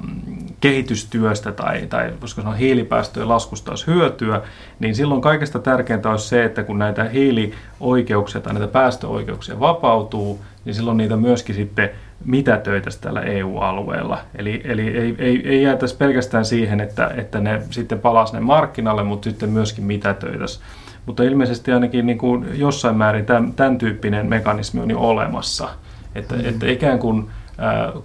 kehitystyöstä 0.62 1.52
tai, 1.52 1.88
tai 1.90 2.14
voisiko 2.22 2.42
sanoa 2.42 2.56
hiilipäästöjen 2.56 3.30
laskusta 3.30 3.72
olisi 3.72 3.88
hyötyä, 3.88 4.42
niin 4.80 4.96
silloin 4.96 5.22
kaikesta 5.22 5.60
tärkeintä 5.60 6.10
olisi 6.10 6.28
se, 6.28 6.44
että 6.44 6.64
kun 6.64 6.80
näitä 6.80 7.04
hiilioikeuksia 7.04 8.42
tai 8.42 8.54
näitä 8.54 8.68
päästöoikeuksia 8.68 9.60
vapautuu, 9.60 10.42
niin 10.66 10.76
silloin 10.76 10.98
niitä 10.98 11.16
myöskin 11.16 11.56
sitten 11.56 11.90
mitätöitäisi 12.26 13.02
tällä 13.02 13.22
EU-alueella. 13.22 14.20
Eli, 14.36 14.62
eli 14.64 14.88
ei, 14.88 15.16
ei, 15.18 15.50
ei 15.50 15.64
jäätäisi 15.64 15.98
pelkästään 15.98 16.46
siihen, 16.46 16.82
että, 16.82 17.12
että 17.18 17.40
ne 17.40 17.62
sitten 17.70 18.00
palasi 18.00 18.34
ne 18.34 18.40
markkinalle, 18.40 19.04
mutta 19.04 19.30
sitten 19.30 19.50
myöskin 19.50 19.84
mitätöitäisi. 19.84 20.60
Mutta 21.06 21.24
ilmeisesti 21.24 21.72
ainakin 21.72 22.06
niin 22.06 22.18
kuin 22.18 22.46
jossain 22.54 22.98
määrin 22.98 23.26
tämän, 23.26 23.54
tämän 23.54 23.78
tyyppinen 23.78 24.26
mekanismi 24.30 24.82
on 24.82 24.92
jo 24.92 25.00
olemassa. 25.00 25.70
Että, 26.16 26.36
mm. 26.36 26.46
että 26.46 26.68
ikään 26.68 27.00
kuin 27.00 27.30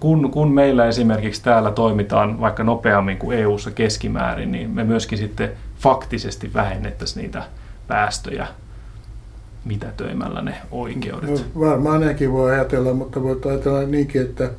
kun, 0.00 0.30
kun 0.30 0.54
meillä 0.54 0.86
esimerkiksi 0.86 1.44
täällä 1.44 1.70
toimitaan 1.70 2.40
vaikka 2.40 2.64
nopeammin 2.64 3.18
kuin 3.18 3.38
EU-ssa 3.38 3.70
keskimäärin, 3.70 4.52
niin 4.52 4.70
me 4.70 4.84
myöskin 4.84 5.18
sitten 5.18 5.50
faktisesti 5.78 6.54
vähennettäisiin 6.54 7.22
niitä 7.22 7.42
päästöjä 7.88 8.46
mitätöimällä 9.66 10.42
ne 10.42 10.56
oikeudet. 10.70 11.30
No, 11.30 11.60
varmaan 11.60 12.00
nekin 12.00 12.32
voi 12.32 12.52
ajatella, 12.52 12.94
mutta 12.94 13.22
voi 13.22 13.40
ajatella 13.44 13.82
niinkin, 13.82 14.22
että, 14.22 14.50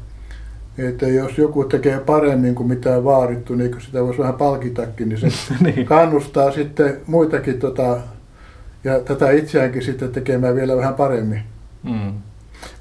että 0.78 1.08
jos 1.08 1.38
joku 1.38 1.64
tekee 1.64 1.99
paremmin 1.99 2.55
kuin 2.55 2.68
mitä 2.68 2.97
on 2.97 3.03
vaadittu, 3.03 3.55
niin 3.55 3.72
kun 3.72 3.82
sitä 3.82 4.03
voisi 4.03 4.20
vähän 4.20 4.34
palkitakin, 4.34 5.10
niin 5.10 5.20
se 5.20 5.53
niin. 5.64 5.86
kannustaa 5.86 6.51
sitten 6.51 6.97
muitakin 7.08 7.60
tota, 7.60 7.97
ja 8.84 8.99
tätä 8.99 9.32
itseäänkin 9.32 9.84
sitten 9.84 10.12
tekemään 10.12 10.55
vielä 10.55 10.78
vähän 10.78 10.93
paremmin. 10.93 11.41
Mm. 11.84 12.14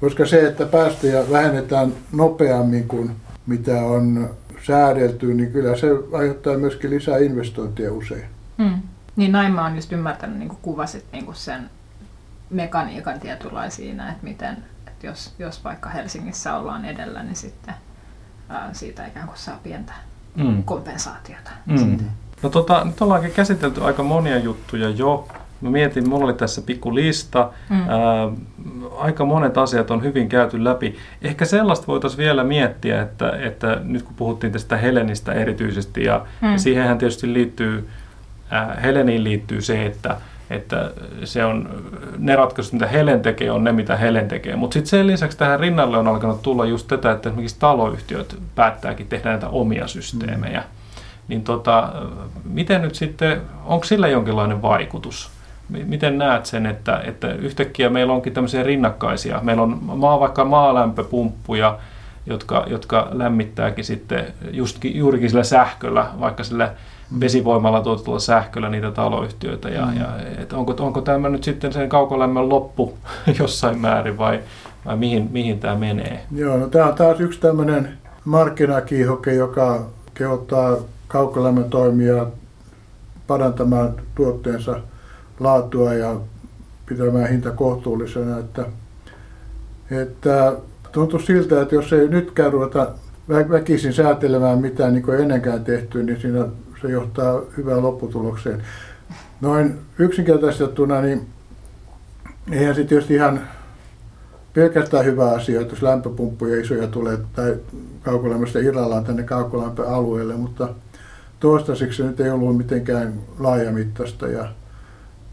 Koska 0.01 0.25
se, 0.25 0.47
että 0.47 0.65
päästöjä 0.65 1.23
vähennetään 1.31 1.93
nopeammin 2.11 2.87
kuin 2.87 3.11
mitä 3.47 3.81
on 3.81 4.29
säädelty, 4.63 5.33
niin 5.33 5.51
kyllä 5.51 5.77
se 5.77 5.87
aiheuttaa 6.13 6.57
myöskin 6.57 6.89
lisää 6.89 7.17
investointia 7.17 7.93
usein. 7.93 8.25
Mm. 8.57 8.81
Niin 9.15 9.31
näin 9.31 9.53
mä 9.53 9.63
oon 9.63 9.75
just 9.75 9.91
ymmärtänyt, 9.91 10.37
niin 10.37 10.49
kuin 10.49 10.59
kuvasit 10.61 11.05
niin 11.11 11.25
kuin 11.25 11.35
sen 11.35 11.69
mekaniikan 12.49 13.19
tietynlainen 13.19 13.71
siinä, 13.71 14.09
että 14.09 14.23
miten, 14.23 14.57
että 14.87 15.07
jos, 15.07 15.35
jos 15.39 15.63
vaikka 15.63 15.89
Helsingissä 15.89 16.57
ollaan 16.57 16.85
edellä, 16.85 17.23
niin 17.23 17.35
sitten 17.35 17.73
ää, 18.49 18.73
siitä 18.73 19.05
ikään 19.05 19.27
kuin 19.27 19.37
saa 19.37 19.59
pientä 19.63 19.93
mm. 20.35 20.63
kompensaatiota. 20.63 21.51
Mm. 21.65 21.77
Siitä. 21.77 22.03
No 22.43 22.49
tota, 22.49 22.83
nyt 22.85 23.01
ollaankin 23.01 23.31
käsitelty 23.31 23.83
aika 23.83 24.03
monia 24.03 24.37
juttuja 24.37 24.89
jo. 24.89 25.27
Mä 25.61 25.69
mietin, 25.69 26.09
mulla 26.09 26.25
oli 26.25 26.33
tässä 26.33 26.61
pikku 26.61 26.95
lista. 26.95 27.51
Mm. 27.69 27.89
Ää, 27.89 28.29
aika 28.97 29.25
monet 29.25 29.57
asiat 29.57 29.91
on 29.91 30.03
hyvin 30.03 30.29
käyty 30.29 30.63
läpi. 30.63 30.97
Ehkä 31.21 31.45
sellaista 31.45 31.87
voitaisiin 31.87 32.17
vielä 32.17 32.43
miettiä, 32.43 33.01
että, 33.01 33.29
että 33.29 33.81
nyt 33.83 34.03
kun 34.03 34.15
puhuttiin 34.15 34.53
tästä 34.53 34.77
Helenistä 34.77 35.33
erityisesti, 35.33 36.03
ja, 36.03 36.25
mm. 36.41 36.51
ja 36.51 36.57
siihenhän 36.57 36.97
tietysti 36.97 37.33
liittyy, 37.33 37.89
ää, 38.49 38.79
Heleniin 38.83 39.23
liittyy 39.23 39.61
se, 39.61 39.85
että 39.85 40.17
että 40.49 40.91
se 41.23 41.45
on, 41.45 41.69
ne 42.17 42.35
ratkaisut, 42.35 42.73
mitä 42.73 42.87
Helen 42.87 43.21
tekee, 43.21 43.51
on 43.51 43.63
ne, 43.63 43.71
mitä 43.71 43.95
Helen 43.95 44.27
tekee. 44.27 44.55
Mutta 44.55 44.73
sitten 44.73 44.89
sen 44.89 45.07
lisäksi 45.07 45.37
tähän 45.37 45.59
rinnalle 45.59 45.97
on 45.97 46.07
alkanut 46.07 46.41
tulla 46.41 46.65
just 46.65 46.87
tätä, 46.87 47.11
että 47.11 47.29
esimerkiksi 47.29 47.59
taloyhtiöt 47.59 48.37
päättääkin 48.55 49.07
tehdä 49.07 49.29
näitä 49.29 49.49
omia 49.49 49.87
systeemejä. 49.87 50.59
Mm. 50.59 50.65
Niin 51.27 51.43
tota, 51.43 51.93
miten 52.43 52.81
nyt 52.81 52.95
sitten, 52.95 53.41
onko 53.65 53.85
sillä 53.85 54.07
jonkinlainen 54.07 54.61
vaikutus? 54.61 55.29
Miten 55.69 56.17
näet 56.17 56.45
sen, 56.45 56.65
että, 56.65 57.01
että 57.05 57.33
yhtäkkiä 57.33 57.89
meillä 57.89 58.13
onkin 58.13 58.33
tämmöisiä 58.33 58.63
rinnakkaisia? 58.63 59.39
Meillä 59.41 59.63
on 59.63 59.79
maa, 59.81 60.19
vaikka 60.19 60.45
maalämpöpumppuja, 60.45 61.79
jotka, 62.25 62.65
jotka 62.67 63.07
lämmittääkin 63.11 63.85
sitten 63.85 64.25
just, 64.51 64.77
juurikin 64.83 65.29
sillä 65.29 65.43
sähköllä, 65.43 66.05
vaikka 66.19 66.43
sillä 66.43 66.73
vesivoimalla 67.19 67.81
tuotetulla 67.81 68.19
sähköllä 68.19 68.69
niitä 68.69 68.91
taloyhtiöitä. 68.91 69.69
Ja, 69.69 69.85
mm. 69.85 69.97
ja, 69.99 70.07
et 70.37 70.53
onko, 70.53 70.75
onko 70.79 71.01
tämä 71.01 71.29
nyt 71.29 71.43
sitten 71.43 71.73
sen 71.73 71.89
kaukolämmön 71.89 72.49
loppu 72.49 72.97
jossain 73.39 73.79
määrin 73.79 74.17
vai, 74.17 74.39
vai 74.85 74.97
mihin, 74.97 75.29
mihin 75.31 75.59
tämä 75.59 75.75
menee? 75.75 76.25
Joo, 76.35 76.57
no 76.57 76.67
tämä 76.67 76.85
on 76.85 76.95
taas 76.95 77.19
yksi 77.19 77.39
tämmöinen 77.39 77.97
markkinakiihoke, 78.25 79.33
joka 79.33 79.85
kehottaa 80.13 80.77
kaukolämmön 81.07 81.69
toimia 81.69 82.27
parantamaan 83.27 83.93
tuotteensa 84.15 84.79
laatua 85.39 85.93
ja 85.93 86.15
pitämään 86.85 87.29
hinta 87.29 87.51
kohtuullisena. 87.51 88.39
Että, 88.39 88.65
että 89.91 90.53
tuntuu 90.91 91.19
siltä, 91.19 91.61
että 91.61 91.75
jos 91.75 91.93
ei 91.93 92.07
nytkään 92.07 92.53
ruveta 92.53 92.87
väkisin 93.29 93.93
säätelemään 93.93 94.59
mitään 94.59 94.93
niin 94.93 95.03
kuin 95.03 95.19
ennenkään 95.19 95.63
tehty, 95.63 96.03
niin 96.03 96.21
siinä 96.21 96.45
se 96.81 96.91
johtaa 96.91 97.41
hyvään 97.57 97.81
lopputulokseen. 97.81 98.63
Noin 99.41 99.79
yksinkertaistettuna, 99.99 101.01
niin 101.01 101.27
eihän 102.51 102.75
se 102.75 102.83
tietysti 102.83 103.13
ihan 103.13 103.41
pelkästään 104.53 105.05
hyvä 105.05 105.31
asia, 105.31 105.61
että 105.61 105.73
jos 105.73 105.81
lämpöpumppuja 105.81 106.61
isoja 106.61 106.87
tulee 106.87 107.17
tai 107.33 107.55
kaukolämmöstä 108.03 108.59
irrallaan 108.59 109.03
tänne 109.03 109.23
kaukolämpöalueelle, 109.23 110.35
mutta 110.35 110.69
toistaiseksi 111.39 111.97
se 111.97 112.03
nyt 112.03 112.19
ei 112.19 112.29
ollut 112.29 112.57
mitenkään 112.57 113.13
laajamittaista 113.39 114.27
ja, 114.27 114.53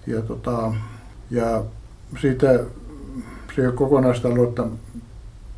ja, 0.06 0.22
tota, 0.22 0.72
ja 1.30 1.64
siitä 2.20 2.46
se 3.54 3.62
ei 3.62 3.66
ole 3.66 3.74
kokonaistaloutta 3.74 4.66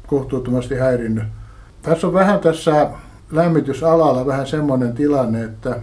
kohtuuttomasti 0.07 0.75
häirinnyt. 0.75 1.25
Tässä 1.83 2.07
on 2.07 2.13
vähän 2.13 2.41
tässä 2.41 2.91
lämmitysalalla 3.31 4.27
vähän 4.27 4.47
semmoinen 4.47 4.93
tilanne, 4.93 5.45
että, 5.45 5.83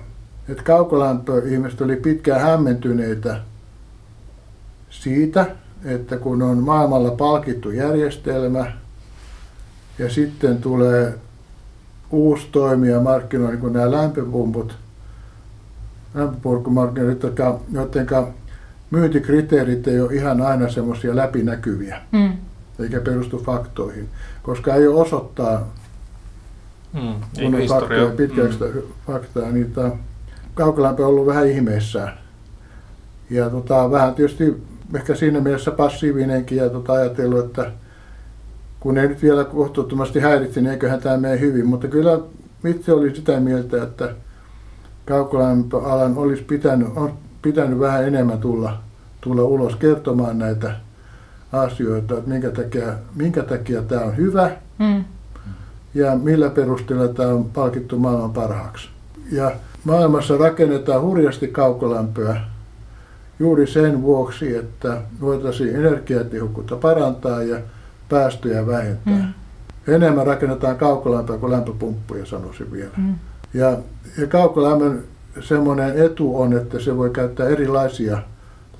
että 0.49 0.63
kaukolämpöihmiset 0.63 1.81
oli 1.81 1.95
pitkään 1.95 2.41
hämmentyneitä 2.41 3.39
siitä, 4.89 5.45
että 5.85 6.17
kun 6.17 6.41
on 6.41 6.57
maailmalla 6.57 7.11
palkittu 7.11 7.71
järjestelmä 7.71 8.71
ja 9.99 10.09
sitten 10.09 10.57
tulee 10.57 11.13
uusi 12.11 12.47
toimija 12.51 12.99
markkinoilla, 12.99 13.51
niin 13.51 13.61
kuin 13.61 13.73
nämä 13.73 13.91
lämpöpumput, 13.91 14.75
lämpöpurkumarkkinat, 16.13 17.23
joten 17.71 18.07
myyntikriteerit 18.91 19.87
ei 19.87 20.01
ole 20.01 20.13
ihan 20.13 20.41
aina 20.41 20.69
semmoisia 20.69 21.15
läpinäkyviä, 21.15 22.01
mm. 22.11 22.33
eikä 22.79 22.99
perustu 22.99 23.43
faktoihin, 23.45 24.09
koska 24.43 24.75
ei 24.75 24.87
ole 24.87 25.01
osoittaa 25.01 25.73
mm, 26.93 27.13
kunnon 27.39 27.67
faktoja, 27.67 28.09
pitkäistä 28.09 28.65
mm. 28.65 28.81
faktaa, 29.07 29.51
niin 29.51 29.71
tota, 29.71 29.97
kaukolämpö 30.53 31.03
on 31.03 31.09
ollut 31.09 31.25
vähän 31.25 31.47
ihmeessään. 31.47 32.17
Ja 33.29 33.49
tota, 33.49 33.91
vähän 33.91 34.15
tietysti 34.15 34.63
ehkä 34.95 35.15
siinä 35.15 35.39
mielessä 35.39 35.71
passiivinenkin 35.71 36.57
ja 36.57 36.69
tota, 36.69 36.93
ajatellut, 36.93 37.45
että 37.45 37.71
kun 38.79 38.97
ei 38.97 39.07
nyt 39.07 39.21
vielä 39.21 39.43
kohtuuttomasti 39.43 40.19
häiritse, 40.19 40.61
niin 40.61 40.71
eiköhän 40.71 41.01
tämä 41.01 41.17
mene 41.17 41.39
hyvin. 41.39 41.67
Mutta 41.67 41.87
kyllä 41.87 42.19
itse 42.65 42.93
oli 42.93 43.15
sitä 43.15 43.39
mieltä, 43.39 43.83
että 43.83 44.15
kaukolämpöalan 45.05 46.17
olisi 46.17 46.43
pitänyt, 46.43 46.87
on 46.95 47.13
pitänyt 47.41 47.79
vähän 47.79 48.07
enemmän 48.07 48.39
tulla, 48.39 48.79
tulla 49.21 49.43
ulos 49.43 49.75
kertomaan 49.75 50.39
näitä 50.39 50.75
asioita, 51.51 52.17
että 52.17 52.29
minkä 52.29 52.51
takia, 52.51 52.93
minkä 53.15 53.43
takia 53.43 53.81
tämä 53.81 54.01
on 54.01 54.17
hyvä 54.17 54.51
mm. 54.79 55.03
Ja 55.93 56.15
millä 56.15 56.49
perusteella 56.49 57.07
tämä 57.07 57.29
on 57.29 57.45
palkittu 57.45 57.99
maailman 57.99 58.33
parhaaksi. 58.33 58.89
Ja 59.31 59.51
maailmassa 59.83 60.37
rakennetaan 60.37 61.01
hurjasti 61.01 61.47
kaukolämpöä 61.47 62.41
juuri 63.39 63.67
sen 63.67 64.01
vuoksi, 64.01 64.55
että 64.55 65.01
voitaisiin 65.21 65.75
energiatehokkuutta 65.75 66.75
parantaa 66.75 67.43
ja 67.43 67.57
päästöjä 68.09 68.67
vähentää. 68.67 69.33
Mm. 69.87 69.93
Enemmän 69.93 70.27
rakennetaan 70.27 70.77
kaukolämpöä 70.77 71.37
kuin 71.37 71.51
lämpöpumppuja, 71.51 72.25
sanoisin 72.25 72.71
vielä. 72.71 72.91
Mm. 72.97 73.15
Ja, 73.53 73.77
ja 74.17 74.27
kaukolämmön 74.27 75.03
semmoinen 75.39 75.97
etu 75.97 76.41
on, 76.41 76.53
että 76.53 76.79
se 76.79 76.97
voi 76.97 77.09
käyttää 77.09 77.47
erilaisia 77.47 78.17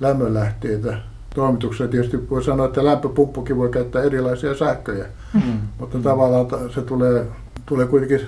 lämmönlähteitä 0.00 0.98
toimituksessa 1.34 1.88
tietysti 1.88 2.30
voi 2.30 2.44
sanoa, 2.44 2.66
että 2.66 2.84
lämpöpumppukin 2.84 3.56
voi 3.56 3.68
käyttää 3.68 4.02
erilaisia 4.02 4.54
sähköjä, 4.54 5.04
Mm. 5.34 5.40
mutta 5.78 5.98
tavallaan 5.98 6.46
ta- 6.46 6.68
se 6.74 6.82
tulee, 6.82 7.26
tulee 7.66 7.86
kuitenkin 7.86 8.20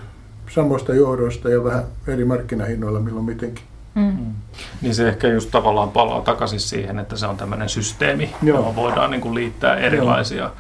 samoista 0.50 0.94
johdoista 0.94 1.48
ja 1.48 1.64
vähän 1.64 1.84
eri 2.06 2.24
markkinahinnoilla 2.24 3.00
milloin 3.00 3.24
mitenkin. 3.26 3.64
Mm. 3.94 4.16
Niin 4.82 4.94
se 4.94 5.08
ehkä 5.08 5.28
just 5.28 5.50
tavallaan 5.50 5.90
palaa 5.90 6.20
takaisin 6.20 6.60
siihen, 6.60 6.98
että 6.98 7.16
se 7.16 7.26
on 7.26 7.36
tämmöinen 7.36 7.68
systeemi, 7.68 8.34
Joo. 8.42 8.58
johon 8.58 8.76
voidaan 8.76 9.10
niin 9.10 9.20
kuin 9.20 9.34
liittää 9.34 9.76
erilaisia. 9.76 10.50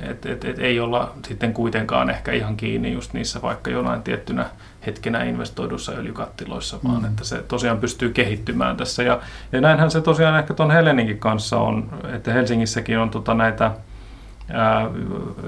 Et, 0.00 0.26
et, 0.26 0.44
et 0.44 0.58
ei 0.58 0.80
olla 0.80 1.12
sitten 1.28 1.52
kuitenkaan 1.54 2.10
ehkä 2.10 2.32
ihan 2.32 2.56
kiinni 2.56 2.92
just 2.92 3.12
niissä 3.12 3.42
vaikka 3.42 3.70
jonain 3.70 4.02
tiettynä 4.02 4.46
hetkenä 4.86 5.24
investoidussa 5.24 5.92
öljykattiloissa, 5.92 6.78
vaan 6.84 6.98
Mm. 7.02 7.04
että 7.04 7.24
se 7.24 7.42
tosiaan 7.48 7.78
pystyy 7.78 8.08
kehittymään 8.08 8.76
tässä. 8.76 9.02
Ja, 9.02 9.20
ja 9.52 9.60
näinhän 9.60 9.90
se 9.90 10.00
tosiaan 10.00 10.38
ehkä 10.38 10.54
tuon 10.54 10.70
Heleninkin 10.70 11.18
kanssa 11.18 11.58
on, 11.58 11.88
että 12.14 12.32
Helsingissäkin 12.32 12.98
on 12.98 13.10
tota 13.10 13.34
näitä 13.34 13.70
ää, 14.52 14.90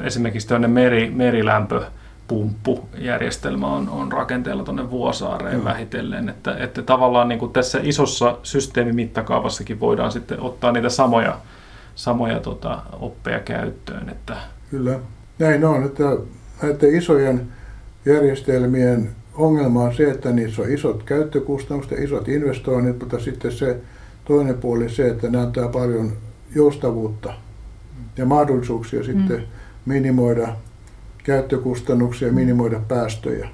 esimerkiksi 0.02 0.48
tämmöinen 0.48 0.70
meri, 0.70 1.10
merilämpöpumppujärjestelmä 1.10 3.66
on, 3.66 3.88
on 3.88 4.12
rakenteella 4.12 4.64
tuonne 4.64 4.90
Vuosaareen 4.90 5.54
Joo. 5.56 5.64
vähitellen, 5.64 6.28
että, 6.28 6.56
että 6.56 6.82
tavallaan 6.82 7.28
niin 7.28 7.38
kuin 7.38 7.52
tässä 7.52 7.80
isossa 7.82 8.38
systeemimittakaavassakin 8.42 9.80
voidaan 9.80 10.12
sitten 10.12 10.40
ottaa 10.40 10.72
niitä 10.72 10.88
samoja, 10.88 11.36
samoja 11.94 12.40
tota, 12.40 12.78
oppeja 13.00 13.40
käyttöön, 13.40 14.08
että 14.08 14.36
Kyllä. 14.70 14.98
Näin 15.38 15.64
on, 15.64 15.84
että 15.84 16.04
näiden 16.62 16.94
isojen 16.94 17.48
järjestelmien 18.06 19.10
ongelma 19.36 19.82
on 19.82 19.94
se, 19.94 20.10
että 20.10 20.32
niissä 20.32 20.62
on 20.62 20.70
isot 20.70 21.02
käyttökustannukset 21.02 21.98
ja 21.98 22.04
isot 22.04 22.28
investoinnit, 22.28 23.00
mutta 23.00 23.18
sitten 23.18 23.52
se 23.52 23.80
toinen 24.24 24.54
puoli 24.54 24.88
se, 24.88 25.08
että 25.08 25.28
ne 25.30 25.38
antaa 25.38 25.68
paljon 25.68 26.12
joustavuutta 26.54 27.32
ja 28.16 28.26
mahdollisuuksia 28.26 29.04
sitten 29.04 29.42
minimoida 29.86 30.48
käyttökustannuksia 31.24 32.28
ja 32.28 32.34
minimoida 32.34 32.80
päästöjä. 32.88 33.48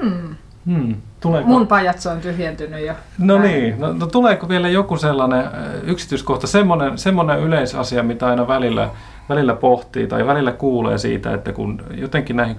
Hmm. 0.00 0.34
hmm, 0.66 0.94
tuleeko, 1.20 1.48
Mun 1.48 1.66
pajatso 1.66 2.10
on 2.10 2.20
tyhjentynyt 2.20 2.86
jo. 2.86 2.94
No 3.18 3.38
Näin. 3.38 3.50
niin, 3.50 3.80
no, 3.80 3.92
no 3.92 4.06
tuleeko 4.06 4.48
vielä 4.48 4.68
joku 4.68 4.96
sellainen 4.96 5.44
yksityiskohta, 5.84 6.46
semmoinen, 6.46 6.98
semmoinen 6.98 7.40
yleisasia, 7.40 8.02
mitä 8.02 8.26
aina 8.26 8.48
välillä, 8.48 8.90
välillä 9.28 9.54
pohtii 9.54 10.06
tai 10.06 10.26
välillä 10.26 10.52
kuulee 10.52 10.98
siitä, 10.98 11.34
että 11.34 11.52
kun 11.52 11.82
jotenkin 11.90 12.36
näihin 12.36 12.56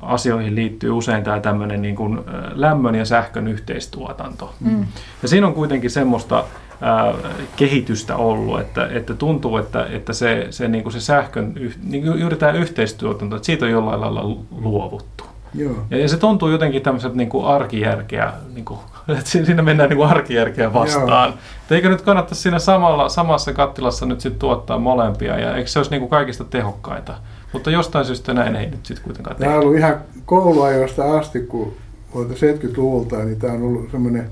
kaukolämpöasioihin 0.00 0.54
liittyy 0.54 0.90
usein 0.90 1.24
tämä 1.24 1.40
tämmöinen 1.40 1.82
niin 1.82 1.96
kuin 1.96 2.20
lämmön 2.54 2.94
ja 2.94 3.04
sähkön 3.04 3.48
yhteistuotanto. 3.48 4.54
Mm. 4.60 4.86
Ja 5.22 5.28
siinä 5.28 5.46
on 5.46 5.54
kuitenkin 5.54 5.90
semmoista 5.90 6.44
ää, 6.80 7.14
kehitystä 7.56 8.16
ollut, 8.16 8.60
että, 8.60 8.88
että 8.92 9.14
tuntuu, 9.14 9.56
että, 9.56 9.86
että 9.86 10.12
se, 10.12 10.46
se, 10.50 10.68
niin 10.68 10.82
kuin 10.82 10.92
se 10.92 11.00
sähkön, 11.00 11.54
niin 11.82 12.04
kuin 12.04 12.20
juuri 12.20 12.36
tämä 12.36 12.52
yhteistuotanto, 12.52 13.36
että 13.36 13.46
siitä 13.46 13.64
on 13.64 13.70
jollain 13.70 14.00
lailla 14.00 14.22
luovuttu. 14.50 15.24
Joo. 15.54 15.74
Ja, 15.90 15.98
ja 15.98 16.08
se 16.08 16.16
tuntuu 16.16 16.48
jotenkin 16.48 16.82
tämmöiseltä 16.82 17.16
niin 17.16 17.28
kuin 17.28 17.46
arkijärkeä, 17.46 18.32
niin 18.54 18.64
kuin, 18.64 18.80
että 19.08 19.30
si- 19.30 19.46
siinä 19.46 19.62
mennään 19.62 19.88
niin 19.88 19.96
kuin 19.96 20.08
arkijärkeä 20.08 20.72
vastaan. 20.72 21.28
Että 21.62 21.74
eikö 21.74 21.88
nyt 21.88 22.02
kannattaisi 22.02 22.42
siinä 22.42 22.58
samalla, 22.58 23.08
samassa 23.08 23.52
kattilassa 23.52 24.06
nyt 24.06 24.20
sitten 24.20 24.40
tuottaa 24.40 24.78
molempia, 24.78 25.38
ja 25.38 25.56
eikö 25.56 25.70
se 25.70 25.78
olisi 25.78 25.90
niin 25.90 26.00
kuin 26.00 26.10
kaikista 26.10 26.44
tehokkaita? 26.44 27.14
Mutta 27.52 27.70
jostain 27.70 28.04
syystä 28.04 28.34
näin 28.34 28.56
ei 28.56 28.70
nyt 28.70 28.86
sitten 28.86 29.04
kuitenkaan 29.04 29.36
Tämä 29.36 29.48
on 29.50 29.52
tehdä. 29.54 29.66
ollut 29.66 29.78
ihan 29.78 30.00
kouluajoista 30.26 31.18
asti, 31.18 31.40
kun 31.40 31.72
vuotta 32.14 32.34
70-luvulta, 32.34 33.16
niin 33.24 33.38
tämä 33.38 33.52
on 33.52 33.62
ollut 33.62 33.90
semmoinen 33.90 34.30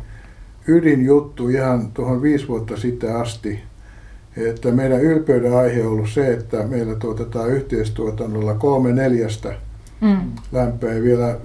ydinjuttu 0.69 1.49
ihan 1.49 1.91
tuohon 1.93 2.23
viisi 2.23 2.49
vuotta 2.49 2.77
sitten 2.77 3.17
asti. 3.17 3.61
Että 4.37 4.71
meidän 4.73 5.01
ylpeyden 5.01 5.57
aihe 5.57 5.83
on 5.87 5.93
ollut 5.93 6.09
se, 6.11 6.33
että 6.33 6.67
meillä 6.67 6.95
tuotetaan 6.95 7.51
yhteistuotannolla 7.51 8.55
kolme 8.55 8.93
neljästä 8.93 9.55
Mm. 10.01 10.17
lämpöä 10.53 10.95
ja 10.95 11.03
vielä 11.03 11.37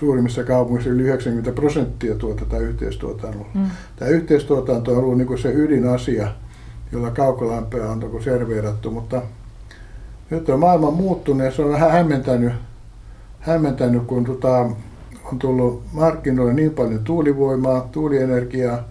suurimmissa 0.00 0.44
kaupungeissa 0.44 0.90
yli 0.90 1.02
90 1.02 1.52
prosenttia 1.52 2.14
tuotetaan 2.14 2.62
yhteistuotannolla. 2.62 3.48
Mm. 3.54 3.60
Tämä 3.96 4.10
yhteistuotanto 4.10 4.92
on 4.92 4.98
ollut 4.98 5.16
niin 5.18 5.26
kuin 5.26 5.38
se 5.38 5.52
ydinasia, 5.52 6.28
jolla 6.92 7.10
kaukolämpöä 7.10 7.90
on 7.90 7.98
niin 8.00 8.10
kuin 8.10 8.24
serveerattu, 8.24 8.90
mutta 8.90 9.22
nyt 10.30 10.48
on 10.48 10.60
maailma 10.60 10.90
muuttunut 10.90 11.44
ja 11.44 11.52
se 11.52 11.62
on 11.62 11.72
vähän 11.72 11.90
hämmentänyt, 11.90 12.52
hämmentänyt 13.40 14.02
kun 14.06 14.24
tota, 14.24 14.58
on 15.32 15.38
tullut 15.38 15.82
markkinoille 15.92 16.52
niin 16.52 16.70
paljon 16.70 17.04
tuulivoimaa, 17.04 17.88
tuulienergiaa, 17.92 18.84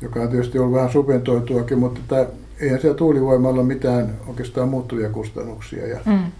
joka 0.00 0.20
on 0.20 0.28
tietysti 0.28 0.58
ollut 0.58 0.74
vähän 0.74 0.90
subventoituakin, 0.90 1.78
mutta 1.78 2.00
tämä, 2.08 2.26
eihän 2.60 2.80
siellä 2.80 2.96
tuulivoimalla 2.98 3.62
mitään 3.62 4.14
oikeastaan 4.26 4.68
muuttuvia 4.68 5.08
kustannuksia. 5.08 5.86
Ja, 5.86 5.98
Mm. 6.06 6.32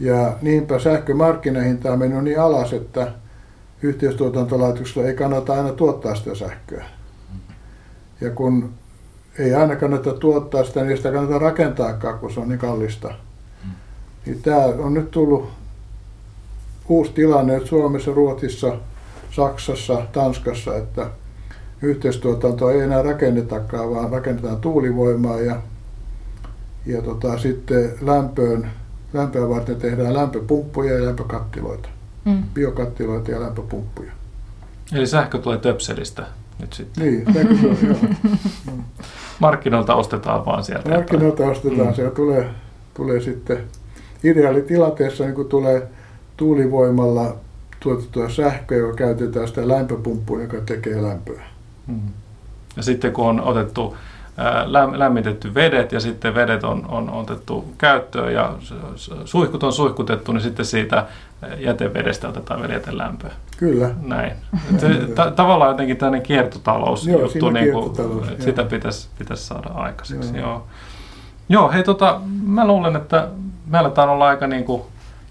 ja 0.00 0.32
niinpä 0.42 0.78
sähkömarkkinahinta 0.78 1.92
on 1.92 1.98
mennyt 1.98 2.24
niin 2.24 2.40
alas, 2.40 2.72
että 2.72 3.12
yhteistuotantolaitoksella 3.82 5.08
ei 5.08 5.14
kannata 5.14 5.52
aina 5.54 5.72
tuottaa 5.72 6.14
sitä 6.14 6.34
sähköä. 6.34 6.84
Ja 8.20 8.30
kun 8.30 8.70
ei 9.38 9.54
aina 9.54 9.76
kannata 9.76 10.12
tuottaa 10.12 10.64
sitä, 10.64 10.84
niin 10.84 10.96
sitä 10.96 11.12
kannata 11.12 11.38
rakentaakaan, 11.38 12.18
kun 12.18 12.32
se 12.32 12.40
on 12.40 12.48
niin 12.48 12.58
kallista. 12.58 13.14
Niin 14.26 14.42
tämä 14.42 14.58
on 14.64 14.94
nyt 14.94 15.10
tullut 15.10 15.50
uusi 16.88 17.12
tilanne, 17.12 17.56
että 17.56 17.68
Suomessa, 17.68 18.10
Ruotsissa, 18.12 18.76
Saksassa, 19.30 20.02
Tanskassa, 20.12 20.76
että 20.76 21.06
yhteistuotantoa 21.82 22.72
ei 22.72 22.80
enää 22.80 23.02
rakennetakaan, 23.02 23.90
vaan 23.90 24.10
rakennetaan 24.10 24.56
tuulivoimaa 24.60 25.40
ja, 25.40 25.56
ja 26.86 27.02
tota, 27.02 27.38
sitten 27.38 27.92
lämpöön, 28.00 28.70
lämpöä 29.12 29.48
varten 29.48 29.76
tehdään 29.76 30.14
lämpöpumppuja 30.14 30.94
ja 30.94 31.04
lämpökattiloita, 31.06 31.88
Mm. 32.24 32.42
biokattiloita 32.54 33.30
ja 33.30 33.40
lämpöpumppuja. 33.40 34.12
Eli 34.92 35.06
sähkö 35.06 35.38
tulee 35.38 35.58
töpselistä 35.58 36.26
nyt 36.58 36.72
sitten. 36.72 37.04
Niin, 37.04 37.24
se 37.32 37.66
on, 37.68 37.76
joo. 37.88 37.96
Markkinoilta 39.40 39.94
ostetaan 39.94 40.46
vaan 40.46 40.64
sieltä. 40.64 40.80
jotain. 40.88 41.00
Markkinoilta 41.00 41.46
ostetaan 41.46 41.88
Mm. 41.88 41.94
se 41.94 42.10
tulee, 42.10 42.50
tulee 42.94 43.20
sitten 43.20 43.58
ideaalitilanteessa 44.24 45.24
niin 45.24 45.34
kun 45.34 45.48
tulee 45.48 45.88
tuulivoimalla 46.36 47.34
tuotettua 47.80 48.28
sähköä, 48.28 48.78
joka 48.78 48.96
käytetään 48.96 49.48
sitä 49.48 49.68
lämpöpumppua, 49.68 50.42
joka 50.42 50.56
tekee 50.66 51.02
lämpöä. 51.02 51.42
Mm. 51.86 52.00
Ja 52.76 52.82
sitten 52.82 53.12
kun 53.12 53.26
on 53.26 53.40
otettu 53.40 53.96
lämmitetty 54.96 55.54
vedet 55.54 55.92
ja 55.92 56.00
sitten 56.00 56.34
vedet 56.34 56.64
on, 56.64 56.84
on 56.88 57.10
otettu 57.10 57.64
käyttöön 57.78 58.34
ja 58.34 58.54
suihkut 59.24 59.62
on 59.62 59.72
suihkutettu, 59.72 60.32
niin 60.32 60.42
sitten 60.42 60.66
siitä 60.66 61.06
jätevedestä 61.58 62.28
otetaan 62.28 62.60
vielä 62.60 62.74
jätelämpöä. 62.74 63.30
Kyllä. 63.56 63.90
Näin. 64.02 64.32
Ta- 65.14 65.30
tavallaan 65.30 65.70
jotenkin 65.70 65.96
tämmöinen 65.96 66.22
kiertotalous 66.22 67.06
Joo, 67.06 67.20
juttu, 67.20 67.46
on 67.46 67.54
niin 67.54 67.72
kuin, 67.72 67.84
kiertotalous, 67.84 68.28
että 68.28 68.42
joo. 68.42 68.44
sitä 68.44 68.64
pitäisi, 68.64 69.08
pitäisi 69.18 69.44
saada 69.44 69.68
aikaiseksi. 69.74 70.36
Joo. 70.36 70.46
Joo. 70.46 70.66
Joo, 71.48 71.72
hei 71.72 71.82
tota, 71.82 72.20
mä 72.42 72.66
luulen, 72.66 72.96
että 72.96 73.28
me 73.66 73.78
aletaan 73.78 74.08
olla 74.08 74.28
aika 74.28 74.46
niin 74.46 74.64
kuin 74.64 74.82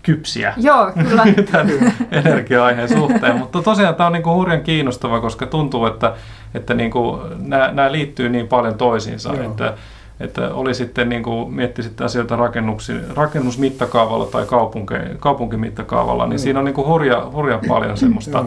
kypsiä 0.03 0.53
Joo, 0.57 0.91
kyllä. 0.91 1.23
tämän 1.51 1.69
energia-aiheen 2.11 2.89
suhteen, 2.89 3.37
mutta 3.37 3.61
tosiaan 3.61 3.95
tämä 3.95 4.07
on 4.07 4.13
niin 4.13 4.23
kuin 4.23 4.35
hurjan 4.35 4.61
kiinnostava, 4.61 5.21
koska 5.21 5.45
tuntuu, 5.45 5.85
että, 5.85 6.13
että 6.53 6.73
niin 6.73 6.91
kuin 6.91 7.21
nämä, 7.37 7.71
nämä 7.71 7.91
liittyy 7.91 8.29
niin 8.29 8.47
paljon 8.47 8.75
toisiinsa, 8.75 9.33
Joo. 9.33 9.43
että, 9.43 9.73
että 10.19 10.53
oli 10.53 10.73
sitten 10.73 11.09
niin 11.09 11.23
kuin 11.23 11.53
mietti 11.53 11.83
sitten 11.83 12.05
asioita 12.05 12.35
rakennuksi- 12.35 13.13
rakennusmittakaavalla 13.15 14.25
tai 14.25 14.45
kaupunki, 14.45 14.93
kaupunkimittakaavalla, 15.19 16.25
niin 16.25 16.31
Joo. 16.31 16.37
siinä 16.43 16.59
on 16.59 16.65
niin 16.65 16.75
kuin 16.75 16.87
hurja, 16.87 17.27
hurja 17.33 17.59
paljon 17.67 17.97
semmoista 18.07 18.45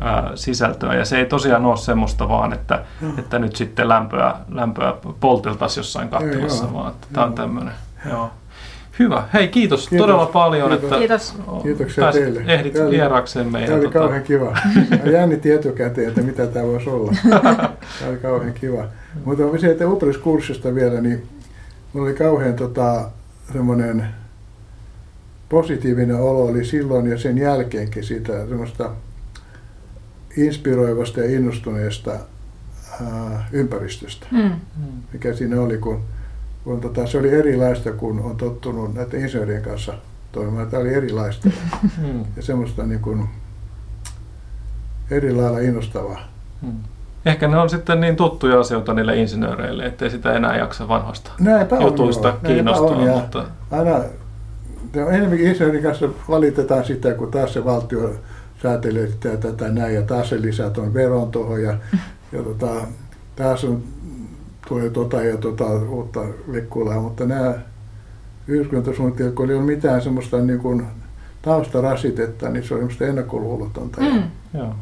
ää, 0.00 0.30
sisältöä. 0.34 0.94
Ja 0.94 1.04
se 1.04 1.18
ei 1.18 1.26
tosiaan 1.26 1.66
ole 1.66 1.76
semmoista 1.76 2.28
vaan, 2.28 2.52
että, 2.52 2.84
Joo. 3.02 3.12
että 3.18 3.38
nyt 3.38 3.56
sitten 3.56 3.88
lämpöä, 3.88 4.34
lämpöä 4.50 4.94
polteltaisiin 5.20 5.82
jossain 5.82 6.08
kattilassa, 6.08 6.64
joo. 6.64 6.74
vaan 6.74 6.90
että 6.90 7.06
tämä 7.12 7.26
on 7.26 7.32
tämmöinen. 7.34 7.72
Joo. 8.10 8.30
Hyvä. 8.98 9.22
Hei, 9.34 9.48
kiitos, 9.48 9.88
Kiitos. 9.88 10.06
todella 10.06 10.26
paljon, 10.26 10.68
Kiitos. 10.68 10.84
että 10.84 10.98
Kiitos. 10.98 11.34
Kiitoksia 11.62 12.04
pääsit, 12.04 12.22
teille. 12.24 12.42
ehdit 12.46 12.72
Tämä 12.72 12.84
oli- 12.86 12.94
vieraakseen 12.96 13.52
meidän. 13.52 13.68
Tämä 13.68 13.80
oli 13.80 13.88
tota- 13.88 13.92
kauhean 13.92 14.22
kiva. 14.22 14.56
Mä 15.04 15.10
jännitin 15.10 15.54
etukäteen, 15.54 16.08
että 16.08 16.20
mitä 16.22 16.46
tämä 16.46 16.66
voisi 16.66 16.90
olla. 16.90 17.12
Tämä 17.30 18.10
oli 18.10 18.16
kauhean 18.22 18.52
kiva. 18.52 18.84
Mutta 19.24 19.58
sieltä 19.58 19.84
Upris-kurssista 19.84 20.74
vielä, 20.74 21.00
niin 21.00 21.26
mulla 21.92 22.06
oli 22.06 22.14
kauhean 22.14 22.54
tota, 22.54 23.10
semmoinen 23.52 24.06
positiivinen 25.48 26.16
olo 26.16 26.44
oli 26.44 26.64
silloin 26.64 27.06
ja 27.06 27.18
sen 27.18 27.38
jälkeenkin 27.38 28.04
siitä 28.04 28.46
semmoista 28.48 28.90
inspiroivasta 30.36 31.20
ja 31.20 31.30
innostuneesta 31.30 32.10
ää, 33.02 33.48
ympäristöstä, 33.52 34.26
Mm. 34.30 34.50
mikä 35.12 35.34
siinä 35.34 35.60
oli, 35.60 35.78
kun, 35.78 36.00
kun 36.64 36.80
tota, 36.80 37.06
se 37.06 37.18
oli 37.18 37.28
erilaista, 37.30 37.92
kun 37.92 38.20
on 38.20 38.36
tottunut 38.36 38.94
näiden 38.94 39.20
insinöörien 39.20 39.62
kanssa 39.62 39.94
toimimaan. 40.32 40.70
Tämä 40.70 40.80
oli 40.80 40.94
erilaista 40.94 41.48
Mm, 42.02 42.24
ja 42.36 42.42
semmoista 42.42 42.86
niin 42.86 43.00
kuin 43.00 43.28
eri 45.10 45.32
lailla 45.32 45.58
innostavaa. 45.58 46.28
mm. 46.62 46.72
Ehkä 47.26 47.48
ne 47.48 47.56
on 47.58 47.70
sitten 47.70 48.00
niin 48.00 48.16
tuttuja 48.16 48.60
asioita 48.60 48.94
niille 48.94 49.16
insinööreille, 49.16 49.84
ettei 49.86 50.10
sitä 50.10 50.32
enää 50.32 50.56
jaksa 50.58 50.88
vanhasta 50.88 51.30
Näinpä 51.40 51.76
on, 51.76 51.82
jutuista. 51.82 52.28
Näinpä 52.28 52.48
kiinnostua. 52.48 52.90
on, 52.90 53.06
ja 53.06 53.12
mutta, 53.12 53.44
Aina 53.70 54.00
enemmänkin 55.10 55.46
insinöörin 55.48 55.82
kanssa 55.82 56.08
valitetaan 56.28 56.84
sitä, 56.84 57.14
kun 57.14 57.30
taas 57.30 57.52
se 57.52 57.64
valtio 57.64 58.14
säätelee 58.62 59.06
sitä 59.06 59.28
ja 59.28 59.36
tätä 59.36 59.68
näin, 59.68 59.94
ja 59.94 60.02
taas 60.02 60.28
se 60.28 60.42
lisää 60.42 60.70
tuon 60.70 60.94
veron 60.94 61.30
tuohon, 61.30 61.62
ja, 61.62 61.74
ja 62.32 62.42
tota, 62.42 62.70
taas 63.36 63.64
on, 63.64 63.82
tulee 64.68 64.90
tota 64.90 65.22
ja 65.22 65.36
tota 65.36 65.64
uutta 65.88 66.20
lekkulaa, 66.48 67.00
mutta 67.00 67.24
nämä 67.26 67.54
yhdyskuntasuunnitelmat, 68.48 69.34
kun 69.34 69.50
ei 69.50 69.56
ole 69.56 69.64
mitään 69.64 70.02
semmoista 70.02 70.36
niin 70.38 70.58
kuin 70.60 70.86
taustarasitetta, 71.42 72.48
niin 72.48 72.64
se 72.64 72.74
on 72.74 72.80
semmoista 72.80 73.04
ennakkoluulotonta. 73.04 74.04
ja- 74.04 74.10
Mm. 74.14 74.22
joo. 74.54 74.74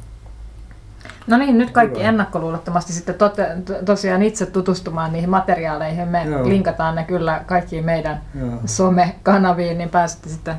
No 1.27 1.37
niin, 1.37 1.59
nyt 1.59 1.71
kaikki 1.71 1.99
Hyvä. 1.99 2.09
ennakkoluulottomasti 2.09 2.93
sitten 2.93 3.15
tote, 3.15 3.47
to, 3.65 3.75
tosiaan 3.85 4.23
itse 4.23 4.47
tutustumaan 4.47 5.13
niihin 5.13 5.31
materiaaleihin. 5.31 6.09
Me 6.09 6.25
Joo. 6.25 6.49
linkataan 6.49 6.95
ne 6.95 7.05
kyllä 7.05 7.43
kaikkiin 7.47 7.85
meidän 7.85 8.21
Joo. 8.41 8.51
somekanaviin, 8.67 9.79
niin 9.79 9.89
pääsette 9.91 10.29
sitten 10.29 10.55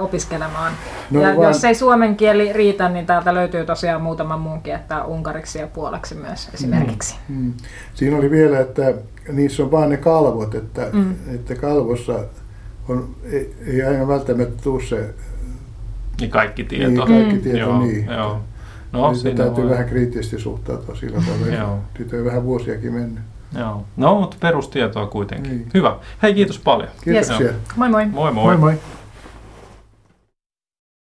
opiskelemaan. 0.00 0.72
No 1.10 1.20
ja 1.20 1.36
vaan- 1.36 1.48
jos 1.48 1.64
ei 1.64 1.74
suomen 1.74 2.16
kieli 2.16 2.52
riitä, 2.52 2.88
niin 2.88 3.06
täältä 3.06 3.34
löytyy 3.34 3.64
tosiaan 3.66 4.02
muutama 4.02 4.36
muunkin, 4.36 4.74
että 4.74 5.04
unkariksi 5.04 5.58
ja 5.58 5.66
puolaksi 5.66 6.14
myös 6.14 6.48
esimerkiksi. 6.54 7.16
Mm. 7.28 7.52
Siinä 7.94 8.16
oli 8.16 8.30
vielä, 8.30 8.60
että 8.60 8.94
niissä 9.32 9.62
on 9.62 9.70
vain 9.70 9.90
ne 9.90 9.96
kalvot, 9.96 10.54
että, 10.54 10.88
Mm. 10.92 10.98
mm. 11.00 11.34
että 11.34 11.54
kalvossa 11.54 12.14
on, 12.88 13.08
ei, 13.32 13.54
ei 13.66 13.82
aina 13.82 14.08
välttämättä 14.08 14.62
tule 14.62 14.82
se 14.82 15.14
Niin 16.20 16.30
kaikki 16.30 16.64
tieto. 16.64 16.88
niin, 16.88 16.98
kaikki 17.06 17.34
Mm. 17.34 17.40
tieto 17.40 17.58
Joo, 17.58 17.78
niin. 17.78 18.06
joo. 18.06 18.16
No, 18.28 18.40
No, 18.92 19.12
niin 19.24 19.36
täytyy 19.36 19.64
voi- 19.64 19.70
vähän 19.72 19.86
kriittisesti 19.88 20.38
suhtautua 20.38 20.94
sillä 20.94 21.18
tavalla. 21.26 21.54
Joo. 21.56 21.78
Nyt 21.98 22.12
on 22.12 22.24
vähän 22.24 22.44
vuosiakin 22.44 22.92
mennyt. 22.92 23.22
Joo. 23.58 23.84
No, 23.96 24.20
mutta 24.20 24.36
perustietoa 24.40 25.06
kuitenkin. 25.06 25.52
Niin. 25.52 25.68
Hyvä. 25.74 25.96
Hei, 26.22 26.34
kiitos 26.34 26.58
paljon. 26.58 26.88
Kiitoksia. 27.04 27.50
Moi 27.76 27.88
moi! 27.88 28.06
Moi 28.06 28.32
moi. 28.32 28.44
Moi 28.44 28.56
moi. 28.56 28.74